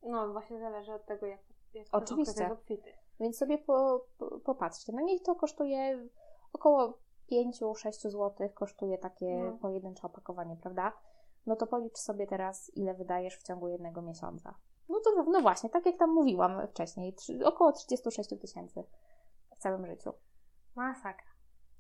No 0.02 0.32
właśnie 0.32 0.60
zależy 0.60 0.92
od 0.92 1.06
tego, 1.06 1.26
jak, 1.26 1.40
jak 1.74 1.86
Oczywiście. 1.92 2.52
obfity. 2.52 2.92
Więc 3.20 3.38
sobie 3.38 3.58
po, 3.58 4.06
po, 4.18 4.40
popatrzcie. 4.40 4.92
No 4.92 5.00
niech 5.00 5.22
to 5.22 5.34
kosztuje 5.34 6.08
około 6.52 6.98
5-6 7.32 7.92
zł 8.10 8.48
kosztuje 8.54 8.98
takie 8.98 9.36
No. 9.36 9.58
pojedyncze 9.58 10.06
opakowanie, 10.06 10.56
prawda? 10.56 10.92
No 11.46 11.56
to 11.56 11.66
policz 11.66 11.98
sobie 11.98 12.26
teraz, 12.26 12.70
ile 12.76 12.94
wydajesz 12.94 13.38
w 13.38 13.42
ciągu 13.42 13.68
jednego 13.68 14.02
miesiąca. 14.02 14.54
No 14.88 15.00
to 15.04 15.22
no 15.22 15.40
właśnie, 15.40 15.70
tak 15.70 15.86
jak 15.86 15.96
tam 15.96 16.10
mówiłam 16.10 16.66
wcześniej, 16.68 17.16
około 17.44 17.72
36 17.72 18.30
tysięcy 18.40 18.84
w 19.56 19.58
całym 19.58 19.86
życiu. 19.86 20.12
Masakra. 20.74 21.33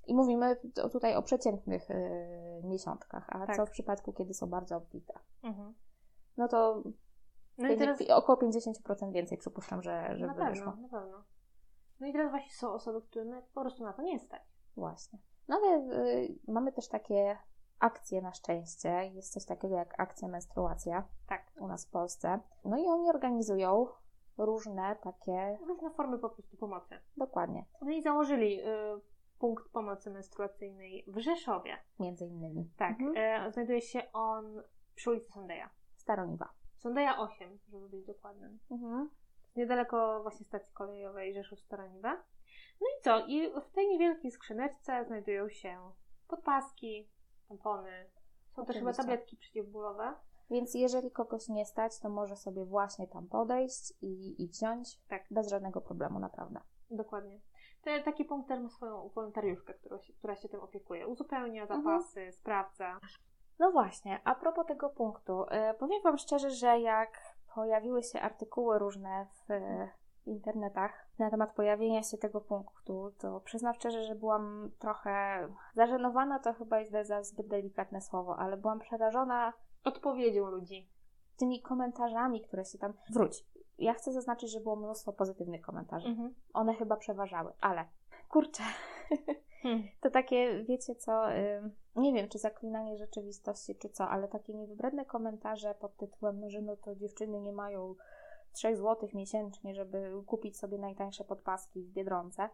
I 0.06 0.14
mówimy 0.14 0.56
tu- 0.74 0.88
tutaj 0.88 1.16
o 1.16 1.22
przeciętnych 1.22 1.88
yy, 1.88 2.62
miesiączkach, 2.64 3.26
a 3.28 3.46
Tak. 3.46 3.56
co 3.56 3.66
w 3.66 3.70
przypadku, 3.70 4.12
kiedy 4.12 4.34
są 4.34 4.46
bardzo 4.46 4.76
obfite? 4.76 5.14
Mhm. 5.42 5.74
No 6.36 6.48
to 6.48 6.82
No 7.58 7.68
i 7.68 7.76
teraz... 7.78 7.98
około 8.10 8.38
50% 8.38 9.12
więcej 9.12 9.38
przypuszczam, 9.38 9.82
że, 9.82 10.02
Na 10.08 10.16
żeby 10.16 10.34
pewno, 10.34 10.50
wyszło. 10.50 10.66
na 10.76 10.88
pewno. 10.88 11.24
No 12.00 12.06
i 12.06 12.12
teraz 12.12 12.30
właśnie 12.30 12.52
są 12.54 12.72
osoby, 12.72 13.02
które 13.02 13.24
no, 13.24 13.42
po 13.54 13.60
prostu 13.60 13.84
na 13.84 13.92
to 13.92 14.02
nie 14.02 14.18
stać. 14.18 14.42
Właśnie. 14.76 15.18
No 15.48 15.56
ale 15.56 15.76
y, 16.06 16.38
mamy 16.48 16.72
też 16.72 16.88
takie 16.88 17.38
akcje 17.78 18.22
na 18.22 18.32
szczęście. 18.32 18.88
Jest 19.14 19.32
coś 19.32 19.44
takiego 19.44 19.74
jak 19.76 20.00
akcja 20.00 20.28
menstruacja 20.28 21.08
Tak. 21.28 21.52
u 21.60 21.66
nas 21.66 21.86
w 21.86 21.90
Polsce. 21.90 22.40
No 22.64 22.76
i 22.76 22.86
oni 22.86 23.08
organizują 23.10 23.86
różne 24.38 24.96
takie, 25.02 25.58
Różne 25.66 25.90
formy 25.90 26.18
po 26.18 26.30
prostu 26.30 26.56
pomocy. 26.56 26.94
dokładnie, 27.16 27.64
Oni 27.80 28.02
założyli 28.02 28.60
y, 28.60 28.64
punkt 29.44 29.68
pomocy 29.68 30.10
menstruacyjnej 30.10 31.04
w 31.06 31.18
Rzeszowie. 31.18 31.76
między 31.98 32.26
innymi. 32.26 32.70
Tak. 32.76 33.00
Mhm. 33.00 33.14
E, 33.16 33.52
znajduje 33.52 33.80
się 33.80 34.12
on 34.12 34.62
przy 34.94 35.10
ulicy 35.10 35.32
Sondeja. 35.32 35.70
Staroniwa. 35.96 36.48
Sondeja 36.76 37.18
8, 37.18 37.58
żeby 37.68 37.88
być 37.88 38.06
dokładnym. 38.06 38.58
Mhm. 38.70 39.10
Niedaleko 39.56 40.22
właśnie 40.22 40.46
stacji 40.46 40.72
kolejowej 40.74 41.34
Rzeszów-Staroniwa. 41.34 42.12
No 42.80 42.86
i 42.86 43.02
co? 43.02 43.26
I 43.26 43.50
w 43.60 43.70
tej 43.74 43.88
niewielkiej 43.88 44.30
skrzyneczce 44.30 45.04
znajdują 45.04 45.48
się 45.48 45.78
podpaski, 46.28 47.08
tampony. 47.48 48.10
Są 48.56 48.64
też 48.64 48.76
chyba 48.76 48.92
tabletki 48.92 49.36
przeciwbólowe. 49.36 50.14
Więc 50.50 50.74
jeżeli 50.74 51.10
kogoś 51.10 51.48
nie 51.48 51.66
stać, 51.66 51.98
to 52.00 52.08
może 52.08 52.36
sobie 52.36 52.64
właśnie 52.64 53.08
tam 53.08 53.26
podejść 53.28 53.92
i, 54.02 54.42
i 54.42 54.48
wziąć 54.48 55.00
Tak. 55.08 55.22
bez 55.30 55.48
żadnego 55.48 55.80
problemu, 55.80 56.18
naprawdę. 56.18 56.60
Dokładnie. 56.90 57.40
Te, 57.84 58.02
taki 58.02 58.24
punkt 58.24 58.48
też 58.48 58.60
ma 58.60 58.68
swoją 58.68 59.08
wolontariuszkę, 59.08 59.74
która 59.74 59.98
się, 59.98 60.12
która 60.12 60.36
się 60.36 60.48
tym 60.48 60.60
opiekuje. 60.60 61.06
Uzupełnia 61.08 61.62
Mhm. 61.62 61.82
zapasy, 61.82 62.32
sprawdza. 62.32 62.98
No 63.58 63.72
właśnie, 63.72 64.20
a 64.24 64.34
propos 64.34 64.66
tego 64.66 64.88
punktu, 64.90 65.44
e, 65.48 65.74
powiem 65.74 66.02
Wam 66.02 66.18
szczerze, 66.18 66.50
że 66.50 66.80
jak 66.80 67.18
pojawiły 67.54 68.02
się 68.02 68.20
artykuły 68.20 68.78
różne 68.78 69.26
w 69.48 69.50
e, 69.50 69.90
internetach 70.26 71.06
na 71.18 71.30
temat 71.30 71.52
pojawienia 71.52 72.02
się 72.02 72.18
tego 72.18 72.40
punktu, 72.40 73.12
to 73.18 73.40
przyznam 73.40 73.74
szczerze, 73.74 74.02
że 74.04 74.14
byłam 74.14 74.70
trochę 74.78 75.48
zażenowana, 75.74 76.38
to 76.38 76.52
chyba 76.52 76.80
jest 76.80 77.08
za 77.08 77.22
zbyt 77.22 77.48
delikatne 77.48 78.00
słowo, 78.00 78.36
ale 78.38 78.56
byłam 78.56 78.78
przerażona 78.78 79.52
Odpowiedzią 79.84 80.46
ludzi. 80.50 80.88
tymi 81.36 81.62
komentarzami, 81.62 82.40
które 82.42 82.64
się 82.64 82.78
tam... 82.78 82.92
Wróć. 83.10 83.44
Ja 83.78 83.94
chcę 83.94 84.12
zaznaczyć, 84.12 84.50
że 84.50 84.60
było 84.60 84.76
mnóstwo 84.76 85.12
pozytywnych 85.12 85.60
komentarzy. 85.60 86.08
Mhm. 86.08 86.34
One 86.52 86.74
chyba 86.74 86.96
przeważały, 86.96 87.52
ale 87.60 87.84
kurczę, 88.28 88.62
Hmm. 89.62 89.82
to 90.00 90.10
takie, 90.10 90.64
wiecie 90.64 90.94
co, 90.94 91.26
nie 91.96 92.12
wiem, 92.12 92.28
czy 92.28 92.38
zaklinanie 92.38 92.96
rzeczywistości, 92.96 93.76
czy 93.76 93.88
co, 93.88 94.08
ale 94.08 94.28
takie 94.28 94.54
niewybredne 94.54 95.04
komentarze 95.04 95.74
pod 95.74 95.96
tytułem, 95.96 96.40
no, 96.40 96.50
że 96.50 96.62
no 96.62 96.76
to 96.76 96.94
dziewczyny 96.94 97.40
nie 97.40 97.52
mają 97.52 97.94
3 98.52 98.76
zł 98.76 99.08
miesięcznie, 99.14 99.74
żeby 99.74 100.22
kupić 100.26 100.58
sobie 100.58 100.78
najtańsze 100.78 101.24
podpaski 101.24 101.82
w 101.82 101.92
Biedronce. 101.92 102.48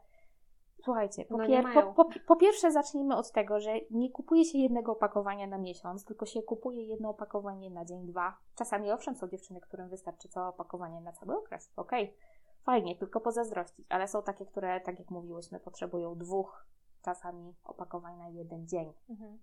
Słuchajcie, 0.85 1.25
po, 1.25 1.37
No 1.37 1.45
pier- 1.45 1.75
po, 1.75 2.05
po, 2.05 2.11
po 2.27 2.37
pierwsze 2.37 2.73
zacznijmy 2.73 3.17
od 3.17 3.33
tego, 3.33 3.61
że 3.61 3.71
nie 3.91 4.11
kupuje 4.11 4.45
się 4.45 4.59
jednego 4.59 4.93
opakowania 4.93 5.47
na 5.47 5.59
miesiąc, 5.59 6.05
tylko 6.05 6.27
się 6.27 6.43
kupuje 6.43 6.83
jedno 6.85 7.11
opakowanie 7.11 7.71
na 7.71 7.85
dzień, 7.85 8.07
dwa. 8.07 8.37
Czasami 8.55 8.91
owszem 8.93 9.17
są 9.17 9.29
dziewczyny, 9.29 9.61
którym 9.61 9.89
wystarczy 9.89 10.29
całe 10.29 10.49
opakowanie 10.49 11.01
na 11.01 11.13
cały 11.13 11.39
okres. 11.39 11.73
Okej, 11.77 12.17
fajnie, 12.63 12.97
tylko 12.97 13.21
pozazdrościć, 13.21 13.87
ale 13.89 14.09
są 14.09 14.23
takie, 14.23 14.47
które, 14.47 14.81
tak 14.81 14.99
jak 14.99 15.11
mówiłyśmy, 15.11 15.61
potrzebują 15.61 16.19
dwóch 16.19 16.67
czasami 17.03 17.55
opakowań 17.65 18.19
na 18.19 18.29
jeden 18.29 18.67
dzień. 18.67 18.93
Mhm. 19.11 19.39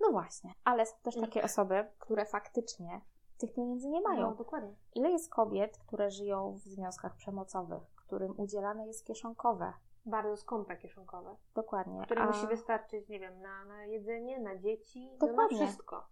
No 0.00 0.10
właśnie, 0.10 0.52
ale 0.64 0.86
są 0.86 0.96
też 1.02 1.20
takie 1.20 1.42
osoby, 1.42 1.86
które 1.98 2.26
faktycznie 2.26 3.00
tych 3.38 3.54
pieniędzy 3.54 3.88
nie 3.88 4.00
mają. 4.00 4.20
No, 4.20 4.34
dokładnie. 4.34 4.74
Ile 4.94 5.10
jest 5.10 5.30
kobiet, 5.30 5.78
które 5.78 6.10
żyją 6.10 6.52
w 6.52 6.58
związkach 6.58 7.16
przemocowych, 7.16 7.82
którym 7.96 8.40
udzielane 8.40 8.86
jest 8.86 9.06
kieszonkowe? 9.06 9.72
Bardzo 10.06 10.36
skąpe 10.36 10.76
kieszonkowe, 10.76 11.36
Dokładnie. 11.54 12.02
które 12.04 12.22
a- 12.22 12.26
musi 12.26 12.46
wystarczyć, 12.46 13.08
nie 13.08 13.20
wiem, 13.20 13.40
na, 13.40 13.64
na 13.64 13.84
jedzenie, 13.84 14.40
na 14.40 14.56
dzieci, 14.56 15.06
no, 15.06 15.12
na 15.12 15.32
Dokładnie. 15.32 15.66
wszystko. 15.66 16.06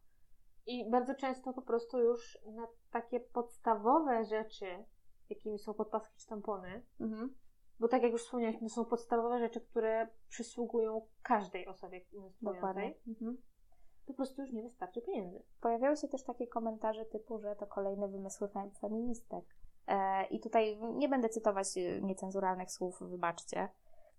I 0.67 0.91
bardzo 0.91 1.15
często 1.15 1.53
po 1.53 1.63
prostu 1.63 1.99
już 2.01 2.39
na 2.47 2.67
takie 2.91 3.21
podstawowe 3.21 4.25
rzeczy, 4.25 4.85
jakimi 5.31 5.59
są 5.59 5.75
podpaski 5.75 6.15
czy 6.17 6.27
tampony, 6.27 6.83
Mhm. 7.01 7.35
bo 7.81 7.89
tak 7.89 8.03
jak 8.03 8.13
już 8.13 8.23
wspomnieliśmy, 8.25 8.69
to 8.69 8.75
są 8.75 8.85
podstawowe 8.85 9.39
rzeczy, 9.39 9.61
które 9.61 10.09
przysługują 10.29 11.07
każdej 11.23 11.67
osobie 11.67 12.01
menstruującej, 12.13 12.43
Dokładnie. 12.61 12.95
Mhm. 13.09 13.39
po 14.07 14.15
prostu 14.15 14.43
już 14.43 14.53
nie 14.53 14.63
wystarczy 14.63 15.03
pieniędzy. 15.03 15.43
Pojawiały 15.61 15.97
się 15.97 16.09
też 16.09 16.23
takie 16.25 16.47
komentarze 16.47 17.05
typu, 17.05 17.39
że 17.39 17.57
to 17.57 17.67
kolejne 17.67 18.09
wymysły 18.09 18.49
fem- 18.49 18.71
feministek. 18.81 19.45
E, 19.87 20.27
I 20.27 20.41
tutaj 20.41 20.79
nie 20.95 21.09
będę 21.09 21.29
cytować 21.29 21.79
e, 21.79 22.01
niecenzuralnych 22.01 22.71
słów, 22.71 23.01
wybaczcie, 23.01 23.69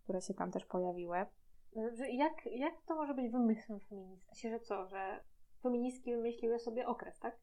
które 0.06 0.22
się 0.22 0.34
tam 0.34 0.51
też 0.51 0.66
pojawiły. 0.66 1.26
Jak, 2.12 2.45
jak 2.45 2.74
to 2.82 2.95
może 2.95 3.14
być 3.14 3.32
wymysłem 3.32 3.80
feministki? 3.80 4.49
Że 4.49 4.60
co, 4.60 4.86
że 4.86 5.24
feministki 5.64 6.16
wymyśliły 6.16 6.60
sobie 6.60 6.88
okres, 6.88 7.20
tak? 7.20 7.38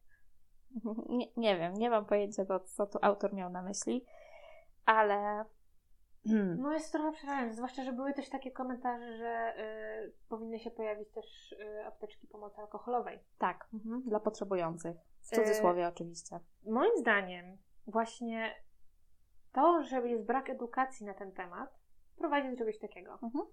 Nie, 1.09 1.27
nie 1.37 1.57
wiem, 1.57 1.73
nie 1.73 1.89
mam 1.89 2.05
pojęcia, 2.05 2.45
co, 2.45 2.59
co 2.59 2.85
tu 2.85 2.99
autor 3.01 3.33
miał 3.33 3.49
na 3.49 3.61
myśli, 3.61 4.05
ale. 4.85 5.45
No 6.57 6.73
jest 6.73 6.91
trochę 6.91 7.11
przerażające, 7.11 7.55
zwłaszcza, 7.55 7.83
że 7.83 7.93
były 7.93 8.13
też 8.13 8.29
takie 8.29 8.51
komentarze, 8.51 9.17
że 9.17 9.53
y, 10.07 10.13
powinny 10.29 10.59
się 10.59 10.71
pojawić 10.71 11.09
też 11.11 11.51
y, 11.51 11.85
apteczki 11.85 12.27
pomocy 12.27 12.61
alkoholowej. 12.61 13.19
Tak, 13.37 13.67
mhm, 13.73 14.01
dla 14.01 14.19
potrzebujących. 14.19 14.95
W 15.21 15.33
E, 15.33 15.35
cudzysłowie 15.35 15.87
oczywiście. 15.87 16.39
Moim 16.65 16.97
zdaniem 16.97 17.57
właśnie 17.87 18.55
to, 19.53 19.83
że 19.83 20.07
jest 20.07 20.25
brak 20.25 20.49
edukacji 20.49 21.05
na 21.05 21.13
ten 21.13 21.31
temat, 21.31 21.82
prowadzi 22.17 22.49
do 22.49 22.57
czegoś 22.57 22.79
takiego. 22.79 23.19
Mhm. 23.23 23.45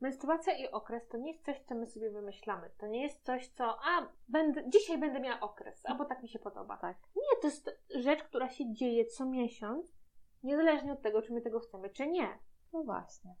Menstruacja 0.00 0.58
i 0.58 0.70
okres 0.70 1.08
to 1.08 1.18
nie 1.18 1.32
jest 1.32 1.44
coś, 1.44 1.60
co 1.60 1.74
my 1.74 1.86
sobie 1.86 2.10
wymyślamy. 2.10 2.70
To 2.78 2.86
nie 2.86 3.02
jest 3.02 3.24
coś, 3.24 3.48
co 3.48 3.64
a, 3.64 4.12
będę, 4.28 4.70
dzisiaj 4.70 4.98
będę 4.98 5.20
miała 5.20 5.40
okres, 5.40 5.86
albo 5.86 6.04
tak 6.04 6.22
mi 6.22 6.28
się 6.28 6.38
podoba. 6.38 6.76
Tak. 6.76 6.96
Nie, 7.16 7.40
to 7.40 7.46
jest 7.46 7.70
rzecz, 7.94 8.22
która 8.22 8.48
się 8.48 8.72
dzieje 8.72 9.06
co 9.06 9.26
miesiąc, 9.26 9.96
niezależnie 10.42 10.92
od 10.92 11.02
tego, 11.02 11.22
czy 11.22 11.32
my 11.32 11.40
tego 11.40 11.60
chcemy, 11.60 11.90
czy 11.90 12.06
nie. 12.06 12.38
No 12.72 12.82
właśnie. 12.82 13.34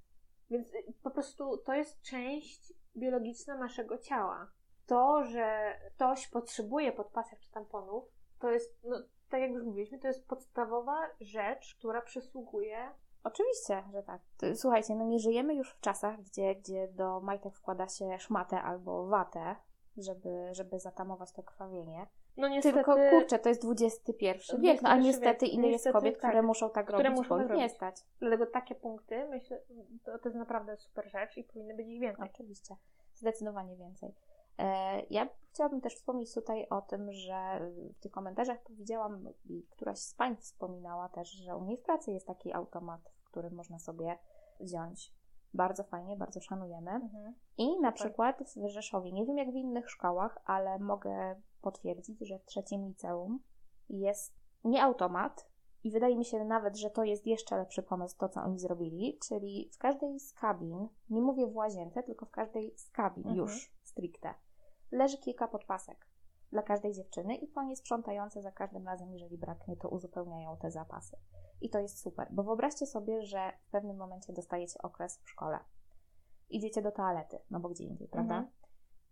Więc 0.50 0.74
y, 0.74 0.94
po 1.02 1.10
prostu 1.10 1.58
to 1.58 1.74
jest 1.74 2.02
część 2.02 2.72
biologiczna 2.96 3.56
naszego 3.56 3.98
ciała. 3.98 4.50
To, 4.86 5.24
że 5.24 5.74
ktoś 5.94 6.28
potrzebuje 6.28 6.92
podpasek 6.92 7.40
czy 7.40 7.50
tamponów, 7.50 8.04
to 8.38 8.50
jest, 8.50 8.78
no, 8.84 9.02
tak 9.28 9.40
jak 9.40 9.50
już 9.50 9.64
mówiliśmy, 9.64 9.98
to 9.98 10.08
jest 10.08 10.28
podstawowa 10.28 11.10
rzecz, 11.20 11.74
która 11.78 12.02
przysługuje. 12.02 12.90
Oczywiście, 13.24 13.82
że 13.92 14.02
tak. 14.02 14.20
Słuchajcie, 14.54 14.94
no 14.94 15.04
nie 15.04 15.18
żyjemy 15.18 15.54
już 15.54 15.72
w 15.72 15.80
czasach, 15.80 16.20
gdzie, 16.22 16.54
gdzie 16.54 16.88
do 16.88 17.20
majtek 17.20 17.54
wkłada 17.54 17.88
się 17.88 18.18
szmatę 18.18 18.62
albo 18.62 19.06
watę, 19.06 19.56
żeby, 19.96 20.48
żeby 20.54 20.78
zatamować 20.78 21.32
to 21.32 21.42
krwawienie. 21.42 22.06
No 22.36 22.48
niestety, 22.48 22.74
Tylko 22.74 22.96
kurczę, 23.10 23.38
to 23.38 23.48
jest 23.48 23.64
XXI 23.64 24.24
wiek, 24.58 24.82
no 24.82 24.88
a 24.88 24.96
niestety 24.96 25.46
wiek. 25.46 25.54
ile 25.54 25.68
jest 25.68 25.72
Niestety 25.84 25.92
kobiet, 25.92 26.20
tak. 26.20 26.30
które 26.30 26.42
muszą 26.42 26.70
tak 26.70 26.86
Które 26.86 27.02
robić, 27.02 27.18
muszą 27.18 27.38
bo 27.38 27.48
tak 27.48 27.56
nie 27.56 27.68
stać. 27.68 27.96
dlatego 28.20 28.46
takie 28.46 28.74
punkty, 28.74 29.26
myślę, 29.28 29.60
to, 30.04 30.18
to 30.18 30.28
jest 30.28 30.38
naprawdę 30.38 30.76
super 30.76 31.10
rzecz 31.10 31.36
i 31.36 31.44
powinny 31.44 31.74
być 31.74 31.88
ich 31.88 32.00
więcej. 32.00 32.30
Oczywiście, 32.34 32.76
zdecydowanie 33.14 33.76
więcej. 33.76 34.14
E, 34.60 35.02
Ja 35.10 35.28
chciałabym 35.52 35.80
też 35.80 35.96
wspomnieć 35.96 36.34
tutaj 36.34 36.66
o 36.68 36.80
tym, 36.80 37.12
że 37.12 37.60
w 37.96 38.00
tych 38.00 38.12
komentarzach 38.12 38.58
widziałam 38.70 39.28
i 39.44 39.66
któraś 39.70 39.98
z 39.98 40.14
Pań 40.14 40.36
wspominała 40.36 41.08
też, 41.08 41.30
że 41.30 41.56
u 41.56 41.64
niej 41.64 41.76
w 41.76 41.82
pracy 41.82 42.12
jest 42.12 42.26
taki 42.26 42.52
automat, 42.52 43.00
w 43.20 43.24
którym 43.24 43.54
można 43.54 43.78
sobie 43.78 44.18
wziąć. 44.60 45.14
Bardzo 45.54 45.84
fajnie, 45.84 46.16
bardzo 46.16 46.40
szanujemy. 46.40 46.90
Mhm. 46.90 47.34
I 47.58 47.80
na 47.80 47.92
przykład 47.92 48.42
w 48.56 48.68
Rzeszowie, 48.68 49.12
nie 49.12 49.26
wiem 49.26 49.38
jak 49.38 49.50
w 49.52 49.54
innych 49.54 49.90
szkołach, 49.90 50.38
ale 50.44 50.78
mogę 50.78 51.40
potwierdzić, 51.60 52.18
że 52.28 52.38
w 52.38 52.44
trzecim 52.44 52.86
liceum 52.86 53.40
jest 53.88 54.34
nie 54.64 54.82
automat 54.82 55.50
i 55.84 55.90
wydaje 55.90 56.16
mi 56.16 56.24
się 56.24 56.44
nawet, 56.44 56.76
że 56.76 56.90
to 56.90 57.04
jest 57.04 57.26
jeszcze 57.26 57.56
lepszy 57.56 57.82
pomysł, 57.82 58.16
to 58.18 58.28
co 58.28 58.42
oni 58.42 58.58
zrobili, 58.58 59.18
czyli 59.28 59.70
w 59.72 59.78
każdej 59.78 60.20
z 60.20 60.32
kabin, 60.32 60.88
nie 61.10 61.20
mówię 61.20 61.46
w 61.46 61.56
łazience, 61.56 62.02
tylko 62.02 62.26
w 62.26 62.30
każdej 62.30 62.74
z 62.76 62.90
kabin 62.90 63.22
Mhm. 63.28 63.36
już 63.36 63.72
stricte, 63.82 64.34
leży 64.92 65.18
kilka 65.18 65.48
podpasek 65.48 66.06
dla 66.52 66.62
każdej 66.62 66.92
dziewczyny 66.92 67.36
i 67.36 67.46
panie 67.46 67.76
sprzątające 67.76 68.42
za 68.42 68.52
każdym 68.52 68.86
razem, 68.86 69.12
jeżeli 69.12 69.38
braknie, 69.38 69.76
to 69.76 69.88
uzupełniają 69.88 70.56
te 70.56 70.70
zapasy. 70.70 71.16
I 71.60 71.70
to 71.70 71.78
jest 71.78 72.00
super, 72.02 72.28
bo 72.30 72.42
wyobraźcie 72.42 72.86
sobie, 72.86 73.22
że 73.22 73.52
w 73.66 73.70
pewnym 73.70 73.96
momencie 73.96 74.32
dostajecie 74.32 74.82
okres 74.82 75.18
w 75.24 75.30
szkole. 75.30 75.58
idziecie 76.52 76.82
do 76.82 76.92
toalety, 76.92 77.38
no 77.50 77.60
bo 77.60 77.68
gdzie 77.68 77.84
indziej, 77.84 78.08
prawda? 78.08 78.34
Mhm. 78.34 78.52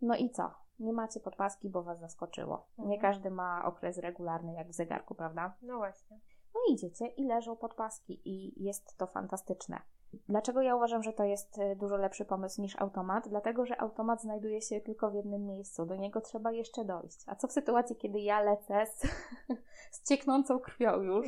No 0.02 0.16
i 0.16 0.30
co? 0.30 0.50
Nie 0.78 0.92
macie 0.92 1.20
podpaski, 1.20 1.70
bo 1.70 1.82
was 1.82 2.00
zaskoczyło. 2.00 2.66
Nie 2.78 2.84
Mhm. 2.84 3.00
każdy 3.00 3.30
ma 3.30 3.64
okres 3.64 3.98
regularny 3.98 4.52
jak 4.54 4.68
w 4.68 4.74
zegarku, 4.74 5.14
prawda? 5.14 5.54
No 5.62 5.76
właśnie. 5.76 6.20
No 6.54 6.60
idziecie 6.70 7.06
i 7.06 7.24
leżą 7.26 7.56
podpaski 7.56 8.22
i 8.24 8.64
jest 8.64 8.96
to 8.96 9.06
fantastyczne. 9.06 9.80
Dlaczego 10.28 10.62
ja 10.62 10.76
uważam, 10.76 11.02
że 11.02 11.12
to 11.12 11.24
jest 11.24 11.58
e, 11.58 11.76
dużo 11.76 11.96
lepszy 11.96 12.24
pomysł 12.24 12.62
niż 12.62 12.76
automat? 12.80 13.28
Dlatego, 13.28 13.66
że 13.66 13.80
automat 13.80 14.22
znajduje 14.22 14.62
się 14.62 14.80
tylko 14.80 15.10
w 15.10 15.14
jednym 15.14 15.46
miejscu. 15.46 15.86
Do 15.86 15.96
niego 15.96 16.20
trzeba 16.20 16.52
jeszcze 16.52 16.84
dojść. 16.84 17.24
A 17.26 17.34
co 17.36 17.48
w 17.48 17.52
sytuacji, 17.52 17.96
kiedy 17.96 18.20
ja 18.20 18.40
lecę 18.40 18.86
z, 18.86 19.02
z 19.96 20.08
cieknącą 20.08 20.58
krwią 20.58 21.02
już? 21.02 21.26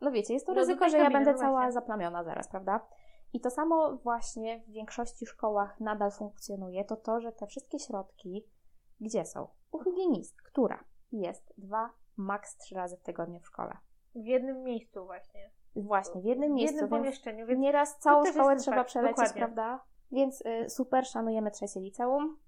No 0.00 0.10
wiecie, 0.10 0.34
jest 0.34 0.46
to 0.46 0.52
No, 0.52 0.60
ryzyko, 0.60 0.88
że 0.88 0.96
ja 0.98 1.02
kabiny, 1.02 1.18
będę 1.18 1.32
no 1.32 1.38
cała 1.38 1.52
właśnie. 1.52 1.72
zaplamiona 1.72 2.24
zaraz, 2.24 2.48
prawda? 2.48 2.80
I 3.32 3.40
to 3.40 3.50
samo 3.50 3.96
właśnie 3.96 4.60
w 4.60 4.70
większości 4.70 5.26
szkołach 5.26 5.80
nadal 5.80 6.10
funkcjonuje, 6.10 6.84
to 6.84 6.96
to, 6.96 7.20
że 7.20 7.32
te 7.32 7.46
wszystkie 7.46 7.78
środki 7.78 8.44
gdzie 9.00 9.24
są? 9.24 9.48
U 9.72 9.78
hygienist, 9.78 10.42
która 10.42 10.84
jest 11.12 11.54
dwa, 11.58 11.90
maks 12.16 12.56
trzy 12.56 12.74
razy 12.74 12.96
w 12.96 13.02
tygodniu 13.02 13.40
w 13.40 13.46
szkole. 13.46 13.76
W 14.14 14.24
jednym 14.26 14.62
miejscu 14.62 15.04
właśnie. 15.06 15.50
Właśnie, 15.76 16.20
w 16.20 16.24
jednym 16.24 16.50
w 16.50 16.54
miejscu, 16.54 16.76
jednym 16.76 16.90
więc 16.90 17.02
pomieszczeniu, 17.02 17.46
więc 17.46 17.60
nieraz 17.60 17.98
całą 17.98 18.24
szkołę 18.26 18.52
jest 18.52 18.64
trzeba 18.64 18.76
fakt, 18.76 18.88
przelecieć, 18.88 19.16
dokładnie. 19.16 19.38
prawda? 19.40 19.84
Więc 20.12 20.40
y, 20.46 20.70
super, 20.70 21.06
szanujemy 21.06 21.50
trzecie 21.50 21.80
liceum. 21.80 22.38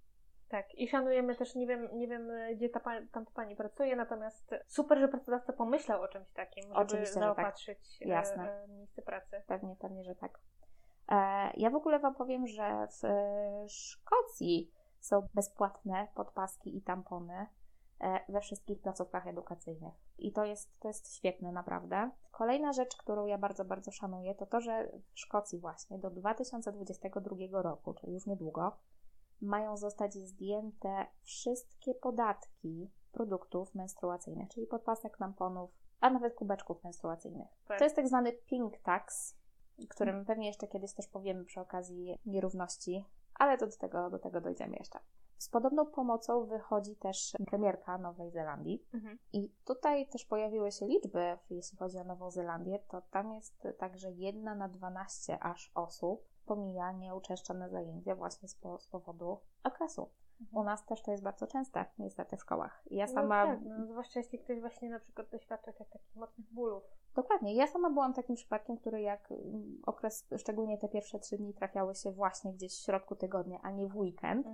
tak. 0.48 0.74
I 0.74 0.88
szanujemy 0.88 1.34
też, 1.34 1.54
nie 1.54 1.66
wiem, 1.66 1.88
nie 1.92 2.08
wiem 2.08 2.30
gdzie 2.54 2.68
ta 2.68 2.80
pani, 2.80 3.08
tam 3.08 3.24
ta 3.24 3.30
pani 3.34 3.56
pracuje, 3.56 3.96
natomiast 3.96 4.54
super, 4.66 4.98
że 4.98 5.08
pracodawca 5.08 5.52
pomyślał 5.52 6.02
o 6.02 6.08
czymś 6.08 6.30
takim, 6.32 6.62
żeby 6.64 6.74
Oczywiście, 6.76 7.14
tak. 7.14 7.22
zaopatrzyć 7.22 8.00
Jasne. 8.00 8.62
e, 8.64 8.68
miejsce 8.68 9.02
pracy. 9.02 9.42
Pewnie, 9.46 9.76
pewnie, 9.76 10.04
że 10.04 10.14
tak. 10.14 10.38
E, 11.08 11.50
ja 11.56 11.70
w 11.70 11.74
ogóle 11.74 11.98
Wam 11.98 12.14
powiem, 12.14 12.46
że 12.46 12.86
w 12.90 13.02
Szkocji 13.70 14.70
są 15.00 15.28
bezpłatne 15.34 16.08
podpaski 16.14 16.76
i 16.76 16.82
tampony 16.82 17.46
we 18.28 18.40
wszystkich 18.40 18.80
placówkach 18.80 19.26
edukacyjnych. 19.26 19.94
I 20.18 20.32
to 20.32 20.44
jest, 20.44 20.80
to 20.80 20.88
jest 20.88 21.14
świetne, 21.14 21.52
naprawdę. 21.52 22.10
Kolejna 22.30 22.72
rzecz, 22.72 22.96
którą 22.96 23.26
ja 23.26 23.38
bardzo, 23.38 23.64
bardzo 23.64 23.92
szanuję, 23.92 24.34
to 24.34 24.46
to, 24.46 24.60
że 24.60 24.92
w 25.14 25.20
Szkocji 25.20 25.58
właśnie 25.58 25.98
do 25.98 26.10
2022 26.10 27.62
roku, 27.62 27.94
czyli 27.94 28.12
już 28.12 28.26
niedługo, 28.26 28.76
mają 29.40 29.76
zostać 29.76 30.14
zdjęte 30.14 31.06
wszystkie 31.22 31.94
podatki 31.94 32.90
produktów 33.12 33.74
menstruacyjnych, 33.74 34.48
czyli 34.48 34.66
podpasek, 34.66 35.16
tamponów, 35.16 35.70
a 36.00 36.10
nawet 36.10 36.34
kubeczków 36.34 36.84
menstruacyjnych. 36.84 37.48
Tak. 37.68 37.78
To 37.78 37.84
jest 37.84 37.96
tak 37.96 38.08
zwany 38.08 38.32
pink 38.32 38.78
tax, 38.78 39.36
którym 39.88 40.24
pewnie 40.24 40.46
jeszcze 40.46 40.68
kiedyś 40.68 40.94
też 40.94 41.08
powiemy 41.08 41.44
przy 41.44 41.60
okazji 41.60 42.18
nierówności, 42.26 43.04
ale 43.34 43.58
to 43.58 43.66
do 43.66 43.76
tego, 43.76 44.10
do 44.10 44.18
tego 44.18 44.40
dojdziemy 44.40 44.76
jeszcze. 44.76 44.98
Z 45.38 45.48
podobną 45.48 45.86
pomocą 45.86 46.46
wychodzi 46.46 46.96
też 46.96 47.32
premierka 47.46 47.98
Nowej 47.98 48.30
Zelandii. 48.30 48.84
Mhm. 48.94 49.18
I 49.32 49.50
tutaj 49.64 50.08
też 50.08 50.24
pojawiły 50.24 50.72
się 50.72 50.86
liczby, 50.86 51.38
jeśli 51.50 51.78
chodzi 51.78 51.98
o 51.98 52.04
Nową 52.04 52.30
Zelandię, 52.30 52.78
to 52.88 53.02
tam 53.10 53.32
jest 53.32 53.68
tak, 53.78 53.98
że 53.98 54.12
jedna 54.12 54.54
na 54.54 54.68
12 54.68 55.38
aż 55.38 55.70
osób 55.74 56.28
pomija 56.46 56.92
nieuczęszczane 56.92 57.70
zajęcia 57.70 58.14
właśnie 58.14 58.48
z, 58.48 58.54
po, 58.54 58.78
z 58.78 58.86
powodu 58.86 59.38
okresu. 59.64 60.08
U 60.52 60.62
nas 60.62 60.86
też 60.86 61.02
to 61.02 61.10
jest 61.10 61.22
bardzo 61.22 61.46
częste, 61.46 61.84
niestety, 61.98 62.36
w 62.36 62.40
szkołach. 62.40 62.82
Ja 62.90 63.06
sama 63.06 63.46
No 63.46 63.52
tak, 63.52 63.64
no, 63.64 63.86
zwłaszcza 63.86 64.20
jeśli 64.20 64.38
ktoś 64.38 64.60
właśnie 64.60 64.90
na 64.90 65.00
przykład 65.00 65.30
doświadcza 65.30 65.70
jak 65.78 65.88
takich 65.88 66.16
mocnych 66.16 66.52
bólów. 66.52 66.82
Dokładnie. 67.14 67.54
Ja 67.54 67.66
sama 67.66 67.90
byłam 67.90 68.14
takim 68.14 68.36
przypadkiem, 68.36 68.76
który 68.76 69.00
jak 69.00 69.32
mm, 69.32 69.82
okres, 69.86 70.26
szczególnie 70.36 70.78
te 70.78 70.88
pierwsze 70.88 71.18
trzy 71.18 71.36
dni 71.36 71.54
trafiały 71.54 71.94
się 71.94 72.12
właśnie 72.12 72.52
gdzieś 72.52 72.72
w 72.72 72.84
środku 72.84 73.16
tygodnia, 73.16 73.60
a 73.62 73.70
nie 73.70 73.86
w 73.86 73.96
weekend, 73.96 74.46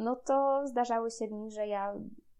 no 0.00 0.16
to 0.16 0.66
zdarzały 0.66 1.10
się 1.10 1.28
dni, 1.28 1.50
że 1.50 1.66
ja 1.66 1.94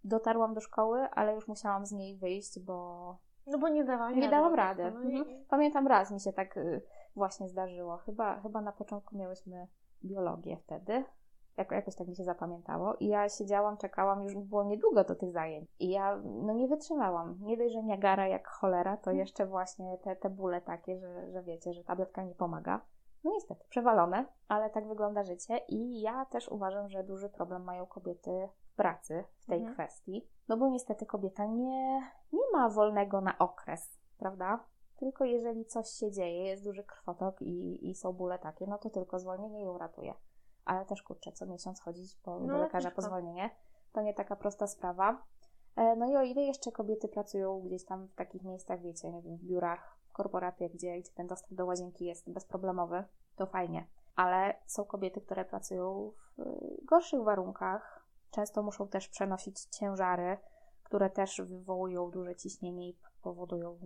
dotarłam 0.04 0.54
do 0.54 0.60
szkoły, 0.60 1.00
ale 1.00 1.34
już 1.34 1.48
musiałam 1.48 1.86
z 1.86 1.92
niej 1.92 2.16
wyjść, 2.16 2.60
bo 2.60 3.16
No 3.46 3.58
bo 3.58 3.68
nie 3.68 3.84
dawałam 3.84 4.14
nie 4.14 4.20
rady 4.20 4.30
dałam 4.30 4.54
rady. 4.54 4.82
No 4.90 5.00
Mhm. 5.00 5.44
Pamiętam 5.48 5.86
raz 5.86 6.10
mi 6.10 6.20
się 6.20 6.32
tak 6.32 6.56
y, 6.56 6.82
właśnie 7.16 7.48
zdarzyło. 7.48 7.96
Chyba, 7.96 8.40
chyba 8.40 8.60
na 8.60 8.72
początku 8.72 9.16
miałyśmy 9.16 9.66
biologię 10.04 10.56
wtedy. 10.56 11.04
Jako, 11.56 11.74
jakoś 11.74 11.94
tak 11.94 12.08
mi 12.08 12.16
się 12.16 12.24
zapamiętało. 12.24 12.94
I 12.94 13.06
ja 13.06 13.28
siedziałam, 13.28 13.76
czekałam, 13.76 14.22
już 14.22 14.34
było 14.34 14.64
niedługo 14.64 15.04
do 15.04 15.14
tych 15.14 15.32
zajęć. 15.32 15.68
I 15.78 15.90
ja 15.90 16.16
no 16.24 16.52
nie 16.52 16.68
wytrzymałam. 16.68 17.38
Nie 17.40 17.56
dość, 17.56 17.72
że 17.72 17.82
niagara 17.82 18.28
jak 18.28 18.48
cholera, 18.48 18.96
to 18.96 19.10
jeszcze 19.10 19.46
właśnie 19.46 19.98
te, 19.98 20.16
te 20.16 20.30
bóle 20.30 20.60
takie, 20.60 20.98
że, 20.98 21.30
że 21.32 21.42
wiecie, 21.42 21.72
że 21.72 21.84
tabletka 21.84 22.22
nie 22.22 22.34
pomaga. 22.34 22.80
No 23.24 23.30
niestety, 23.30 23.64
przewalone, 23.68 24.26
ale 24.48 24.70
tak 24.70 24.88
wygląda 24.88 25.24
życie 25.24 25.58
i 25.68 26.00
ja 26.00 26.24
też 26.26 26.48
uważam, 26.48 26.88
że 26.88 27.04
duży 27.04 27.28
problem 27.28 27.64
mają 27.64 27.86
kobiety 27.86 28.48
w 28.62 28.74
pracy 28.74 29.24
w 29.38 29.46
tej 29.46 29.58
Mhm. 29.58 29.74
kwestii. 29.74 30.28
No 30.48 30.56
bo 30.56 30.68
niestety 30.68 31.06
kobieta 31.06 31.46
nie, 31.46 32.00
nie 32.32 32.42
ma 32.52 32.68
wolnego 32.68 33.20
na 33.20 33.38
okres, 33.38 33.98
prawda? 34.18 34.64
Tylko 34.96 35.24
jeżeli 35.24 35.64
coś 35.66 35.88
się 35.88 36.10
dzieje, 36.10 36.44
jest 36.44 36.64
duży 36.64 36.84
krwotok 36.84 37.42
i, 37.42 37.90
i 37.90 37.94
są 37.94 38.12
bóle 38.12 38.38
takie, 38.38 38.66
no 38.66 38.78
to 38.78 38.90
tylko 38.90 39.18
zwolnienie 39.18 39.62
ją 39.62 39.78
ratuje. 39.78 40.14
Ale 40.64 40.84
też 40.86 41.02
kurczę, 41.02 41.32
co 41.32 41.46
miesiąc 41.46 41.80
chodzić 41.80 42.16
po, 42.16 42.40
No, 42.40 42.46
do 42.46 42.58
lekarza 42.58 42.90
po 42.90 43.02
zwolnienie, 43.02 43.50
to 43.92 44.02
nie 44.02 44.14
taka 44.14 44.36
prosta 44.36 44.66
sprawa. 44.66 45.22
E, 45.76 45.96
No 45.96 46.06
i 46.06 46.16
o 46.16 46.22
ile 46.22 46.42
jeszcze 46.42 46.72
kobiety 46.72 47.08
pracują 47.08 47.60
gdzieś 47.60 47.84
tam 47.84 48.08
w 48.08 48.14
takich 48.14 48.42
miejscach, 48.42 48.80
wiecie, 48.82 49.10
nie 49.10 49.22
wiem, 49.22 49.36
w 49.36 49.44
biurach, 49.44 49.99
korporaty, 50.22 50.68
gdzie, 50.68 50.98
gdzie 51.00 51.12
ten 51.14 51.26
dostęp 51.26 51.54
do 51.54 51.66
łazienki 51.66 52.04
jest 52.04 52.32
bezproblemowy, 52.32 53.04
to 53.36 53.46
fajnie. 53.46 53.86
Ale 54.16 54.54
są 54.66 54.84
kobiety, 54.84 55.20
które 55.20 55.44
pracują 55.44 56.12
w 56.38 56.40
y, 56.40 56.44
gorszych 56.84 57.22
warunkach, 57.22 58.06
często 58.30 58.62
muszą 58.62 58.88
też 58.88 59.08
przenosić 59.08 59.60
ciężary, 59.60 60.36
które 60.82 61.10
też 61.10 61.40
wywołują 61.40 62.10
duże 62.10 62.36
ciśnienie 62.36 62.88
i 62.88 62.96
powodują 63.22 63.78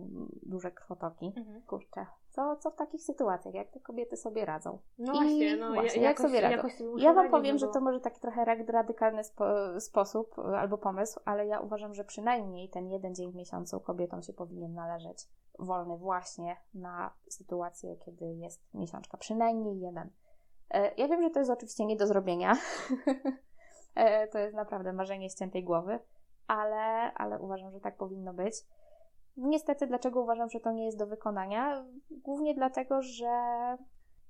duże 0.43 0.71
krwotoki. 0.71 1.33
Mhm. 1.37 1.61
Kurczę, 1.61 2.05
co, 2.29 2.55
co 2.55 2.71
w 2.71 2.75
takich 2.75 3.03
sytuacjach, 3.03 3.53
jak 3.53 3.71
te 3.71 3.79
kobiety 3.79 4.17
sobie 4.17 4.45
radzą? 4.45 4.79
No 4.97 5.13
I 5.13 5.15
właśnie, 5.15 5.57
no 5.57 5.73
właśnie, 5.73 6.01
ja, 6.01 6.09
jak 6.09 6.19
jakoś, 6.19 6.31
sobie 6.31 6.41
radzą? 6.41 6.69
sobie 6.69 7.03
Ja 7.03 7.13
Wam 7.13 7.25
muszę 7.25 7.37
powiem, 7.37 7.57
że 7.57 7.65
no 7.65 7.71
to 7.71 7.81
może 7.81 7.99
taki 7.99 8.21
trochę 8.21 8.45
radykalny 8.67 9.23
spo, 9.23 9.45
sposób 9.79 10.39
y, 10.39 10.41
albo 10.41 10.77
pomysł, 10.77 11.19
ale 11.25 11.47
ja 11.47 11.59
uważam, 11.59 11.93
że 11.93 12.03
przynajmniej 12.03 12.69
ten 12.69 12.89
jeden 12.89 13.15
dzień 13.15 13.31
w 13.31 13.35
miesiącu 13.35 13.79
kobietom 13.79 14.21
się 14.21 14.33
powinien 14.33 14.73
należeć 14.73 15.27
wolny 15.59 15.97
właśnie 15.97 16.57
na 16.73 17.13
sytuację, 17.29 17.95
kiedy 17.97 18.25
jest 18.25 18.61
miesiączka. 18.73 19.17
Przynajmniej 19.17 19.79
jeden. 19.79 20.09
E, 20.69 20.93
Ja 20.95 21.07
wiem, 21.07 21.23
że 21.23 21.29
to 21.29 21.39
jest 21.39 21.51
oczywiście 21.51 21.85
nie 21.85 21.95
do 21.95 22.07
zrobienia. 22.07 22.53
E, 23.95 24.27
to 24.27 24.39
jest 24.39 24.55
naprawdę 24.55 24.93
marzenie 24.93 25.29
ściętej 25.29 25.63
głowy, 25.63 25.99
ale, 26.47 27.13
ale 27.13 27.39
uważam, 27.39 27.71
że 27.71 27.79
tak 27.79 27.97
powinno 27.97 28.33
być. 28.33 28.55
Niestety, 29.37 29.87
dlaczego 29.87 30.21
uważam, 30.21 30.49
że 30.49 30.59
to 30.59 30.71
nie 30.71 30.85
jest 30.85 30.97
do 30.97 31.07
wykonania? 31.07 31.85
Głównie 32.11 32.55
dlatego, 32.55 33.01
że 33.01 33.27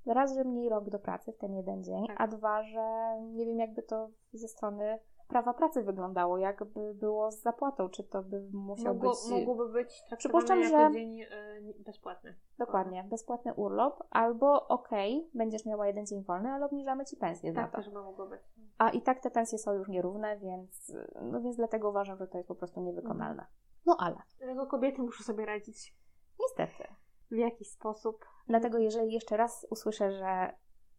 raz, 0.05 0.36
że 0.36 0.43
mniej 0.43 0.69
rok 0.69 0.89
do 0.89 0.99
pracy 0.99 1.32
w 1.32 1.38
ten 1.38 1.55
jeden 1.55 1.84
dzień, 1.84 2.07
Tak. 2.07 2.21
a 2.21 2.28
dwa, 2.28 2.63
że 2.63 3.15
nie 3.21 3.45
wiem, 3.45 3.59
jakby 3.59 3.84
to 3.84 4.09
ze 4.34 4.47
strony 4.47 4.99
prawa 5.28 5.53
pracy 5.53 5.84
wyglądało, 5.84 6.38
jakby 6.38 6.93
było 6.93 7.32
z 7.32 7.41
zapłatą, 7.41 7.89
czy 7.89 8.03
to 8.03 8.23
by 8.23 8.41
musiał 8.53 8.93
Mogło, 8.93 9.09
być 9.11 9.19
mogłoby 9.45 9.73
być 9.73 10.03
Przypuszczam, 10.17 10.57
traktowane 10.59 10.84
jako 10.84 10.93
że- 10.93 10.99
dzień 10.99 11.21
y, 11.21 11.76
bezpłatny. 11.86 12.36
dokładnie 12.57 13.03
bezpłatny 13.03 13.53
urlop, 13.53 14.03
albo 14.09 14.67
okej, 14.67 15.30
będziesz 15.34 15.65
miała 15.65 15.88
jeden 15.88 16.05
dzień 16.05 16.23
wolny, 16.23 16.49
ale 16.51 16.65
obniżamy 16.65 17.05
ci 17.05 17.17
pensję 17.17 17.53
za 17.53 17.61
Tak 17.61 17.71
to. 17.71 17.78
też 17.78 17.89
by 17.89 18.01
mogło 18.01 18.28
być. 18.28 18.41
A 18.78 18.89
i 18.89 19.01
tak 19.01 19.19
te 19.19 19.32
pensje 19.32 19.57
są 19.57 19.73
już 19.73 19.88
nierówne, 19.89 20.38
więc, 20.39 20.95
no 21.21 21.41
więc 21.41 21.55
dlatego 21.55 21.89
uważam, 21.89 22.17
że 22.17 22.28
to 22.28 22.38
jest 22.38 22.47
po 22.47 22.55
prostu 22.55 22.82
niewykonalne. 22.82 23.41
Mhm. 23.41 23.47
No 23.86 23.97
ale, 23.99 24.15
Dlatego 24.38 24.67
kobiety 24.67 25.01
muszą 25.01 25.23
sobie 25.23 25.45
radzić 25.45 25.95
niestety. 26.39 26.84
w 27.32 27.36
jakiś 27.36 27.71
sposób. 27.71 28.26
Dlatego 28.47 28.78
jeżeli 28.78 29.13
jeszcze 29.13 29.38
raz 29.38 29.67
usłyszę, 29.69 30.11
że 30.11 30.53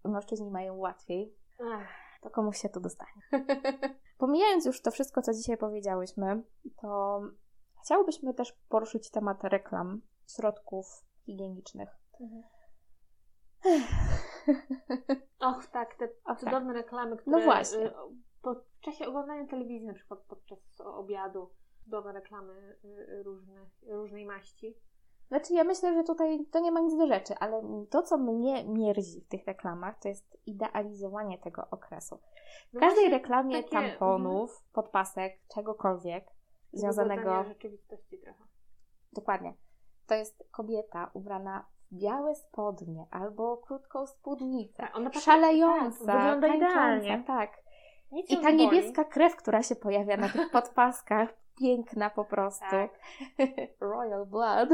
mężczyźni 0.05 0.51
mają 0.51 0.77
łatwiej, 0.77 1.35
Ech. 1.61 1.89
to 2.23 2.31
komuś 2.31 2.59
się 2.59 2.69
to 2.69 2.81
dostanie. 2.81 3.23
Pomijając 4.19 4.67
już 4.67 4.83
to 4.83 4.91
wszystko, 4.91 5.23
co 5.23 5.33
dzisiaj 5.33 5.57
powiedziałyśmy, 5.57 6.43
to 6.83 7.21
chciałybyśmy 7.85 8.35
też 8.35 8.53
poruszyć 8.69 9.11
temat 9.11 9.45
reklam 9.45 10.03
środków 10.37 10.87
higienicznych. 11.27 11.89
Och, 15.41 15.67
tak, 15.67 15.95
te 15.95 16.09
tak. 16.09 16.41
cudowne 16.41 16.73
reklamy, 16.73 17.17
które 17.17 17.37
No 17.39 17.45
właśnie. 17.45 17.87
y, 17.87 17.93
po, 18.43 18.55
w 18.55 18.81
czasie 18.81 19.07
oglądania 19.07 19.47
telewizji, 19.47 19.87
na 19.87 19.95
przykład 19.95 20.21
podczas 20.21 20.59
obiadu, 20.81 21.51
cudowne 21.85 22.13
reklamy 22.13 22.77
y, 22.85 22.89
y, 22.89 23.23
różne, 23.23 23.67
różnej 23.87 24.27
maści. 24.27 24.75
Znaczy, 25.29 25.55
ja 25.55 25.65
myślę, 25.65 25.95
że 25.95 26.05
tutaj 26.05 26.47
to 26.51 26.59
nie 26.61 26.73
ma 26.73 26.81
nic 26.81 26.97
do 26.99 27.07
rzeczy, 27.07 27.35
ale 27.41 27.63
to, 27.91 28.03
co 28.03 28.19
mnie 28.19 28.65
mierzi 28.65 29.21
w 29.21 29.29
tych 29.29 29.47
reklamach, 29.47 29.99
to 29.99 30.09
jest 30.09 30.39
idealizowanie 30.47 31.39
tego 31.39 31.67
okresu. 31.71 32.17
W 32.71 32.75
No 32.75 32.81
każdej 32.81 33.11
reklamie 33.11 33.63
takie, 33.63 33.77
mhm. 33.77 33.91
tamponów, 33.91 34.63
podpasek, 34.73 35.33
czegokolwiek 35.55 36.25
związanego 36.73 37.45
rzeczywistości 37.45 38.19
trochę. 38.19 38.45
Dokładnie. 39.13 39.55
To 40.07 40.15
jest 40.15 40.45
kobieta 40.51 41.11
ubrana 41.15 41.67
białe 41.93 42.35
spodnie 42.35 43.07
albo 43.11 43.57
krótką 43.57 44.07
spódnicę, 44.07 44.77
Tak, 44.77 44.97
ona 44.97 45.11
tak- 45.11 45.23
szalejąca, 45.23 46.07
tak, 46.07 46.17
wygląda 46.41 46.49
tańcząca, 46.49 46.73
idealnie. 46.97 47.25
tak. 47.27 47.51
Nic 48.13 48.31
I 48.31 48.37
ta 48.37 48.51
nie 48.51 48.67
boli. 48.67 48.77
niebieska 48.77 49.05
krew, 49.05 49.37
która 49.37 49.63
się 49.63 49.77
pojawia 49.77 50.17
na 50.17 50.29
tych 50.29 50.51
podpaskach, 50.61 51.35
piękna 51.59 52.11
po 52.11 52.25
prostu. 52.25 52.65
Tak. 52.71 52.91
Royal 53.81 54.27
blood. 54.27 54.69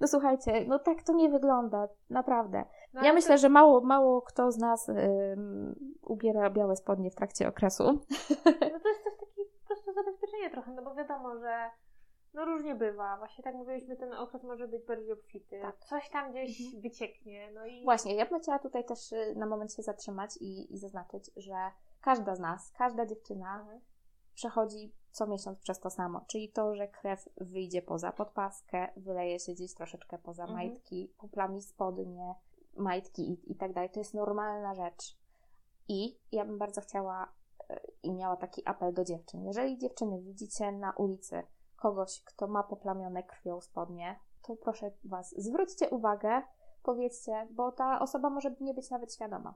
No 0.00 0.06
słuchajcie, 0.06 0.64
no 0.66 0.78
tak 0.78 1.02
to 1.02 1.12
nie 1.12 1.28
wygląda, 1.28 1.88
naprawdę. 2.10 2.64
No, 2.92 3.04
ja 3.04 3.12
myślę, 3.12 3.38
że 3.38 3.48
mało, 3.48 3.80
mało 3.80 4.22
kto 4.22 4.52
z 4.52 4.58
nas 4.58 4.90
ubiera 6.02 6.50
białe 6.50 6.76
spodnie 6.76 7.10
w 7.10 7.14
trakcie 7.14 7.48
okresu. 7.48 7.84
To, 7.84 8.50
no 8.72 8.80
to 8.80 8.88
jest 8.88 9.04
też 9.04 9.16
takie 9.20 9.42
po 9.60 9.66
prostu 9.66 9.92
zabezpieczenie 9.92 10.50
trochę, 10.50 10.72
no 10.72 10.82
bo 10.82 10.94
wiadomo, 10.94 11.38
że 11.38 11.70
no 12.34 12.44
różnie 12.44 12.74
bywa. 12.74 13.16
Właśnie 13.16 13.44
tak 13.44 13.54
mówiliśmy, 13.54 13.96
ten 13.96 14.12
okres 14.12 14.42
może 14.42 14.68
być 14.68 14.86
bardziej 14.86 15.12
obfity. 15.12 15.60
Tak. 15.62 15.78
Coś 15.78 16.10
tam 16.10 16.30
gdzieś 16.30 16.60
Mhm. 16.60 16.82
wycieknie. 16.82 17.50
No 17.54 17.66
i 17.66 17.84
Właśnie, 17.84 18.14
ja 18.14 18.26
bym 18.26 18.40
chciała 18.40 18.58
tutaj 18.58 18.84
też 18.84 19.12
y, 19.12 19.34
na 19.36 19.46
moment 19.46 19.74
się 19.74 19.82
zatrzymać 19.82 20.36
i, 20.40 20.74
i 20.74 20.78
zaznaczyć, 20.78 21.30
że 21.36 21.54
każda 22.00 22.34
z 22.34 22.40
nas, 22.40 22.72
każda 22.78 23.06
dziewczyna 23.06 23.60
Mhm. 23.60 23.80
Przechodzi 24.36 24.92
co 25.10 25.26
miesiąc 25.26 25.58
przez 25.58 25.80
to 25.80 25.90
samo, 25.90 26.20
czyli 26.26 26.52
to, 26.52 26.74
że 26.74 26.88
krew 26.88 27.28
wyjdzie 27.36 27.82
poza 27.82 28.12
podpaskę, 28.12 28.88
wyleje 28.96 29.38
się 29.40 29.52
gdzieś 29.52 29.74
troszeczkę 29.74 30.18
poza 30.18 30.42
Mhm. 30.42 30.58
majtki, 30.68 31.12
poplami 31.18 31.62
spodnie, 31.62 32.34
majtki 32.76 33.30
i, 33.30 33.52
i 33.52 33.54
tak 33.56 33.72
dalej. 33.72 33.90
To 33.90 34.00
jest 34.00 34.14
normalna 34.14 34.74
rzecz. 34.74 35.16
I 35.88 36.18
ja 36.32 36.44
bym 36.44 36.58
bardzo 36.58 36.80
chciała 36.80 37.32
y, 37.70 37.74
i 38.02 38.12
miała 38.12 38.36
taki 38.36 38.62
apel 38.68 38.94
do 38.94 39.04
dziewczyn. 39.04 39.44
Jeżeli 39.44 39.78
dziewczyny 39.78 40.20
widzicie 40.22 40.72
na 40.72 40.92
ulicy 40.92 41.42
kogoś, 41.76 42.22
kto 42.24 42.46
ma 42.46 42.62
poplamione 42.62 43.22
krwią 43.22 43.60
spodnie, 43.60 44.18
to 44.42 44.56
proszę 44.56 44.90
Was, 45.04 45.34
zwróćcie 45.38 45.90
uwagę, 45.90 46.42
powiedzcie, 46.82 47.48
bo 47.50 47.72
ta 47.72 48.00
osoba 48.00 48.30
może 48.30 48.54
nie 48.60 48.74
być 48.74 48.90
nawet 48.90 49.14
świadoma. 49.14 49.54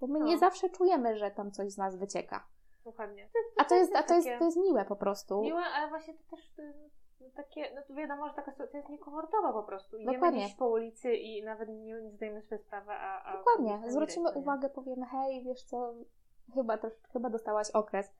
Bo 0.00 0.06
my 0.06 0.18
No. 0.18 0.24
nie 0.26 0.38
zawsze 0.38 0.70
czujemy, 0.70 1.18
że 1.18 1.30
tam 1.30 1.50
coś 1.52 1.72
z 1.72 1.76
nas 1.76 1.96
wycieka. 1.96 2.46
Dokładnie. 2.84 3.30
A 3.56 3.64
to 3.64 3.74
jest, 3.74 3.96
a 3.96 4.02
to 4.02 4.14
jest, 4.14 4.28
to 4.38 4.44
jest 4.44 4.56
miłe 4.56 4.84
po 4.84 4.96
prostu. 4.96 5.40
Miłe, 5.42 5.62
ale 5.62 5.88
właśnie 5.88 6.14
to 6.14 6.36
też 6.36 6.58
y, 6.58 6.74
takie, 7.36 7.74
no 7.74 7.82
to 7.88 7.94
wiadomo, 7.94 8.28
że 8.28 8.34
taka 8.34 8.50
sytuacja 8.52 8.78
jest 8.78 8.90
niekomfortowa 8.90 9.52
po 9.52 9.62
prostu. 9.62 9.96
Idziemy 9.96 10.12
Dokładnie. 10.12 10.40
gdzieś 10.44 10.54
po 10.54 10.68
ulicy 10.68 11.14
i 11.14 11.42
nawet 11.42 11.68
nie, 11.68 12.02
nie 12.02 12.10
zdajemy 12.10 12.42
sobie 12.42 12.58
sprawy, 12.58 12.92
a... 12.92 13.22
a 13.24 13.36
Dokładnie. 13.38 13.90
Zwrócimy 13.90 14.30
nie? 14.30 14.36
uwagę, 14.36 14.70
powiemy, 14.70 15.06
hej, 15.06 15.44
wiesz 15.44 15.62
co, 15.64 15.94
chyba, 16.54 16.78
też, 16.78 16.92
chyba 17.12 17.30
dostałaś 17.30 17.70
okres. 17.70 18.12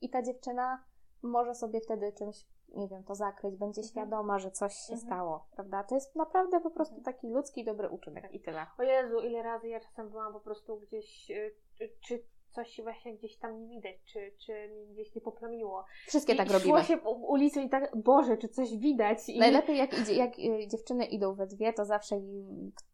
I 0.00 0.10
ta 0.10 0.22
dziewczyna 0.22 0.84
może 1.22 1.54
sobie 1.54 1.80
wtedy 1.80 2.12
czymś, 2.12 2.46
nie 2.68 2.88
wiem, 2.88 3.04
to 3.04 3.14
zakryć, 3.14 3.56
będzie 3.56 3.80
Mhm. 3.80 3.88
świadoma, 3.90 4.38
że 4.38 4.50
coś 4.50 4.74
się 4.74 4.92
Mhm. 4.92 5.06
stało, 5.06 5.46
prawda? 5.54 5.84
To 5.84 5.94
jest 5.94 6.16
naprawdę 6.16 6.60
po 6.60 6.70
prostu 6.70 6.96
Mhm. 6.96 7.14
taki 7.14 7.28
ludzki, 7.28 7.64
dobry 7.64 7.88
uczynek 7.88 8.32
i 8.34 8.40
tyle. 8.40 8.66
O 8.78 8.82
Jezu, 8.82 9.20
ile 9.20 9.42
razy 9.42 9.68
ja 9.68 9.80
czasem 9.80 10.08
byłam 10.10 10.32
po 10.32 10.40
prostu 10.40 10.76
gdzieś, 10.80 11.30
y, 11.30 11.54
czy 12.00 12.22
coś 12.50 12.80
właśnie 12.82 13.14
gdzieś 13.16 13.38
tam 13.38 13.60
nie 13.60 13.68
widać, 13.68 13.96
czy, 14.04 14.32
czy 14.46 14.68
mi 14.68 14.86
gdzieś 14.92 15.14
nie 15.14 15.20
poplamiło. 15.20 15.84
Wszystkie 16.06 16.32
I 16.32 16.36
tak 16.36 16.48
szło 16.48 16.58
robimy. 16.58 16.84
się 16.84 16.96
po 16.98 17.10
ulicy 17.10 17.62
i 17.62 17.68
tak, 17.68 17.96
Boże, 17.96 18.36
czy 18.36 18.48
coś 18.48 18.76
widać? 18.76 19.28
I 19.28 19.38
Najlepiej 19.38 19.76
jak, 19.78 19.98
idzie, 19.98 20.14
jak 20.14 20.38
y, 20.38 20.68
dziewczyny 20.68 21.04
idą 21.06 21.34
we 21.34 21.46
dwie, 21.46 21.72
to 21.72 21.84
zawsze 21.84 22.20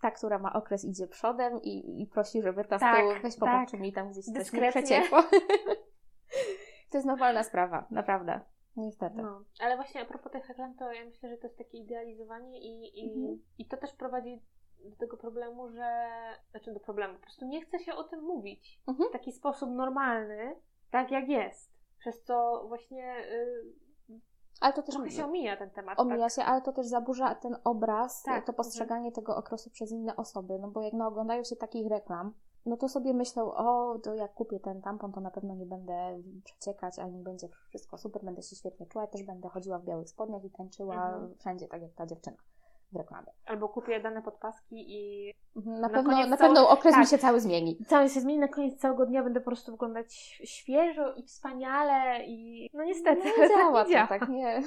ta, 0.02 0.10
która 0.10 0.38
ma 0.38 0.52
okres 0.52 0.84
idzie 0.84 1.06
przodem 1.06 1.62
i, 1.62 2.02
i 2.02 2.06
prosi, 2.06 2.42
żeby 2.42 2.64
ta 2.64 2.78
z 2.78 2.80
Tak, 2.80 2.96
tyłu 2.96 3.12
weź 3.22 3.36
popatrz, 3.36 3.72
tak. 3.72 3.80
mi 3.80 3.92
tam 3.92 4.10
gdzieś 4.10 4.24
coś 4.24 4.52
nie 4.52 4.70
przeciekło. 4.70 5.22
to 6.90 6.98
jest 6.98 7.06
normalna 7.06 7.42
sprawa, 7.42 7.86
naprawdę. 7.90 8.40
Niestety. 8.76 9.16
No, 9.22 9.44
ale 9.60 9.76
właśnie 9.76 10.00
a 10.00 10.04
propos 10.04 10.32
tych 10.32 10.48
reklam, 10.48 10.74
to 10.74 10.92
ja 10.92 11.04
myślę, 11.04 11.28
że 11.28 11.36
to 11.36 11.46
jest 11.46 11.58
takie 11.58 11.78
idealizowanie 11.78 12.58
i, 12.60 13.00
i, 13.04 13.08
Mhm. 13.16 13.42
i 13.58 13.66
to 13.66 13.76
też 13.76 13.92
prowadzi 13.94 14.42
do 14.84 14.96
tego 14.96 15.16
problemu, 15.16 15.68
że, 15.68 16.08
znaczy 16.50 16.72
do 16.74 16.80
problemu, 16.80 17.14
po 17.14 17.20
prostu 17.20 17.46
nie 17.46 17.60
chce 17.64 17.78
się 17.78 17.94
o 17.94 18.04
tym 18.04 18.20
mówić 18.24 18.80
Mhm. 18.86 19.08
w 19.08 19.12
taki 19.12 19.32
sposób 19.32 19.70
normalny, 19.70 20.56
tak 20.90 21.10
jak 21.10 21.28
jest. 21.28 21.72
Przez 21.98 22.22
co 22.22 22.64
właśnie 22.68 23.16
y, 23.32 24.20
Ale 24.60 24.72
to 24.72 24.82
też 24.82 24.94
trochę 24.94 25.10
się 25.10 25.24
omija 25.24 25.56
ten 25.56 25.70
temat. 25.70 26.00
omija 26.00 26.18
tak? 26.26 26.32
się, 26.32 26.42
ale 26.42 26.62
to 26.62 26.72
też 26.72 26.86
zaburza 26.86 27.34
ten 27.34 27.56
obraz, 27.64 28.22
Tak, 28.22 28.46
to 28.46 28.52
postrzeganie 28.52 29.12
tego 29.12 29.36
okresu 29.36 29.70
przez 29.70 29.92
inne 29.92 30.16
osoby, 30.16 30.58
no 30.58 30.68
bo 30.70 30.82
jak 30.82 30.92
no, 30.92 31.06
oglądają 31.06 31.44
się 31.44 31.56
takich 31.56 31.86
reklam, 31.90 32.34
no 32.66 32.76
to 32.76 32.88
sobie 32.88 33.14
myślą, 33.14 33.52
o, 33.54 33.98
to 33.98 34.14
jak 34.14 34.34
kupię 34.34 34.60
ten 34.60 34.82
tampon, 34.82 35.12
to 35.12 35.20
na 35.20 35.30
pewno 35.30 35.54
nie 35.54 35.66
będę 35.66 36.22
przeciekać, 36.44 36.98
ani 36.98 37.22
będzie 37.22 37.48
wszystko 37.68 37.98
super, 37.98 38.24
będę 38.24 38.42
się 38.42 38.56
świetnie 38.56 38.86
czuła, 38.86 39.06
też 39.06 39.22
będę 39.22 39.48
chodziła 39.48 39.78
w 39.78 39.84
białych 39.84 40.08
spodniach 40.08 40.44
i 40.44 40.50
tańczyła 40.50 40.94
Mhm. 40.94 41.34
wszędzie, 41.38 41.68
tak 41.68 41.82
jak 41.82 41.92
ta 41.92 42.06
dziewczyna 42.06 42.36
w 42.92 42.96
reklamie. 42.96 43.32
Albo 43.46 43.68
kupię 43.68 44.00
dane 44.00 44.22
podpaski 44.22 44.76
i 44.88 45.32
Mhm, 45.56 45.80
Na, 45.80 45.88
Na 45.88 45.94
pewno, 45.94 46.26
na 46.26 46.36
pewno 46.36 46.68
okres 46.68 46.96
mi 46.96 47.02
tak. 47.02 47.10
się 47.10 47.18
cały 47.18 47.40
zmieni. 47.40 47.76
cały 47.88 48.08
się 48.08 48.20
zmieni, 48.20 48.38
na 48.40 48.48
koniec 48.48 48.80
całego 48.80 49.06
dnia 49.06 49.22
będę 49.22 49.40
po 49.40 49.44
prostu 49.46 49.72
wyglądać 49.72 50.14
świeżo 50.44 51.14
i 51.14 51.22
wspaniale 51.22 52.24
i 52.26 52.70
no 52.74 52.84
niestety, 52.84 53.22
No, 53.38 53.42
nie 53.42 53.48
działa 53.56 53.84
tak 53.84 53.88
nie 53.88 53.94
działa. 53.94 54.06
tak 54.06 54.28
nie. 54.28 54.62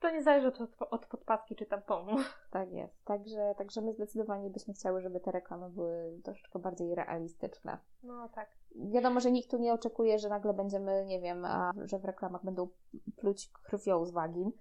To 0.00 0.10
nie 0.10 0.22
zależy 0.22 0.48
od, 0.48 0.58
od 0.90 1.06
podpaski 1.06 1.56
czy 1.56 1.66
tamponu. 1.66 2.16
Tak 2.50 2.72
jest. 2.72 3.04
Także, 3.04 3.54
także 3.58 3.80
my 3.80 3.92
zdecydowanie 3.92 4.50
byśmy 4.50 4.74
chciały, 4.74 5.00
żeby 5.00 5.20
te 5.20 5.30
reklamy 5.30 5.70
były 5.70 6.20
troszeczkę 6.24 6.58
bardziej 6.58 6.94
realistyczne. 6.94 7.78
No 8.02 8.28
tak. 8.28 8.48
Wiadomo, 8.76 9.20
że 9.20 9.30
nikt 9.30 9.50
tu 9.50 9.58
nie 9.58 9.72
oczekuje, 9.72 10.18
że 10.18 10.28
nagle 10.28 10.54
będziemy, 10.54 11.04
nie 11.06 11.20
wiem, 11.20 11.44
a, 11.44 11.72
że 11.84 11.98
w 11.98 12.04
reklamach 12.04 12.44
będą 12.44 12.68
pluć 13.16 13.48
krwią 13.62 14.04
z 14.04 14.10
wagin, 14.10 14.52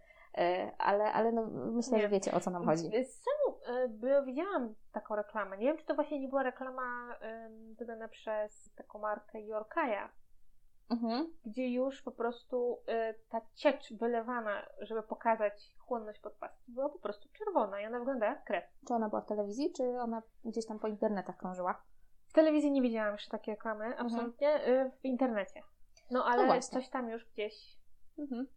ale, 0.77 1.13
ale 1.13 1.31
no, 1.31 1.45
myślę, 1.51 1.97
Nie. 1.97 2.03
że 2.03 2.09
wiecie 2.09 2.31
o 2.33 2.39
co 2.39 2.51
nam 2.51 2.65
chodzi. 2.65 2.89
Sam 3.05 3.75
y, 3.75 3.89
by 3.89 4.21
widziałam 4.25 4.75
taką 4.91 5.15
reklamę. 5.15 5.57
Nie 5.57 5.65
wiem, 5.67 5.77
czy 5.77 5.85
to 5.85 5.95
właśnie 5.95 6.19
nie 6.19 6.27
była 6.27 6.43
reklama 6.43 7.15
wydana 7.79 8.07
przez 8.07 8.73
taką 8.75 8.99
markę 8.99 9.41
Yorkaya, 9.41 10.09
Mhm. 10.89 11.33
gdzie 11.45 11.69
już 11.73 12.01
po 12.01 12.11
prostu 12.11 12.79
y, 13.11 13.15
ta 13.29 13.41
ciecz 13.55 13.93
wylewana, 13.93 14.65
żeby 14.81 15.03
pokazać 15.03 15.73
chłonność 15.77 16.19
podpaski, 16.19 16.71
była 16.71 16.89
po 16.89 16.99
prostu 16.99 17.29
czerwona 17.33 17.81
i 17.81 17.85
ona 17.85 17.99
wygląda 17.99 18.25
jak 18.25 18.43
krew. 18.43 18.63
Czy 18.87 18.93
ona 18.93 19.09
była 19.09 19.21
w 19.21 19.25
telewizji, 19.25 19.73
czy 19.77 19.83
ona 19.83 20.21
gdzieś 20.45 20.65
tam 20.65 20.79
po 20.79 20.87
internetach 20.87 21.37
krążyła? 21.37 21.81
W 22.27 22.33
telewizji 22.33 22.71
nie 22.71 22.81
widziałam 22.81 23.11
jeszcze 23.13 23.31
takiej 23.31 23.55
reklamy, 23.55 23.97
absolutnie, 23.97 24.67
y, 24.67 24.91
w 25.01 25.05
internecie. 25.05 25.61
No 26.11 26.23
ale 26.23 26.33
Mhm. 26.41 26.47
właśnie. 26.47 26.79
coś 26.81 26.89
tam 26.89 27.09
już 27.09 27.25
gdzieś. 27.25 27.77
Mhm. 28.19 28.47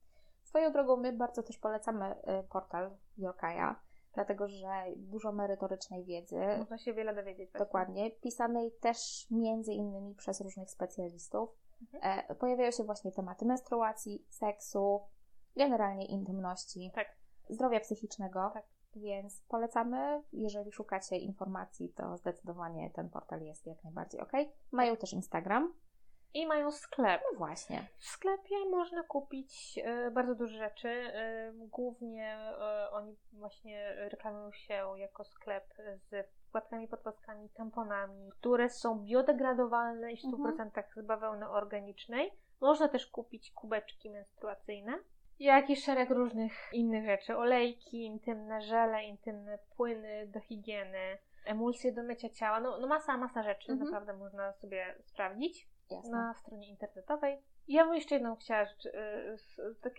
Swoją 0.50 0.72
drogą 0.72 0.96
my 0.96 1.12
bardzo 1.12 1.42
też 1.42 1.58
polecamy 1.58 2.14
y, 2.14 2.48
portal 2.48 2.90
Yorkaya, 3.18 3.74
dlatego 4.14 4.48
że 4.48 4.68
dużo 4.96 5.32
merytorycznej 5.32 6.04
wiedzy, 6.04 6.36
Można 6.58 6.78
się 6.78 6.94
wiele 6.94 7.14
dowiedzieć. 7.14 7.50
właśnie. 7.50 7.66
dokładnie, 7.66 8.10
pisanej 8.10 8.72
też 8.80 9.26
między 9.30 9.72
innymi 9.72 10.14
przez 10.14 10.40
różnych 10.40 10.70
specjalistów. 10.70 11.50
Mhm. 11.94 12.24
E, 12.30 12.34
pojawiają 12.34 12.70
się 12.70 12.84
właśnie 12.84 13.12
tematy 13.12 13.44
menstruacji, 13.44 14.26
seksu, 14.28 15.00
generalnie 15.56 16.06
intymności, 16.06 16.90
Tak. 16.94 17.08
zdrowia 17.48 17.80
psychicznego. 17.80 18.50
Tak. 18.54 18.64
Więc 18.96 19.42
polecamy, 19.48 20.22
jeżeli 20.32 20.72
szukacie 20.72 21.16
informacji, 21.16 21.88
to 21.88 22.16
zdecydowanie 22.16 22.90
ten 22.90 23.10
portal 23.10 23.40
jest 23.42 23.66
jak 23.66 23.84
najbardziej 23.84 24.20
ok. 24.20 24.32
Mają 24.72 24.96
też 24.96 25.12
Instagram. 25.12 25.74
I 26.34 26.46
mają 26.46 26.70
sklep. 26.70 27.22
No 27.32 27.38
właśnie. 27.38 27.86
W 27.98 28.04
sklepie 28.04 28.64
można 28.70 29.02
kupić 29.02 29.78
e, 29.84 30.10
bardzo 30.10 30.34
dużo 30.34 30.58
rzeczy. 30.58 30.88
E, 30.88 31.52
głównie 31.54 32.34
e, 32.34 32.90
oni 32.90 33.16
właśnie 33.32 33.94
reklamują 33.94 34.52
się 34.52 34.84
jako 34.96 35.24
sklep 35.24 35.64
z 35.96 36.26
wkładkami, 36.48 36.88
podpaskami, 36.88 37.48
tamponami, 37.48 38.30
które 38.30 38.70
są 38.70 38.98
biodegradowalne 38.98 40.12
i 40.12 40.16
w 40.16 40.20
100% 40.20 40.82
z 40.96 41.06
bawełny 41.06 41.48
organicznej. 41.48 42.32
Można 42.60 42.88
też 42.88 43.06
kupić 43.06 43.50
kubeczki 43.50 44.10
menstruacyjne. 44.10 44.98
Jak 45.38 45.70
i 45.70 45.76
szereg 45.76 46.10
różnych 46.10 46.52
innych 46.72 47.04
rzeczy. 47.06 47.36
Olejki, 47.36 48.04
intymne 48.04 48.62
żele, 48.62 49.04
intymne 49.04 49.58
płyny 49.76 50.26
do 50.26 50.40
higieny, 50.40 51.18
emulsje 51.44 51.92
do 51.92 52.02
mycia 52.02 52.28
ciała. 52.28 52.60
No, 52.60 52.78
no 52.78 52.86
masa, 52.86 53.16
masa 53.16 53.42
rzeczy 53.42 53.72
Mhm. 53.72 53.90
naprawdę 53.90 54.12
można 54.12 54.52
sobie 54.52 54.94
sprawdzić 55.04 55.68
Jasne. 55.90 56.10
na 56.10 56.34
stronie 56.34 56.68
internetowej. 56.70 57.42
Ja 57.68 57.84
bym 57.84 57.94
jeszcze 57.94 58.14
jedną 58.14 58.36
chciała 58.36 58.64
rzecz, 58.64 58.86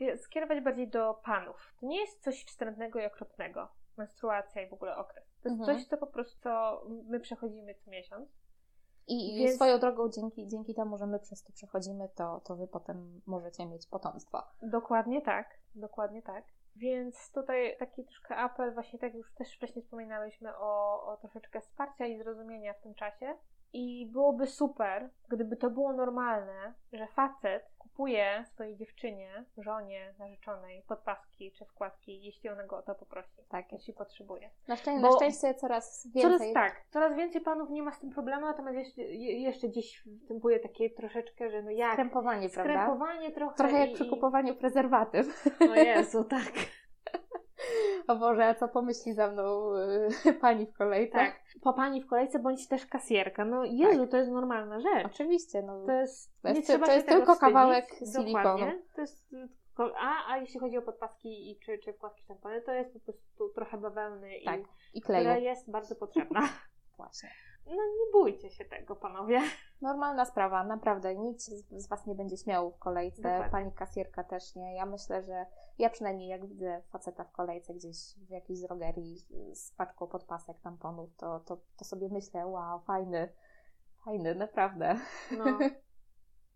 y, 0.02 0.18
skierować 0.18 0.64
bardziej 0.64 0.88
do 0.88 1.14
panów. 1.26 1.74
To 1.80 1.86
nie 1.86 2.00
jest 2.02 2.24
coś 2.24 2.46
wstrętnego 2.46 3.00
i 3.00 3.06
okropnego. 3.06 3.68
Menstruacja 3.98 4.62
i 4.62 4.70
w 4.70 4.74
ogóle 4.74 4.98
okres. 4.98 5.24
To 5.44 5.50
jest 5.50 5.60
Mhm. 5.60 5.78
coś, 5.78 5.88
co 5.88 5.98
po 5.98 6.08
prostu 6.08 6.40
co 6.42 6.82
my 6.88 7.20
przechodzimy 7.20 7.76
co 7.76 7.92
miesiąc. 7.92 8.30
I, 9.08 9.38
Więc- 9.40 9.56
swoją 9.56 9.80
drogą, 9.80 10.10
dzięki, 10.10 10.48
dzięki 10.48 10.74
temu, 10.76 10.98
że 10.98 11.08
my 11.08 11.20
przez 11.20 11.44
to 11.44 11.54
przechodzimy, 11.54 12.10
to, 12.16 12.40
to 12.46 12.56
wy 12.56 12.68
potem 12.68 13.22
możecie 13.28 13.66
mieć 13.66 13.88
potomstwo. 13.88 14.44
Dokładnie 14.62 15.22
tak, 15.22 15.58
dokładnie 15.76 16.22
tak. 16.22 16.44
Więc 16.76 17.32
tutaj 17.32 17.78
taki 17.80 18.04
troszkę 18.06 18.36
apel, 18.36 18.74
właśnie 18.74 19.00
tak 19.00 19.14
już 19.14 19.34
też 19.34 19.56
wcześniej 19.56 19.84
wspominałyśmy 19.84 20.58
o, 20.58 21.04
o 21.06 21.18
troszeczkę 21.18 21.62
wsparcia 21.62 22.06
i 22.06 22.18
zrozumienia 22.18 22.74
w 22.74 22.82
tym 22.82 22.96
czasie. 22.96 23.38
I 23.74 24.06
byłoby 24.12 24.48
super, 24.48 25.10
gdyby 25.30 25.58
to 25.58 25.70
było 25.70 25.94
normalne, 25.94 26.74
że 26.94 27.08
facet 27.08 27.64
kupuje 27.78 28.46
swojej 28.54 28.76
dziewczynie, 28.78 29.46
żonie, 29.58 30.14
narzeczonej 30.20 30.84
podpaski 30.88 31.52
czy 31.52 31.66
wkładki, 31.66 32.24
jeśli 32.24 32.50
ona 32.50 32.64
go 32.64 32.78
o 32.78 32.82
to 32.82 32.96
poprosi. 32.96 33.30
Tak. 33.50 33.72
Jeśli 33.72 33.94
potrzebuje. 33.94 34.50
Na, 34.68 34.76
szczę- 34.76 35.02
Bo- 35.02 35.10
na 35.10 35.16
szczęście 35.16 35.54
coraz 35.54 36.08
więcej. 36.16 36.38
Coraz 36.40 36.54
tak, 36.54 36.86
coraz 36.90 37.16
więcej 37.18 37.42
panów 37.42 37.70
nie 37.70 37.84
ma 37.84 37.92
z 37.92 38.00
tym 38.00 38.10
problemu, 38.10 38.42
natomiast 38.42 38.78
jeszcze, 38.78 39.02
je- 39.02 39.42
jeszcze 39.42 39.68
gdzieś 39.68 40.04
występuje 40.06 40.60
takie 40.60 40.90
troszeczkę, 40.90 41.50
że 41.52 41.62
no 41.62 41.72
jak 41.72 41.94
Skrępowanie, 41.94 42.50
prawda? 42.50 42.74
skrępowanie 42.74 43.32
trochę. 43.32 43.56
Trochę 43.56 43.80
jak 43.80 43.90
i, 43.90 43.94
przy 43.94 44.10
kupowaniu 44.10 44.56
prezerwatyw. 44.56 45.46
O 45.72 45.76
Jezu, 45.76 46.24
tak. 46.24 46.52
O 48.08 48.16
Boże, 48.16 48.46
a 48.46 48.56
co 48.56 48.68
pomyśli 48.68 49.14
za 49.14 49.32
mną 49.32 49.72
y, 50.26 50.34
pani 50.42 50.66
w 50.66 50.74
kolejce? 50.74 51.18
Tak. 51.18 51.42
Po 51.62 51.74
pani 51.74 52.04
w 52.04 52.08
kolejce 52.08 52.40
bądź 52.40 52.68
też 52.68 52.86
kasjerka. 52.86 53.46
No 53.46 53.64
Jezu, 53.66 54.08
to 54.08 54.18
jest 54.18 54.32
normalna 54.32 54.80
rzecz. 54.80 55.06
Oczywiście, 55.06 55.62
no. 55.62 55.86
To 55.86 55.92
jest, 55.92 56.42
To 56.42 56.52
nie 56.52 56.62
trzeba 56.62 56.86
to 56.86 56.92
jest 56.94 57.08
tylko 57.08 57.34
wstydzić. 57.34 57.54
kawałek 57.54 57.86
silikonu. 58.16 58.66
To 58.96 59.02
jest 59.02 59.26
a, 59.96 60.32
a 60.34 60.38
jeśli 60.38 60.60
chodzi 60.60 60.78
o 60.78 60.82
podpaski 60.82 61.52
i 61.52 61.60
czy, 61.60 61.78
czy 61.78 61.94
wkładki 61.94 62.24
szampony, 62.24 62.62
to 62.62 62.72
jest 62.72 62.94
po 62.94 63.00
prostu 63.00 63.50
trochę 63.56 63.78
bawełny, 63.78 64.30
Tak, 64.46 64.60
i, 64.60 64.98
I 64.98 65.02
która 65.02 65.20
kleju. 65.22 65.42
jest 65.44 65.72
bardzo 65.72 65.96
potrzebna. 65.96 66.50
Właśnie. 66.98 67.30
No 67.66 67.72
nie 67.76 68.12
bójcie 68.14 68.50
się 68.50 68.66
tego, 68.66 68.96
panowie. 68.96 69.42
Normalna 69.82 70.26
sprawa, 70.26 70.64
naprawdę. 70.64 71.16
Nikt 71.16 71.42
z 71.72 71.88
Was 71.88 72.06
nie 72.08 72.16
będzie 72.16 72.38
śmiał 72.38 72.72
w 72.72 72.80
kolejce, 72.80 73.22
Dokładnie. 73.22 73.50
pani 73.52 73.72
kasjerka 73.72 74.24
też 74.24 74.56
nie. 74.56 74.76
Ja 74.76 74.86
myślę, 74.86 75.24
że 75.24 75.46
ja 75.80 75.90
przynajmniej 75.90 76.30
jak 76.30 76.46
widzę 76.48 76.82
faceta 76.92 77.24
w 77.24 77.32
kolejce 77.32 77.74
gdzieś 77.74 77.96
w 78.28 78.30
jakiejś 78.30 78.62
drogerii 78.62 79.18
z 79.54 79.72
paczką 79.78 80.08
podpasek, 80.08 80.58
tamponów, 80.60 81.16
to, 81.18 81.40
to, 81.40 81.58
to 81.78 81.86
sobie 81.86 82.10
myślę, 82.10 82.48
wow, 82.48 82.80
fajny, 82.80 83.34
fajny, 84.06 84.36
naprawdę. 84.36 84.96
No. 85.38 85.46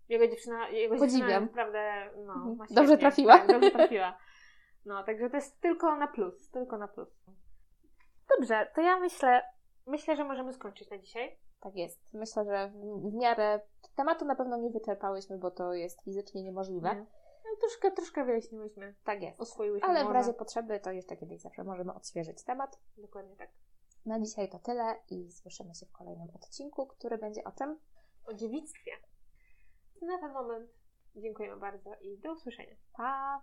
Jego 0.09 0.27
dziewczyna, 0.27 0.69
jego 0.69 0.95
Podziwiam. 0.97 1.19
dziewczyna 1.29 1.39
naprawdę, 1.39 2.09
no, 2.25 2.33
Mhm. 2.33 2.57
ma 2.57 2.65
Dobrze 2.65 2.83
świetnie. 2.83 2.97
trafiła. 2.97 3.37
Tak, 3.37 3.47
dobrze 3.47 3.71
trafiła. 3.71 4.17
No, 4.85 5.03
także 5.03 5.29
to 5.29 5.35
jest 5.35 5.61
tylko 5.61 5.95
na 5.95 6.07
plus, 6.07 6.49
tylko 6.51 6.77
na 6.77 6.87
plus. 6.87 7.09
Dobrze, 8.37 8.71
to 8.75 8.81
ja 8.81 8.99
myślę, 8.99 9.41
myślę, 9.85 10.15
że 10.15 10.23
możemy 10.23 10.53
skończyć 10.53 10.89
na 10.89 10.97
dzisiaj. 10.97 11.39
Tak 11.59 11.75
jest. 11.75 12.13
Myślę, 12.13 12.45
że 12.45 12.69
w, 12.69 13.09
w 13.09 13.13
miarę 13.13 13.61
tematu 13.95 14.25
na 14.25 14.35
pewno 14.35 14.57
nie 14.57 14.69
wyczerpałyśmy, 14.69 15.37
bo 15.37 15.51
to 15.51 15.73
jest 15.73 16.01
fizycznie 16.03 16.43
niemożliwe. 16.43 16.95
No, 17.45 17.51
troszkę, 17.59 17.91
troszkę 17.91 18.25
wyjaśniłyśmy, 18.25 18.95
Tak 19.03 19.21
jest. 19.21 19.41
oswoiłyśmy 19.41 19.87
Ale 19.89 19.99
w 19.99 20.03
może. 20.03 20.13
razie 20.13 20.33
potrzeby 20.33 20.79
to 20.79 20.91
jeszcze 20.91 21.17
kiedyś 21.17 21.41
zawsze 21.41 21.63
możemy 21.63 21.93
odświeżyć 21.93 22.43
temat. 22.43 22.79
Dokładnie 22.97 23.35
tak. 23.35 23.49
Na 24.05 24.19
dzisiaj 24.19 24.49
to 24.49 24.59
tyle 24.59 24.95
i 25.09 25.31
słyszymy 25.31 25.75
się 25.75 25.85
w 25.85 25.91
kolejnym 25.91 26.29
odcinku, 26.35 26.87
który 26.87 27.17
będzie 27.17 27.43
o 27.43 27.51
czym? 27.51 27.79
O 28.25 28.33
dziewictwie. 28.33 28.91
Na 30.01 30.17
ten 30.19 30.33
moment 30.33 30.69
dziękujemy 31.15 31.57
bardzo 31.57 31.95
i 32.01 32.17
do 32.17 32.31
usłyszenia. 32.31 32.75
Pa! 32.97 33.41